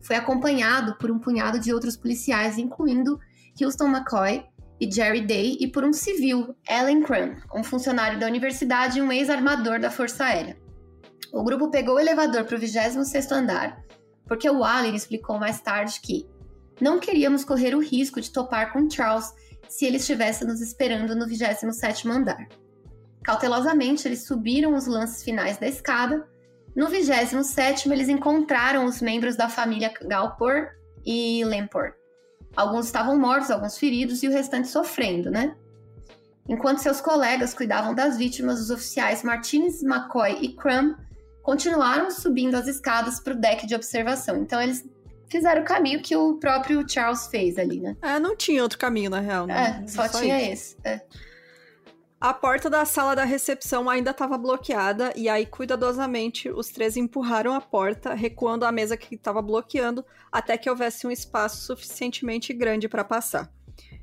foi 0.00 0.16
acompanhado 0.16 0.96
por 0.96 1.10
um 1.10 1.18
punhado 1.18 1.60
de 1.60 1.74
outros 1.74 1.98
policiais, 1.98 2.56
incluindo 2.56 3.20
Houston 3.60 3.88
McCoy 3.88 4.42
e 4.80 4.90
Jerry 4.90 5.20
Day, 5.20 5.58
e 5.60 5.68
por 5.68 5.84
um 5.84 5.92
civil, 5.92 6.56
Alan 6.66 7.02
Crum, 7.02 7.36
um 7.54 7.62
funcionário 7.62 8.18
da 8.18 8.26
universidade 8.26 8.98
e 8.98 9.02
um 9.02 9.12
ex-armador 9.12 9.78
da 9.78 9.90
Força 9.90 10.24
Aérea. 10.24 10.56
O 11.30 11.44
grupo 11.44 11.70
pegou 11.70 11.96
o 11.96 12.00
elevador 12.00 12.44
para 12.44 12.56
o 12.56 12.60
26º 12.60 13.32
andar, 13.32 13.84
porque 14.30 14.48
o 14.48 14.62
Allen 14.62 14.94
explicou 14.94 15.40
mais 15.40 15.60
tarde 15.60 15.98
que 16.00 16.24
não 16.80 17.00
queríamos 17.00 17.44
correr 17.44 17.74
o 17.74 17.80
risco 17.80 18.20
de 18.20 18.30
topar 18.30 18.72
com 18.72 18.88
Charles 18.88 19.34
se 19.68 19.84
ele 19.84 19.96
estivesse 19.96 20.44
nos 20.44 20.60
esperando 20.60 21.16
no 21.16 21.26
27º 21.26 22.08
andar. 22.08 22.46
Cautelosamente, 23.24 24.06
eles 24.06 24.24
subiram 24.24 24.76
os 24.76 24.86
lances 24.86 25.24
finais 25.24 25.58
da 25.58 25.66
escada. 25.66 26.28
No 26.76 26.86
27 26.86 27.90
eles 27.90 28.08
encontraram 28.08 28.84
os 28.84 29.02
membros 29.02 29.34
da 29.34 29.48
família 29.48 29.92
Galpor 30.00 30.68
e 31.04 31.44
Lemport. 31.44 31.92
Alguns 32.54 32.86
estavam 32.86 33.18
mortos, 33.18 33.50
alguns 33.50 33.76
feridos 33.78 34.22
e 34.22 34.28
o 34.28 34.32
restante 34.32 34.68
sofrendo, 34.68 35.28
né? 35.28 35.56
Enquanto 36.48 36.78
seus 36.78 37.00
colegas 37.00 37.52
cuidavam 37.52 37.96
das 37.96 38.16
vítimas, 38.16 38.60
os 38.60 38.70
oficiais 38.70 39.24
Martinez, 39.24 39.82
McCoy 39.82 40.38
e 40.40 40.54
Crum 40.54 40.94
continuaram 41.42 42.10
subindo 42.10 42.54
as 42.54 42.66
escadas 42.66 43.20
para 43.20 43.32
o 43.32 43.36
deck 43.36 43.66
de 43.66 43.74
observação. 43.74 44.36
Então 44.36 44.60
eles 44.60 44.84
fizeram 45.30 45.62
o 45.62 45.64
caminho 45.64 46.02
que 46.02 46.16
o 46.16 46.34
próprio 46.34 46.84
Charles 46.88 47.26
fez 47.28 47.56
ali, 47.56 47.80
né? 47.80 47.96
É, 48.02 48.18
não 48.18 48.36
tinha 48.36 48.62
outro 48.62 48.78
caminho, 48.78 49.10
na 49.10 49.20
real, 49.20 49.46
né? 49.46 49.82
É, 49.84 49.88
só, 49.88 50.08
só 50.08 50.20
tinha 50.20 50.40
isso. 50.40 50.76
esse. 50.76 50.76
É. 50.84 51.00
A 52.20 52.34
porta 52.34 52.68
da 52.68 52.84
sala 52.84 53.16
da 53.16 53.24
recepção 53.24 53.88
ainda 53.88 54.10
estava 54.10 54.36
bloqueada 54.36 55.10
e 55.16 55.26
aí, 55.26 55.46
cuidadosamente, 55.46 56.50
os 56.50 56.68
três 56.68 56.94
empurraram 56.94 57.54
a 57.54 57.62
porta, 57.62 58.12
recuando 58.12 58.66
a 58.66 58.72
mesa 58.72 58.94
que 58.94 59.14
estava 59.14 59.40
bloqueando 59.40 60.04
até 60.30 60.58
que 60.58 60.68
houvesse 60.68 61.06
um 61.06 61.10
espaço 61.10 61.64
suficientemente 61.64 62.52
grande 62.52 62.90
para 62.90 63.04
passar. 63.04 63.50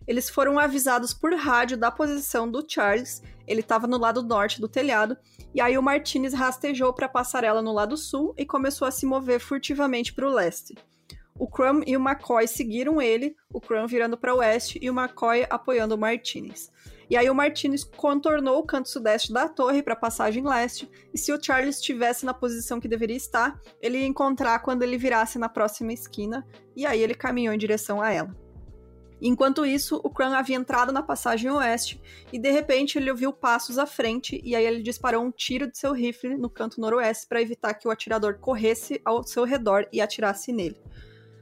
Eles 0.08 0.30
foram 0.30 0.58
avisados 0.58 1.14
por 1.14 1.34
rádio 1.36 1.78
da 1.78 1.92
posição 1.92 2.50
do 2.50 2.64
Charles, 2.68 3.22
ele 3.46 3.60
estava 3.60 3.86
no 3.88 3.98
lado 3.98 4.24
norte 4.24 4.62
do 4.62 4.68
telhado, 4.68 5.18
e 5.54 5.60
aí 5.60 5.78
o 5.78 5.84
Martinez 5.84 6.34
rastejou 6.34 6.94
para 6.94 7.08
a 7.08 7.10
passarela 7.10 7.62
no 7.62 7.74
lado 7.74 7.98
sul 7.98 8.34
e 8.38 8.46
começou 8.46 8.88
a 8.88 8.92
se 8.92 9.06
mover 9.06 9.40
furtivamente 9.40 10.14
para 10.14 10.28
o 10.28 10.34
leste. 10.34 10.76
O 11.40 11.48
Crum 11.48 11.82
e 11.86 11.96
o 11.96 12.00
McCoy 12.00 12.48
seguiram 12.48 13.02
ele, 13.02 13.36
o 13.54 13.62
Crum 13.62 13.86
virando 13.86 14.18
para 14.18 14.34
o 14.34 14.38
oeste 14.38 14.80
e 14.82 14.90
o 14.90 14.98
McCoy 14.98 15.46
apoiando 15.50 15.94
o 15.94 15.98
Martinez. 15.98 16.72
E 17.10 17.16
aí 17.16 17.30
o 17.30 17.36
Martinez 17.36 17.84
contornou 17.84 18.60
o 18.60 18.66
canto 18.66 18.90
sudeste 18.90 19.32
da 19.32 19.48
torre 19.48 19.84
para 19.84 19.94
a 19.94 19.98
passagem 19.98 20.44
leste, 20.44 20.90
e 21.14 21.18
se 21.18 21.32
o 21.32 21.42
Charles 21.42 21.76
estivesse 21.76 22.26
na 22.26 22.34
posição 22.34 22.80
que 22.80 22.88
deveria 22.88 23.16
estar, 23.16 23.60
ele 23.82 24.00
ia 24.00 24.08
encontrar 24.08 24.60
quando 24.60 24.84
ele 24.84 24.98
virasse 24.98 25.38
na 25.38 25.48
próxima 25.48 25.94
esquina, 25.94 26.46
e 26.76 26.86
aí 26.86 27.02
ele 27.02 27.14
caminhou 27.14 27.54
em 27.54 27.58
direção 27.58 28.02
a 28.02 28.12
ela. 28.12 28.47
Enquanto 29.22 29.66
isso, 29.66 30.00
o 30.04 30.10
Kran 30.10 30.36
havia 30.36 30.56
entrado 30.56 30.92
na 30.92 31.02
passagem 31.02 31.50
oeste 31.50 32.02
e 32.32 32.38
de 32.38 32.52
repente 32.52 32.98
ele 32.98 33.10
ouviu 33.10 33.34
passos 33.34 33.78
à 33.78 33.86
frente 33.86 34.40
e 34.44 34.56
aí 34.56 34.66
ele 34.66 34.84
disparou 34.84 35.24
um 35.24 35.32
tiro 35.32 35.70
de 35.70 35.78
seu 35.78 35.92
rifle 35.92 36.38
no 36.38 36.50
canto 36.50 36.80
noroeste 36.80 37.28
para 37.28 37.42
evitar 37.42 37.74
que 37.74 37.88
o 37.88 37.92
atirador 37.92 38.38
corresse 38.40 39.02
ao 39.04 39.24
seu 39.24 39.44
redor 39.44 39.88
e 39.92 40.02
atirasse 40.02 40.52
nele. 40.52 40.80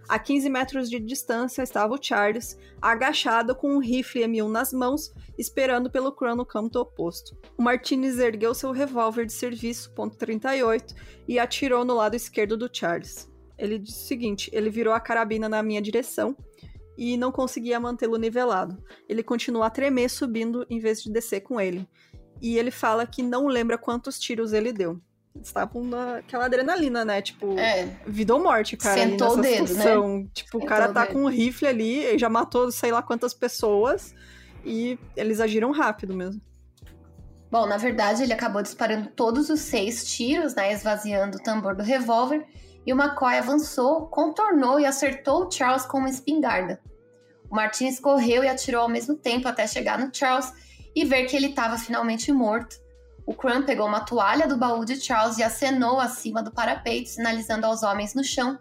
A 0.07 0.19
15 0.19 0.49
metros 0.49 0.89
de 0.89 0.99
distância 0.99 1.63
estava 1.63 1.95
o 1.95 2.01
Charles, 2.01 2.57
agachado 2.79 3.55
com 3.55 3.75
um 3.75 3.79
rifle 3.79 4.21
M1 4.21 4.47
nas 4.47 4.71
mãos, 4.71 5.11
esperando 5.35 5.89
pelo 5.89 6.11
Crow 6.11 6.35
no 6.35 6.45
canto 6.45 6.79
oposto. 6.79 7.35
O 7.57 7.63
Martinez 7.63 8.19
ergueu 8.19 8.53
seu 8.53 8.71
revólver 8.71 9.25
de 9.25 9.33
serviço, 9.33 9.91
ponto 9.95 10.15
.38, 10.15 10.93
e 11.27 11.39
atirou 11.39 11.83
no 11.83 11.95
lado 11.95 12.15
esquerdo 12.15 12.55
do 12.55 12.69
Charles. 12.71 13.27
Ele 13.57 13.79
disse 13.79 14.03
o 14.03 14.07
seguinte: 14.07 14.49
ele 14.53 14.69
virou 14.69 14.93
a 14.93 14.99
carabina 14.99 15.49
na 15.49 15.63
minha 15.63 15.81
direção 15.81 16.37
e 16.97 17.17
não 17.17 17.31
conseguia 17.31 17.79
mantê-lo 17.79 18.17
nivelado. 18.17 18.81
Ele 19.07 19.23
continuou 19.23 19.63
a 19.63 19.69
tremer 19.69 20.09
subindo 20.09 20.65
em 20.69 20.79
vez 20.79 21.01
de 21.01 21.11
descer 21.11 21.41
com 21.41 21.59
ele. 21.59 21.87
E 22.41 22.57
ele 22.57 22.71
fala 22.71 23.05
que 23.05 23.21
não 23.23 23.47
lembra 23.47 23.77
quantos 23.77 24.19
tiros 24.19 24.53
ele 24.53 24.73
deu 24.73 24.99
estavam 25.41 25.83
naquela 25.83 26.45
adrenalina, 26.45 27.03
né? 27.03 27.21
Tipo, 27.21 27.57
é. 27.59 27.99
vida 28.07 28.33
ou 28.33 28.41
morte, 28.41 28.77
cara. 28.77 29.01
Sentou 29.01 29.33
o 29.33 29.41
dedo, 29.41 29.61
né? 29.61 29.67
situação. 29.67 30.19
né? 30.19 30.27
Tipo, 30.33 30.51
Sentou 30.51 30.61
o 30.61 30.65
cara 30.65 30.93
tá 30.93 31.05
com 31.07 31.23
um 31.23 31.29
rifle 31.29 31.67
ali, 31.67 32.05
e 32.05 32.17
já 32.17 32.29
matou 32.29 32.71
sei 32.71 32.91
lá 32.91 33.01
quantas 33.01 33.33
pessoas. 33.33 34.13
E 34.63 34.97
eles 35.15 35.39
agiram 35.39 35.71
rápido 35.71 36.15
mesmo. 36.15 36.41
Bom, 37.55 37.65
na 37.65 37.77
verdade, 37.77 38.21
ele 38.21 38.33
acabou 38.33 38.61
disparando 38.61 39.07
todos 39.11 39.49
os 39.49 39.61
seis 39.61 40.03
tiros, 40.03 40.53
né? 40.55 40.73
Esvaziando 40.73 41.37
o 41.37 41.41
tambor 41.41 41.73
do 41.73 41.83
revólver. 41.83 42.45
E 42.85 42.91
o 42.91 43.01
McCoy 43.01 43.37
avançou, 43.37 44.07
contornou 44.07 44.77
e 44.77 44.85
acertou 44.85 45.45
o 45.45 45.49
Charles 45.49 45.85
com 45.85 45.99
uma 45.99 46.09
espingarda. 46.09 46.81
O 47.49 47.55
Martins 47.55 47.97
correu 47.97 48.43
e 48.43 48.49
atirou 48.49 48.81
ao 48.81 48.89
mesmo 48.89 49.15
tempo 49.15 49.47
até 49.47 49.65
chegar 49.65 49.97
no 49.97 50.13
Charles 50.13 50.51
e 50.93 51.05
ver 51.05 51.27
que 51.27 51.35
ele 51.37 51.47
estava 51.47 51.77
finalmente 51.77 52.29
morto 52.29 52.75
o 53.25 53.33
Crum 53.33 53.63
pegou 53.63 53.87
uma 53.87 54.01
toalha 54.01 54.47
do 54.47 54.57
baú 54.57 54.83
de 54.83 54.99
Charles 54.99 55.37
e 55.37 55.43
acenou 55.43 55.97
acima 55.97 56.43
do 56.43 56.51
parapeito, 56.51 57.09
sinalizando 57.09 57.65
aos 57.65 57.83
homens 57.83 58.13
no 58.13 58.23
chão 58.23 58.59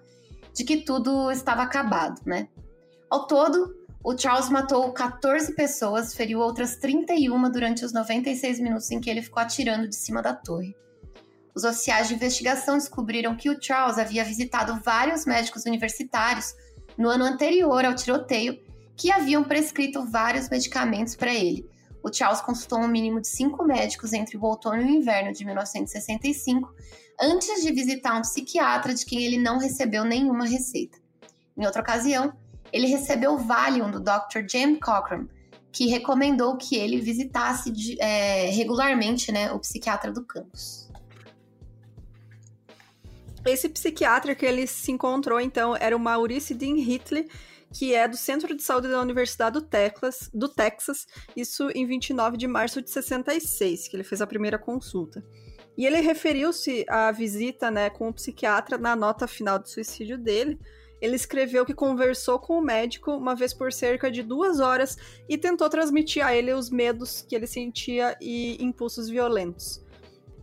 de 0.54 0.62
que 0.62 0.78
tudo 0.78 1.32
estava 1.32 1.62
acabado, 1.62 2.20
né? 2.24 2.48
Ao 3.10 3.26
todo, 3.26 3.74
o 4.04 4.16
Charles 4.16 4.50
matou 4.50 4.92
14 4.92 5.54
pessoas, 5.54 6.14
feriu 6.14 6.40
outras 6.40 6.76
31 6.76 7.50
durante 7.50 7.84
os 7.84 7.92
96 7.92 8.60
minutos 8.60 8.90
em 8.90 9.00
que 9.00 9.08
ele 9.08 9.22
ficou 9.22 9.42
atirando 9.42 9.88
de 9.88 9.96
cima 9.96 10.20
da 10.20 10.34
torre. 10.34 10.76
Os 11.54 11.64
oficiais 11.64 12.08
de 12.08 12.14
investigação 12.14 12.76
descobriram 12.76 13.34
que 13.34 13.48
o 13.48 13.60
Charles 13.60 13.98
havia 13.98 14.24
visitado 14.24 14.80
vários 14.84 15.24
médicos 15.24 15.64
universitários 15.64 16.54
no 16.98 17.08
ano 17.08 17.24
anterior 17.24 17.84
ao 17.84 17.94
tiroteio 17.94 18.60
que 18.96 19.10
haviam 19.10 19.42
prescrito 19.42 20.04
vários 20.04 20.48
medicamentos 20.48 21.16
para 21.16 21.34
ele, 21.34 21.68
o 22.04 22.12
Charles 22.12 22.42
consultou 22.42 22.80
um 22.80 22.86
mínimo 22.86 23.18
de 23.18 23.28
cinco 23.28 23.64
médicos 23.64 24.12
entre 24.12 24.36
o 24.36 24.44
outono 24.44 24.82
e 24.82 24.84
o 24.84 24.90
inverno 24.90 25.32
de 25.32 25.42
1965, 25.42 26.70
antes 27.18 27.62
de 27.62 27.72
visitar 27.72 28.14
um 28.14 28.20
psiquiatra 28.20 28.92
de 28.92 29.06
quem 29.06 29.24
ele 29.24 29.38
não 29.38 29.58
recebeu 29.58 30.04
nenhuma 30.04 30.44
receita. 30.44 30.98
Em 31.56 31.64
outra 31.64 31.80
ocasião, 31.80 32.36
ele 32.74 32.88
recebeu 32.88 33.34
o 33.34 33.38
Valium 33.38 33.88
do 33.88 34.00
Dr. 34.00 34.40
James 34.50 34.80
Cochran, 34.80 35.28
que 35.70 35.86
recomendou 35.86 36.56
que 36.56 36.74
ele 36.74 37.00
visitasse 37.00 37.72
é, 38.00 38.50
regularmente 38.50 39.30
né, 39.30 39.52
o 39.52 39.60
psiquiatra 39.60 40.10
do 40.10 40.24
campus. 40.24 40.90
Esse 43.46 43.68
psiquiatra 43.68 44.34
que 44.34 44.44
ele 44.44 44.66
se 44.66 44.90
encontrou, 44.90 45.40
então, 45.40 45.76
era 45.76 45.96
o 45.96 46.00
Maurice 46.00 46.52
Dean 46.52 46.76
Hitley, 46.76 47.28
que 47.72 47.94
é 47.94 48.08
do 48.08 48.16
Centro 48.16 48.56
de 48.56 48.62
Saúde 48.62 48.88
da 48.88 49.00
Universidade 49.00 49.52
do 49.52 49.62
Texas, 49.62 50.28
do 50.34 50.48
Texas, 50.48 51.06
isso 51.36 51.70
em 51.76 51.86
29 51.86 52.36
de 52.36 52.48
março 52.48 52.82
de 52.82 52.90
66, 52.90 53.86
que 53.86 53.94
ele 53.94 54.04
fez 54.04 54.20
a 54.20 54.26
primeira 54.26 54.58
consulta. 54.58 55.24
E 55.76 55.86
ele 55.86 56.00
referiu-se 56.00 56.84
à 56.88 57.12
visita 57.12 57.70
né, 57.70 57.88
com 57.88 58.08
o 58.08 58.12
psiquiatra 58.12 58.78
na 58.78 58.96
nota 58.96 59.28
final 59.28 59.60
do 59.60 59.68
suicídio 59.68 60.18
dele. 60.18 60.58
Ele 61.00 61.16
escreveu 61.16 61.66
que 61.66 61.74
conversou 61.74 62.38
com 62.38 62.58
o 62.58 62.62
médico 62.62 63.12
uma 63.12 63.34
vez 63.34 63.52
por 63.52 63.72
cerca 63.72 64.10
de 64.10 64.22
duas 64.22 64.60
horas 64.60 64.96
e 65.28 65.36
tentou 65.36 65.68
transmitir 65.68 66.24
a 66.24 66.34
ele 66.34 66.52
os 66.52 66.70
medos 66.70 67.20
que 67.22 67.34
ele 67.34 67.46
sentia 67.46 68.16
e 68.20 68.56
impulsos 68.62 69.08
violentos. 69.08 69.84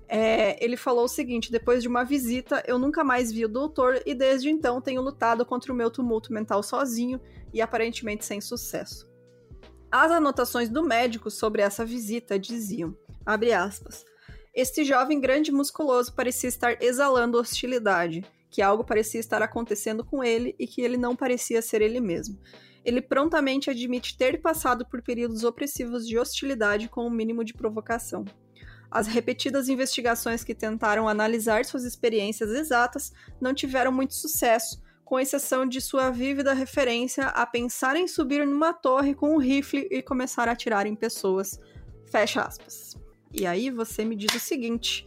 É, 0.07 0.63
ele 0.63 0.75
falou 0.75 1.05
o 1.05 1.07
seguinte: 1.07 1.51
depois 1.51 1.81
de 1.81 1.87
uma 1.87 2.03
visita, 2.03 2.61
eu 2.67 2.77
nunca 2.77 3.03
mais 3.03 3.31
vi 3.31 3.45
o 3.45 3.49
doutor 3.49 4.01
e 4.05 4.13
desde 4.13 4.49
então 4.49 4.81
tenho 4.81 5.01
lutado 5.01 5.45
contra 5.45 5.71
o 5.71 5.75
meu 5.75 5.89
tumulto 5.89 6.33
mental 6.33 6.61
sozinho 6.61 7.19
e 7.53 7.61
aparentemente 7.61 8.25
sem 8.25 8.41
sucesso. 8.41 9.09
As 9.89 10.11
anotações 10.11 10.69
do 10.69 10.83
médico 10.83 11.31
sobre 11.31 11.61
essa 11.61 11.85
visita 11.85 12.37
diziam, 12.37 12.95
abre 13.25 13.53
aspas, 13.53 14.05
este 14.53 14.83
jovem 14.83 15.19
grande 15.19 15.49
e 15.49 15.53
musculoso 15.53 16.13
parecia 16.13 16.49
estar 16.49 16.81
exalando 16.81 17.37
hostilidade, 17.37 18.25
que 18.51 18.61
algo 18.61 18.83
parecia 18.83 19.19
estar 19.19 19.41
acontecendo 19.41 20.03
com 20.03 20.21
ele 20.21 20.53
e 20.59 20.67
que 20.67 20.81
ele 20.81 20.97
não 20.97 21.15
parecia 21.15 21.61
ser 21.61 21.81
ele 21.81 22.01
mesmo. 22.01 22.37
Ele 22.83 23.01
prontamente 23.01 23.69
admite 23.69 24.17
ter 24.17 24.41
passado 24.41 24.85
por 24.85 25.01
períodos 25.01 25.43
opressivos 25.43 26.05
de 26.05 26.19
hostilidade 26.19 26.89
com 26.89 27.03
o 27.03 27.07
um 27.07 27.11
mínimo 27.11 27.43
de 27.45 27.53
provocação. 27.53 28.25
As 28.91 29.07
repetidas 29.07 29.69
investigações 29.69 30.43
que 30.43 30.53
tentaram 30.53 31.07
analisar 31.07 31.63
suas 31.63 31.85
experiências 31.85 32.49
exatas 32.49 33.13
não 33.39 33.53
tiveram 33.53 33.91
muito 33.91 34.13
sucesso, 34.13 34.81
com 35.05 35.19
exceção 35.19 35.65
de 35.65 35.79
sua 35.79 36.09
vívida 36.09 36.53
referência 36.53 37.27
a 37.27 37.45
pensar 37.45 37.95
em 37.95 38.07
subir 38.07 38.45
numa 38.45 38.73
torre 38.73 39.13
com 39.13 39.33
um 39.33 39.37
rifle 39.37 39.87
e 39.89 40.01
começar 40.01 40.49
a 40.49 40.51
atirar 40.51 40.85
em 40.85 40.95
pessoas. 40.95 41.57
Fecha 42.09 42.41
aspas. 42.41 42.97
E 43.33 43.45
aí 43.45 43.69
você 43.69 44.03
me 44.03 44.15
diz 44.15 44.33
o 44.35 44.39
seguinte: 44.39 45.05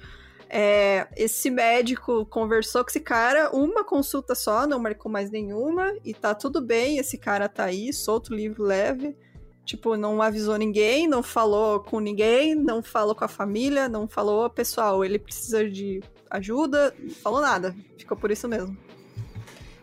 é, 0.56 1.08
esse 1.16 1.50
médico 1.50 2.24
conversou 2.26 2.84
com 2.84 2.88
esse 2.88 3.00
cara 3.00 3.50
uma 3.50 3.82
consulta 3.82 4.36
só, 4.36 4.68
não 4.68 4.78
marcou 4.78 5.10
mais 5.10 5.28
nenhuma, 5.28 5.92
e 6.04 6.14
tá 6.14 6.32
tudo 6.32 6.60
bem, 6.60 6.98
esse 6.98 7.18
cara 7.18 7.48
tá 7.48 7.64
aí, 7.64 7.92
solto, 7.92 8.32
livre, 8.32 8.62
leve. 8.62 9.16
Tipo, 9.64 9.96
não 9.96 10.22
avisou 10.22 10.56
ninguém, 10.56 11.08
não 11.08 11.24
falou 11.24 11.80
com 11.80 11.98
ninguém, 11.98 12.54
não 12.54 12.84
falou 12.84 13.16
com 13.16 13.24
a 13.24 13.28
família, 13.28 13.88
não 13.88 14.06
falou, 14.06 14.48
pessoal, 14.48 15.04
ele 15.04 15.18
precisa 15.18 15.68
de 15.68 16.00
ajuda, 16.30 16.94
não 17.00 17.14
falou 17.16 17.40
nada. 17.40 17.74
Ficou 17.98 18.16
por 18.16 18.30
isso 18.30 18.46
mesmo. 18.46 18.76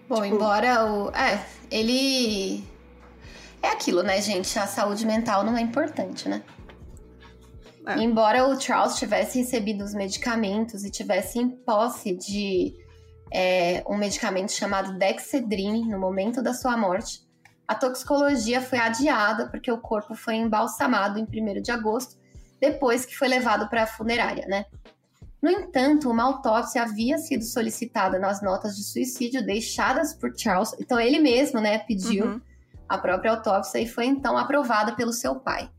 Bom, 0.08 0.22
tipo... 0.22 0.36
embora 0.36 0.86
o. 0.86 1.10
É, 1.10 1.46
ele. 1.70 2.64
É 3.62 3.68
aquilo, 3.68 4.04
né, 4.04 4.22
gente? 4.22 4.58
A 4.58 4.68
saúde 4.68 5.06
mental 5.06 5.44
não 5.44 5.58
é 5.58 5.62
importante, 5.62 6.30
né? 6.30 6.42
É. 7.98 8.04
Embora 8.04 8.48
o 8.48 8.60
Charles 8.60 8.98
tivesse 8.98 9.40
recebido 9.40 9.84
os 9.84 9.94
medicamentos 9.94 10.84
e 10.84 10.92
tivesse 10.92 11.40
em 11.40 11.50
posse 11.50 12.16
de 12.16 12.76
é, 13.32 13.84
um 13.88 13.98
medicamento 13.98 14.52
chamado 14.52 14.98
Dexedrine 14.98 15.88
no 15.88 16.00
momento 16.00 16.42
da 16.42 16.54
sua 16.54 16.78
morte, 16.78 17.22
a 17.68 17.76
toxicologia 17.76 18.62
foi 18.62 18.80
adiada 18.80 19.48
porque 19.48 19.72
o 19.72 19.78
corpo 19.78 20.14
foi 20.14 20.36
embalsamado 20.36 21.18
em 21.18 21.24
1 21.24 21.62
de 21.62 21.72
agosto, 21.72 22.18
depois 22.60 23.06
que 23.06 23.18
foi 23.18 23.28
levado 23.28 23.70
para 23.70 23.84
a 23.84 23.88
funerária, 23.88 24.46
né? 24.48 24.66
No 25.42 25.50
entanto, 25.50 26.10
uma 26.10 26.24
autópsia 26.24 26.84
havia 26.84 27.18
sido 27.18 27.44
solicitada 27.44 28.20
nas 28.20 28.42
notas 28.44 28.76
de 28.76 28.84
suicídio 28.84 29.44
deixadas 29.44 30.14
por 30.14 30.38
Charles, 30.38 30.76
então 30.80 31.00
ele 31.00 31.18
mesmo, 31.18 31.60
né, 31.60 31.80
pediu 31.80 32.26
uhum. 32.26 32.42
a 32.88 32.98
própria 32.98 33.32
autópsia 33.32 33.80
e 33.80 33.88
foi 33.88 34.06
então 34.06 34.38
aprovada 34.38 34.94
pelo 34.96 35.12
seu 35.12 35.36
pai. 35.36 35.72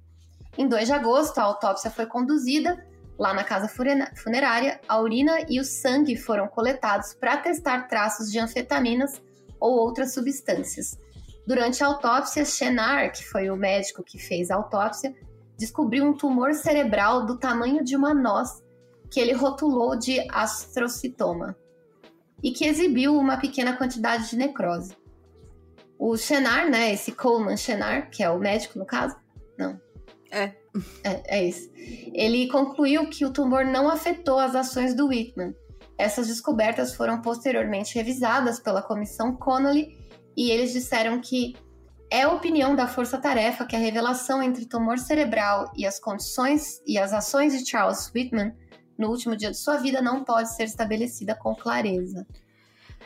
Em 0.57 0.69
2 0.69 0.87
de 0.87 0.93
agosto, 0.93 1.39
a 1.39 1.45
autópsia 1.45 1.91
foi 1.91 2.07
conduzida 2.07 2.87
lá 3.19 3.33
na 3.33 3.45
casa 3.45 3.69
funerária. 3.69 4.81
A 4.89 5.01
urina 5.01 5.47
e 5.49 5.61
o 5.61 5.65
sangue 5.65 6.17
foram 6.17 6.47
coletados 6.49 7.15
para 7.15 7.37
testar 7.39 7.89
traços 7.89 8.31
de 8.31 8.39
anfetaminas 8.39 9.23
ou 9.59 9.79
outras 9.79 10.13
substâncias. 10.13 10.99
Durante 11.47 11.83
a 11.83 11.87
autópsia, 11.87 12.45
Chenar, 12.45 13.13
que 13.13 13.25
foi 13.25 13.51
o 13.51 13.57
médico 13.57 14.03
que 14.03 14.19
fez 14.19 14.51
a 14.51 14.57
autópsia, 14.57 15.15
descobriu 15.57 16.05
um 16.05 16.17
tumor 16.17 16.55
cerebral 16.55 17.25
do 17.25 17.39
tamanho 17.39 17.83
de 17.83 17.97
uma 17.97 18.13
noz 18.13 18.63
que 19.11 19.21
ele 19.21 19.33
rotulou 19.33 19.97
de 19.97 20.27
astrocitoma 20.31 21.57
e 22.43 22.51
que 22.51 22.65
exibiu 22.65 23.17
uma 23.17 23.37
pequena 23.37 23.77
quantidade 23.77 24.31
de 24.31 24.37
necrose. 24.37 24.97
O 25.99 26.17
Chenar, 26.17 26.69
né, 26.69 26.93
esse 26.93 27.13
Coleman 27.13 27.57
Chenar, 27.57 28.11
que 28.11 28.23
é 28.23 28.31
o 28.31 28.39
médico 28.39 28.79
no 28.79 28.85
caso, 28.85 29.17
não, 29.57 29.81
é. 30.33 30.53
é. 31.05 31.23
É 31.27 31.45
isso. 31.45 31.71
Ele 32.15 32.49
concluiu 32.49 33.09
que 33.09 33.25
o 33.25 33.33
tumor 33.33 33.65
não 33.65 33.89
afetou 33.89 34.39
as 34.39 34.55
ações 34.55 34.95
do 34.95 35.09
Whitman. 35.09 35.55
Essas 35.99 36.27
descobertas 36.27 36.95
foram 36.95 37.21
posteriormente 37.21 37.95
revisadas 37.95 38.59
pela 38.59 38.83
comissão 38.83 39.37
Connolly 39.37 39.97
e 40.37 40.51
eles 40.51 40.73
disseram 40.73 41.21
que 41.21 41.55
é 42.11 42.27
opinião 42.27 42.75
da 42.75 42.87
força-tarefa 42.87 43.67
que 43.67 43.77
a 43.77 43.79
revelação 43.79 44.43
entre 44.43 44.67
tumor 44.67 44.99
cerebral 44.99 45.71
e 45.77 45.87
as 45.87 45.99
condições 46.01 46.83
e 46.87 46.99
as 46.99 47.13
ações 47.13 47.57
de 47.57 47.69
Charles 47.69 48.11
Whitman 48.15 48.55
no 48.99 49.09
último 49.09 49.37
dia 49.37 49.51
de 49.51 49.57
sua 49.57 49.77
vida 49.77 50.03
não 50.03 50.25
pode 50.25 50.55
ser 50.55 50.65
estabelecida 50.65 51.35
com 51.35 51.55
clareza. 51.55 52.27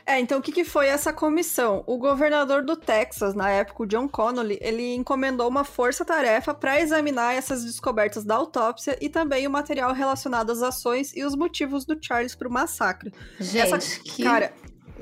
É, 0.07 0.21
então 0.21 0.39
o 0.39 0.43
que, 0.43 0.53
que 0.53 0.65
foi 0.65 0.87
essa 0.87 1.13
comissão? 1.13 1.83
O 1.85 1.99
governador 1.99 2.65
do 2.65 2.77
Texas, 2.77 3.35
na 3.35 3.51
época, 3.51 3.83
o 3.83 3.87
John 3.87 4.09
Connolly, 4.09 4.57
ele 4.63 4.95
encomendou 4.95 5.49
uma 5.49 5.65
força-tarefa 5.65 6.55
para 6.55 6.81
examinar 6.81 7.35
essas 7.35 7.65
descobertas 7.65 8.25
da 8.25 8.37
autópsia 8.37 8.97
e 9.01 9.09
também 9.09 9.49
o 9.49 9.51
material 9.51 9.93
relacionado 9.93 10.51
às 10.51 10.63
ações 10.63 11.13
e 11.17 11.25
os 11.25 11.35
motivos 11.35 11.85
do 11.85 11.99
Charles 12.01 12.37
para 12.37 12.47
o 12.47 12.53
massacre. 12.53 13.13
Gente, 13.41 13.75
essa, 13.75 14.01
que... 14.01 14.23
cara, 14.23 14.53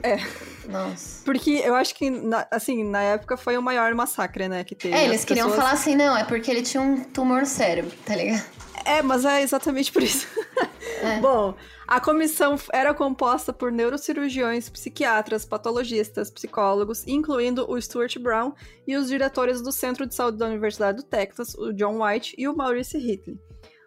é. 0.03 0.19
Nossa. 0.69 1.23
Porque 1.25 1.63
eu 1.65 1.75
acho 1.75 1.95
que, 1.95 2.11
na, 2.11 2.47
assim, 2.51 2.85
na 2.85 3.03
época 3.03 3.37
foi 3.37 3.57
o 3.57 3.63
maior 3.63 3.95
massacre, 3.95 4.49
né, 4.49 4.65
que 4.65 4.75
teve. 4.75 4.95
É, 4.95 5.05
eles 5.05 5.25
queriam 5.25 5.49
pessoas... 5.49 5.63
falar 5.63 5.75
assim, 5.75 5.95
não, 5.95 6.17
é 6.17 6.25
porque 6.25 6.51
ele 6.51 6.63
tinha 6.63 6.83
um 6.83 7.05
tumor 7.05 7.41
no 7.41 7.47
cérebro, 7.47 7.93
tá 8.05 8.17
ligado? 8.17 8.45
É, 8.85 9.03
mas 9.03 9.25
é 9.25 9.43
exatamente 9.43 9.91
por 9.93 10.03
isso. 10.03 10.27
É. 11.03 11.19
Bom, 11.21 11.55
a 11.87 12.01
comissão 12.01 12.57
era 12.73 12.93
composta 12.93 13.53
por 13.53 13.71
neurocirurgiões, 13.71 14.69
psiquiatras, 14.69 15.45
patologistas, 15.45 16.31
psicólogos, 16.31 17.07
incluindo 17.07 17.71
o 17.71 17.81
Stuart 17.81 18.19
Brown 18.19 18.53
e 18.87 18.97
os 18.97 19.09
diretores 19.09 19.63
do 19.63 19.73
Centro 19.73 20.07
de 20.07 20.15
Saúde 20.15 20.39
da 20.39 20.47
Universidade 20.47 20.99
do 20.99 21.03
Texas, 21.03 21.55
o 21.55 21.73
John 21.73 22.03
White 22.03 22.35
e 22.37 22.49
o 22.49 22.57
Maurice 22.57 22.99
Hitley. 22.99 23.39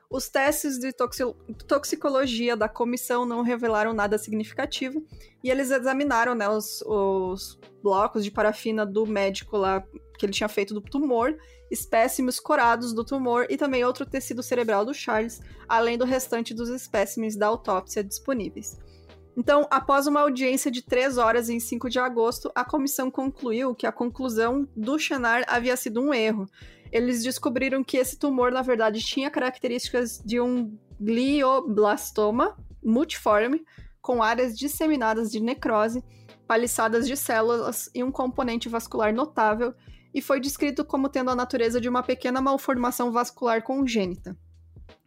Os 0.10 0.30
testes 0.30 0.80
de 0.80 0.93
toxicologia 1.68 2.55
da 2.55 2.70
comissão 2.70 3.26
não 3.26 3.41
revelaram 3.41 3.91
nada 3.91 4.18
significativo 4.18 5.05
e 5.43 5.49
eles 5.49 5.70
examinaram 5.70 6.34
né, 6.34 6.47
os, 6.47 6.82
os 6.84 7.60
blocos 7.84 8.24
de 8.24 8.32
parafina 8.32 8.86
do 8.86 9.05
médico 9.05 9.58
lá 9.58 9.84
que 10.18 10.26
ele 10.26 10.34
tinha 10.34 10.47
feito 10.47 10.74
do 10.74 10.82
tumor, 10.82 11.38
espécimes 11.70 12.39
corados 12.39 12.93
do 12.93 13.03
tumor 13.03 13.47
e 13.49 13.58
também 13.58 13.84
outro 13.84 14.05
tecido 14.05 14.41
cerebral 14.41 14.86
do 14.86 14.93
Charles, 14.93 15.41
além 15.68 15.97
do 15.97 16.05
restante 16.05 16.53
dos 16.53 16.70
espécimes 16.70 17.36
da 17.36 17.47
autópsia 17.47 18.01
disponíveis. 18.01 18.78
Então, 19.38 19.68
após 19.70 20.08
uma 20.08 20.22
audiência 20.22 20.72
de 20.72 20.82
três 20.82 21.20
horas 21.20 21.47
em 21.47 21.60
5 21.60 21.91
de 21.91 21.99
agosto, 21.99 22.51
a 22.55 22.66
comissão 22.66 23.12
concluiu 23.12 23.76
que 23.76 23.86
a 23.86 23.91
conclusão 23.91 24.68
do 24.76 24.97
Chenar 24.97 25.43
havia 25.47 25.78
sido 25.78 26.01
um 26.01 26.12
erro. 26.12 26.49
Eles 26.92 27.24
descobriram 27.24 27.84
que 27.84 27.98
esse 27.98 28.18
tumor, 28.18 28.52
na 28.52 28.62
verdade, 28.62 29.00
tinha 29.00 29.30
características 29.30 30.22
de 30.26 30.40
um 30.40 30.78
glioblastoma 31.00 32.58
multiforme, 32.84 33.64
com 34.02 34.24
áreas 34.24 34.58
disseminadas 34.58 35.32
de 35.32 35.40
necrose, 35.40 36.04
paliçadas 36.48 37.06
de 37.06 37.18
células 37.18 37.90
e 37.94 38.04
um 38.04 38.12
componente 38.12 38.70
vascular 38.70 39.14
notável, 39.14 39.74
e 40.14 40.22
foi 40.22 40.40
descrito 40.40 40.86
como 40.86 41.10
tendo 41.10 41.30
a 41.30 41.36
natureza 41.36 41.80
de 41.82 41.90
uma 41.90 42.02
pequena 42.02 42.42
malformação 42.42 43.12
vascular 43.12 43.62
congênita. 43.62 44.36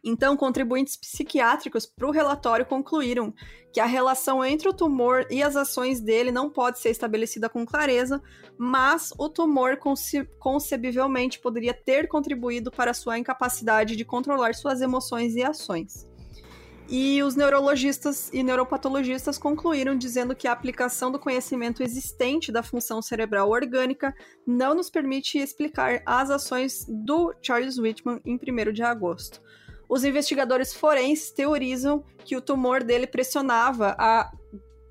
Então, 0.03 0.35
contribuintes 0.35 0.97
psiquiátricos 0.97 1.85
para 1.85 2.07
o 2.07 2.11
relatório 2.11 2.65
concluíram 2.65 3.33
que 3.71 3.79
a 3.79 3.85
relação 3.85 4.43
entre 4.43 4.67
o 4.67 4.73
tumor 4.73 5.27
e 5.29 5.43
as 5.43 5.55
ações 5.55 6.01
dele 6.01 6.31
não 6.31 6.49
pode 6.49 6.79
ser 6.79 6.89
estabelecida 6.89 7.47
com 7.47 7.65
clareza, 7.65 8.21
mas 8.57 9.13
o 9.17 9.29
tumor 9.29 9.77
conce 9.77 10.25
concebivelmente 10.39 11.39
poderia 11.39 11.73
ter 11.73 12.07
contribuído 12.07 12.71
para 12.71 12.93
sua 12.93 13.19
incapacidade 13.19 13.95
de 13.95 14.03
controlar 14.03 14.55
suas 14.55 14.81
emoções 14.81 15.35
e 15.35 15.43
ações. 15.43 16.09
E 16.89 17.23
os 17.23 17.35
neurologistas 17.35 18.29
e 18.33 18.43
neuropatologistas 18.43 19.37
concluíram 19.37 19.97
dizendo 19.97 20.35
que 20.35 20.45
a 20.45 20.51
aplicação 20.51 21.09
do 21.09 21.17
conhecimento 21.17 21.81
existente 21.81 22.51
da 22.51 22.61
função 22.61 23.01
cerebral 23.01 23.49
orgânica 23.49 24.13
não 24.45 24.75
nos 24.75 24.89
permite 24.89 25.37
explicar 25.37 26.01
as 26.05 26.29
ações 26.29 26.85
do 26.89 27.33
Charles 27.41 27.77
Whitman 27.77 28.19
em 28.25 28.35
1 28.35 28.73
de 28.73 28.83
agosto. 28.83 29.41
Os 29.91 30.05
investigadores 30.05 30.73
forenses 30.73 31.31
teorizam 31.31 32.01
que 32.23 32.37
o 32.37 32.39
tumor 32.39 32.81
dele 32.81 33.05
pressionava 33.05 33.93
a 33.99 34.31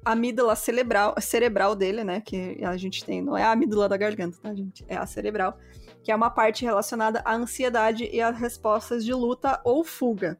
amígdala 0.04 0.54
cerebral, 0.54 1.14
cerebral 1.18 1.74
dele, 1.74 2.04
né? 2.04 2.20
Que 2.20 2.62
a 2.62 2.76
gente 2.76 3.02
tem, 3.02 3.22
não 3.22 3.34
é 3.34 3.42
a 3.42 3.50
amígdala 3.50 3.88
da 3.88 3.96
garganta, 3.96 4.36
tá, 4.42 4.54
gente? 4.54 4.84
É 4.86 4.98
a 4.98 5.06
cerebral, 5.06 5.56
que 6.02 6.12
é 6.12 6.14
uma 6.14 6.28
parte 6.28 6.66
relacionada 6.66 7.22
à 7.24 7.34
ansiedade 7.34 8.10
e 8.12 8.20
às 8.20 8.38
respostas 8.38 9.02
de 9.02 9.14
luta 9.14 9.58
ou 9.64 9.82
fuga. 9.82 10.38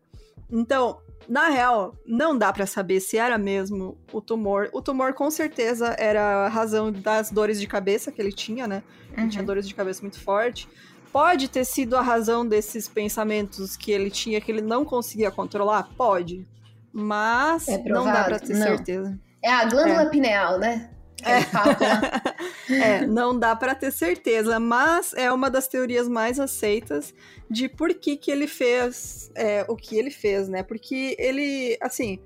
Então, 0.50 1.00
na 1.26 1.48
real, 1.48 1.94
não 2.04 2.36
dá 2.36 2.52
para 2.52 2.66
saber 2.66 3.00
se 3.00 3.16
era 3.16 3.38
mesmo 3.38 3.96
o 4.12 4.20
tumor. 4.20 4.68
O 4.74 4.82
tumor 4.82 5.14
com 5.14 5.30
certeza 5.30 5.96
era 5.98 6.44
a 6.44 6.48
razão 6.48 6.92
das 6.92 7.30
dores 7.30 7.58
de 7.58 7.66
cabeça 7.66 8.12
que 8.12 8.20
ele 8.20 8.32
tinha, 8.32 8.68
né? 8.68 8.82
Ele 9.16 9.28
tinha 9.28 9.40
uhum. 9.40 9.46
dores 9.46 9.66
de 9.66 9.74
cabeça 9.74 10.02
muito 10.02 10.20
forte. 10.20 10.68
Pode 11.12 11.48
ter 11.48 11.64
sido 11.64 11.96
a 11.96 12.02
razão 12.02 12.46
desses 12.46 12.88
pensamentos 12.88 13.76
que 13.76 13.90
ele 13.90 14.10
tinha 14.10 14.40
que 14.40 14.50
ele 14.52 14.60
não 14.62 14.84
conseguia 14.84 15.30
controlar? 15.30 15.88
Pode. 15.96 16.46
Mas 16.92 17.68
É 17.68 17.78
não 17.88 18.04
dá 18.04 18.24
pra 18.24 18.38
ter 18.38 18.54
Não. 18.54 18.66
certeza. 18.66 19.18
É 19.42 19.50
a 19.50 19.64
glândula 19.64 20.02
É. 20.02 20.08
pineal, 20.10 20.58
né? 20.58 20.90
Lá. 21.22 21.30
É, 22.70 23.04
não 23.06 23.36
dá 23.38 23.54
pra 23.56 23.74
ter 23.74 23.90
certeza, 23.90 24.58
mas 24.60 25.12
é 25.14 25.30
uma 25.32 25.50
das 25.50 25.66
teorias 25.66 26.08
mais 26.08 26.38
aceitas 26.38 27.12
de 27.50 27.68
por 27.68 27.92
que, 27.92 28.16
que 28.16 28.30
ele 28.30 28.46
fez 28.46 29.30
é, 29.34 29.64
o 29.68 29.74
que 29.76 29.98
ele 29.98 30.10
fez, 30.10 30.48
né? 30.48 30.62
Porque 30.62 31.16
ele, 31.18 31.76
assim, 31.80 32.20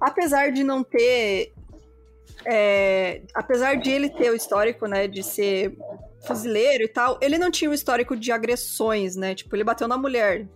apesar 0.00 0.50
de 0.52 0.62
não 0.62 0.82
ter. 0.84 1.52
é, 2.46 3.22
apesar 3.34 3.74
de 3.76 3.90
ele 3.90 4.08
ter 4.08 4.30
o 4.30 4.36
histórico, 4.36 4.86
né, 4.86 5.06
de 5.08 5.22
ser 5.22 5.76
fuzileiro 6.26 6.84
e 6.84 6.88
tal, 6.88 7.18
ele 7.20 7.38
não 7.38 7.50
tinha 7.50 7.70
o 7.70 7.74
histórico 7.74 8.16
de 8.16 8.30
agressões, 8.30 9.16
né? 9.16 9.34
Tipo, 9.34 9.56
ele 9.56 9.64
bateu 9.64 9.88
na 9.88 9.96
mulher. 9.96 10.48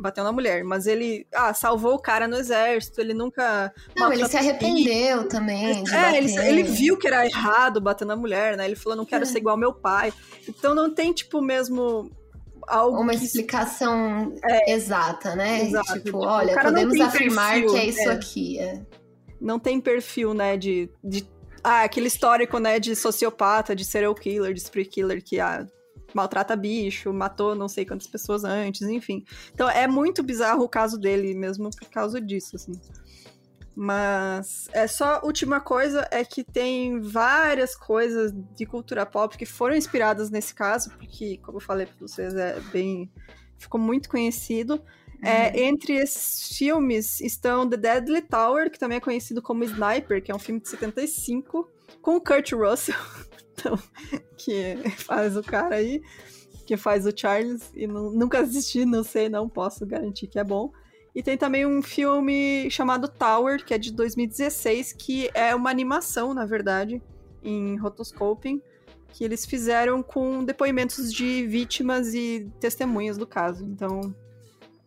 Bateu 0.00 0.22
na 0.22 0.30
mulher, 0.30 0.62
mas 0.62 0.86
ele, 0.86 1.26
ah, 1.34 1.52
salvou 1.52 1.94
o 1.94 1.98
cara 1.98 2.28
no 2.28 2.36
exército, 2.36 3.00
ele 3.00 3.12
nunca. 3.12 3.72
Não, 3.96 4.12
ele 4.12 4.28
se 4.28 4.36
arrependeu 4.36 5.26
também 5.26 5.82
de 5.82 5.92
é, 5.92 6.16
ele, 6.16 6.32
ele 6.38 6.62
viu 6.62 6.96
que 6.96 7.08
era 7.08 7.26
errado 7.26 7.80
bater 7.80 8.04
na 8.06 8.14
mulher, 8.14 8.56
né? 8.56 8.64
Ele 8.64 8.76
falou, 8.76 8.96
não 8.96 9.04
quero 9.04 9.24
É. 9.24 9.26
ser 9.26 9.38
igual 9.38 9.56
meu 9.56 9.72
pai. 9.72 10.12
Então 10.48 10.72
não 10.72 10.94
tem, 10.94 11.12
tipo, 11.12 11.42
mesmo 11.42 12.08
algo 12.68 13.00
Uma 13.00 13.12
que... 13.16 13.24
explicação 13.24 14.32
exata, 14.68 15.34
né? 15.34 15.62
Exato, 15.64 15.94
Tipo, 15.94 16.04
tipo, 16.04 16.18
olha, 16.18 16.54
podemos 16.62 17.00
afirmar 17.00 17.54
perfil, 17.54 17.72
que 17.72 17.78
é 17.78 17.84
isso 17.86 18.08
é. 18.08 18.12
aqui. 18.12 18.58
É. 18.60 18.82
Não 19.40 19.58
tem 19.58 19.80
perfil, 19.80 20.32
né, 20.32 20.56
de... 20.56 20.88
de 21.02 21.26
ah, 21.62 21.82
aquele 21.82 22.08
histórico, 22.08 22.58
né, 22.58 22.78
de 22.78 22.94
sociopata, 22.94 23.74
de 23.74 23.84
serial 23.84 24.14
killer, 24.14 24.52
de 24.52 24.60
spree 24.60 24.84
killer, 24.84 25.22
que 25.22 25.40
ah, 25.40 25.66
maltrata 26.14 26.56
bicho, 26.56 27.12
matou 27.12 27.54
não 27.54 27.68
sei 27.68 27.84
quantas 27.84 28.06
pessoas 28.06 28.44
antes, 28.44 28.82
enfim. 28.82 29.24
Então 29.52 29.68
é 29.68 29.86
muito 29.86 30.22
bizarro 30.22 30.64
o 30.64 30.68
caso 30.68 30.98
dele, 30.98 31.34
mesmo 31.34 31.70
por 31.70 31.88
causa 31.90 32.20
disso, 32.20 32.56
assim. 32.56 32.72
Mas 33.80 34.68
é 34.72 34.88
só 34.88 35.20
última 35.22 35.60
coisa 35.60 36.08
é 36.10 36.24
que 36.24 36.42
tem 36.42 36.98
várias 37.00 37.76
coisas 37.76 38.32
de 38.56 38.66
cultura 38.66 39.06
pop 39.06 39.38
que 39.38 39.46
foram 39.46 39.76
inspiradas 39.76 40.30
nesse 40.30 40.52
caso, 40.52 40.90
porque, 40.90 41.38
como 41.38 41.58
eu 41.58 41.62
falei 41.62 41.86
pra 41.86 41.94
vocês, 42.00 42.34
é 42.34 42.58
bem. 42.72 43.08
ficou 43.56 43.80
muito 43.80 44.08
conhecido. 44.08 44.82
É, 45.22 45.64
entre 45.64 45.94
esses 45.94 46.56
filmes 46.56 47.20
estão 47.20 47.68
The 47.68 47.76
Deadly 47.76 48.22
Tower, 48.22 48.70
que 48.70 48.78
também 48.78 48.98
é 48.98 49.00
conhecido 49.00 49.42
como 49.42 49.64
Sniper, 49.64 50.22
que 50.22 50.30
é 50.30 50.34
um 50.34 50.38
filme 50.38 50.60
de 50.60 50.68
75, 50.68 51.68
com 52.00 52.16
o 52.16 52.20
Kurt 52.20 52.52
Russell, 52.52 52.94
então, 53.52 53.78
que 54.36 54.76
faz 54.98 55.36
o 55.36 55.42
cara 55.42 55.76
aí, 55.76 56.00
que 56.66 56.76
faz 56.76 57.04
o 57.06 57.12
Charles, 57.14 57.70
e 57.74 57.86
nu- 57.86 58.12
nunca 58.12 58.40
assisti, 58.40 58.84
não 58.84 59.02
sei, 59.02 59.28
não 59.28 59.48
posso 59.48 59.84
garantir 59.84 60.28
que 60.28 60.38
é 60.38 60.44
bom. 60.44 60.70
E 61.14 61.22
tem 61.22 61.36
também 61.36 61.66
um 61.66 61.82
filme 61.82 62.70
chamado 62.70 63.08
Tower, 63.08 63.64
que 63.64 63.74
é 63.74 63.78
de 63.78 63.92
2016, 63.92 64.92
que 64.92 65.28
é 65.34 65.52
uma 65.54 65.70
animação, 65.70 66.32
na 66.32 66.46
verdade, 66.46 67.02
em 67.42 67.76
rotoscoping, 67.76 68.62
que 69.12 69.24
eles 69.24 69.44
fizeram 69.44 70.00
com 70.02 70.44
depoimentos 70.44 71.12
de 71.12 71.44
vítimas 71.46 72.14
e 72.14 72.48
testemunhas 72.60 73.18
do 73.18 73.26
caso. 73.26 73.64
Então, 73.64 74.14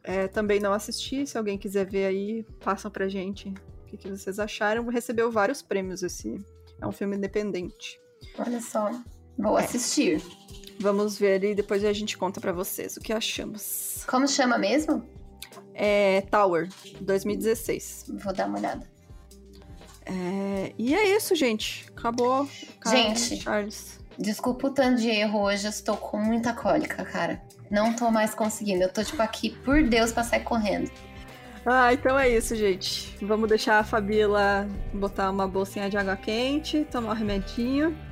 é, 0.04 0.28
também 0.28 0.60
não 0.60 0.74
assisti. 0.74 1.26
Se 1.28 1.38
alguém 1.38 1.58
quiser 1.58 1.86
ver 1.86 2.06
aí, 2.06 2.44
passam 2.64 2.90
pra 2.92 3.08
gente 3.08 3.50
o 3.50 3.86
que, 3.88 3.98
que 3.98 4.10
vocês 4.10 4.40
acharam. 4.40 4.88
Recebeu 4.88 5.32
vários 5.32 5.62
prêmios 5.62 6.02
esse. 6.04 6.44
É 6.80 6.88
um 6.88 6.92
filme 6.92 7.16
independente. 7.18 8.00
Olha 8.38 8.62
só. 8.62 8.90
Vou 9.38 9.58
É. 9.58 9.64
assistir. 9.64 10.22
Vamos 10.80 11.18
ver 11.18 11.44
e 11.44 11.54
depois 11.54 11.84
a 11.86 11.94
gente 11.94 12.18
conta 12.18 12.42
pra 12.42 12.52
vocês 12.52 12.98
o 12.98 13.00
que 13.00 13.14
achamos. 13.14 14.04
Como 14.08 14.28
chama 14.28 14.58
mesmo? 14.58 15.08
É 15.74 16.22
Tower, 16.22 16.68
2016. 17.02 18.06
Vou 18.24 18.34
dar 18.34 18.48
uma 18.48 18.58
olhada. 18.58 18.90
É, 20.06 20.74
e 20.78 20.94
é 20.96 21.16
isso, 21.16 21.36
gente. 21.36 21.86
Acabou. 21.96 22.50
caso 22.80 22.96
Gente. 22.96 23.38
Charles. 23.42 24.00
Desculpa 24.18 24.68
o 24.68 24.72
tanto 24.72 25.02
de 25.02 25.10
erro 25.10 25.42
hoje, 25.42 25.66
eu 25.66 25.70
estou 25.70 25.98
com 25.98 26.18
muita 26.18 26.54
cólica, 26.54 27.04
cara. 27.04 27.42
Não 27.70 27.94
tô 27.94 28.12
mais 28.12 28.36
conseguindo. 28.36 28.84
Eu 28.84 28.92
tô, 28.92 29.04
tipo, 29.04 29.22
aqui, 29.22 29.50
por 29.50 29.82
Deus, 29.84 30.12
pra 30.12 30.24
sair 30.24 30.44
correndo. 30.44 30.92
Ah, 31.66 31.94
então 31.94 32.18
é 32.18 32.28
isso, 32.30 32.56
gente. 32.56 33.16
Vamos 33.22 33.48
deixar 33.48 33.80
a 33.80 33.84
Fabi 33.84 34.26
lá 34.26 34.68
botar 34.94 35.30
uma 35.30 35.48
bolsinha 35.48 35.90
de 35.90 35.98
água 35.98 36.16
quente, 36.16 36.86
tomar 36.92 37.12
um 37.12 37.16
remedinho. 37.16 37.98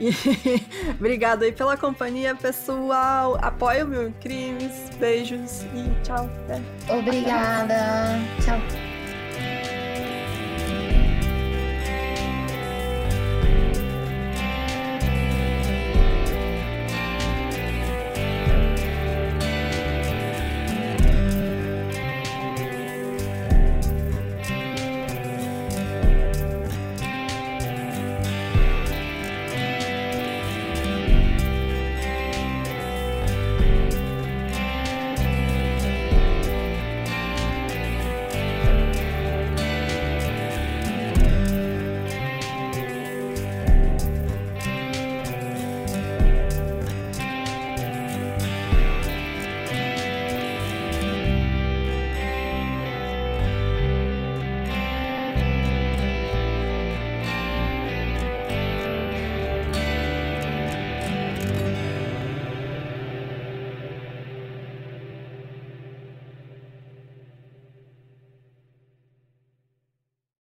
E 0.00 0.10
obrigado 0.98 1.42
aí 1.42 1.52
pela 1.52 1.76
companhia, 1.76 2.34
pessoal. 2.34 3.36
Apoia 3.42 3.84
o 3.84 3.88
meu 3.88 4.10
crimes. 4.20 4.88
Beijos 4.98 5.62
e 5.74 6.02
tchau. 6.02 6.24
Até. 6.24 6.60
Obrigada. 6.90 8.18
Tchau. 8.42 8.93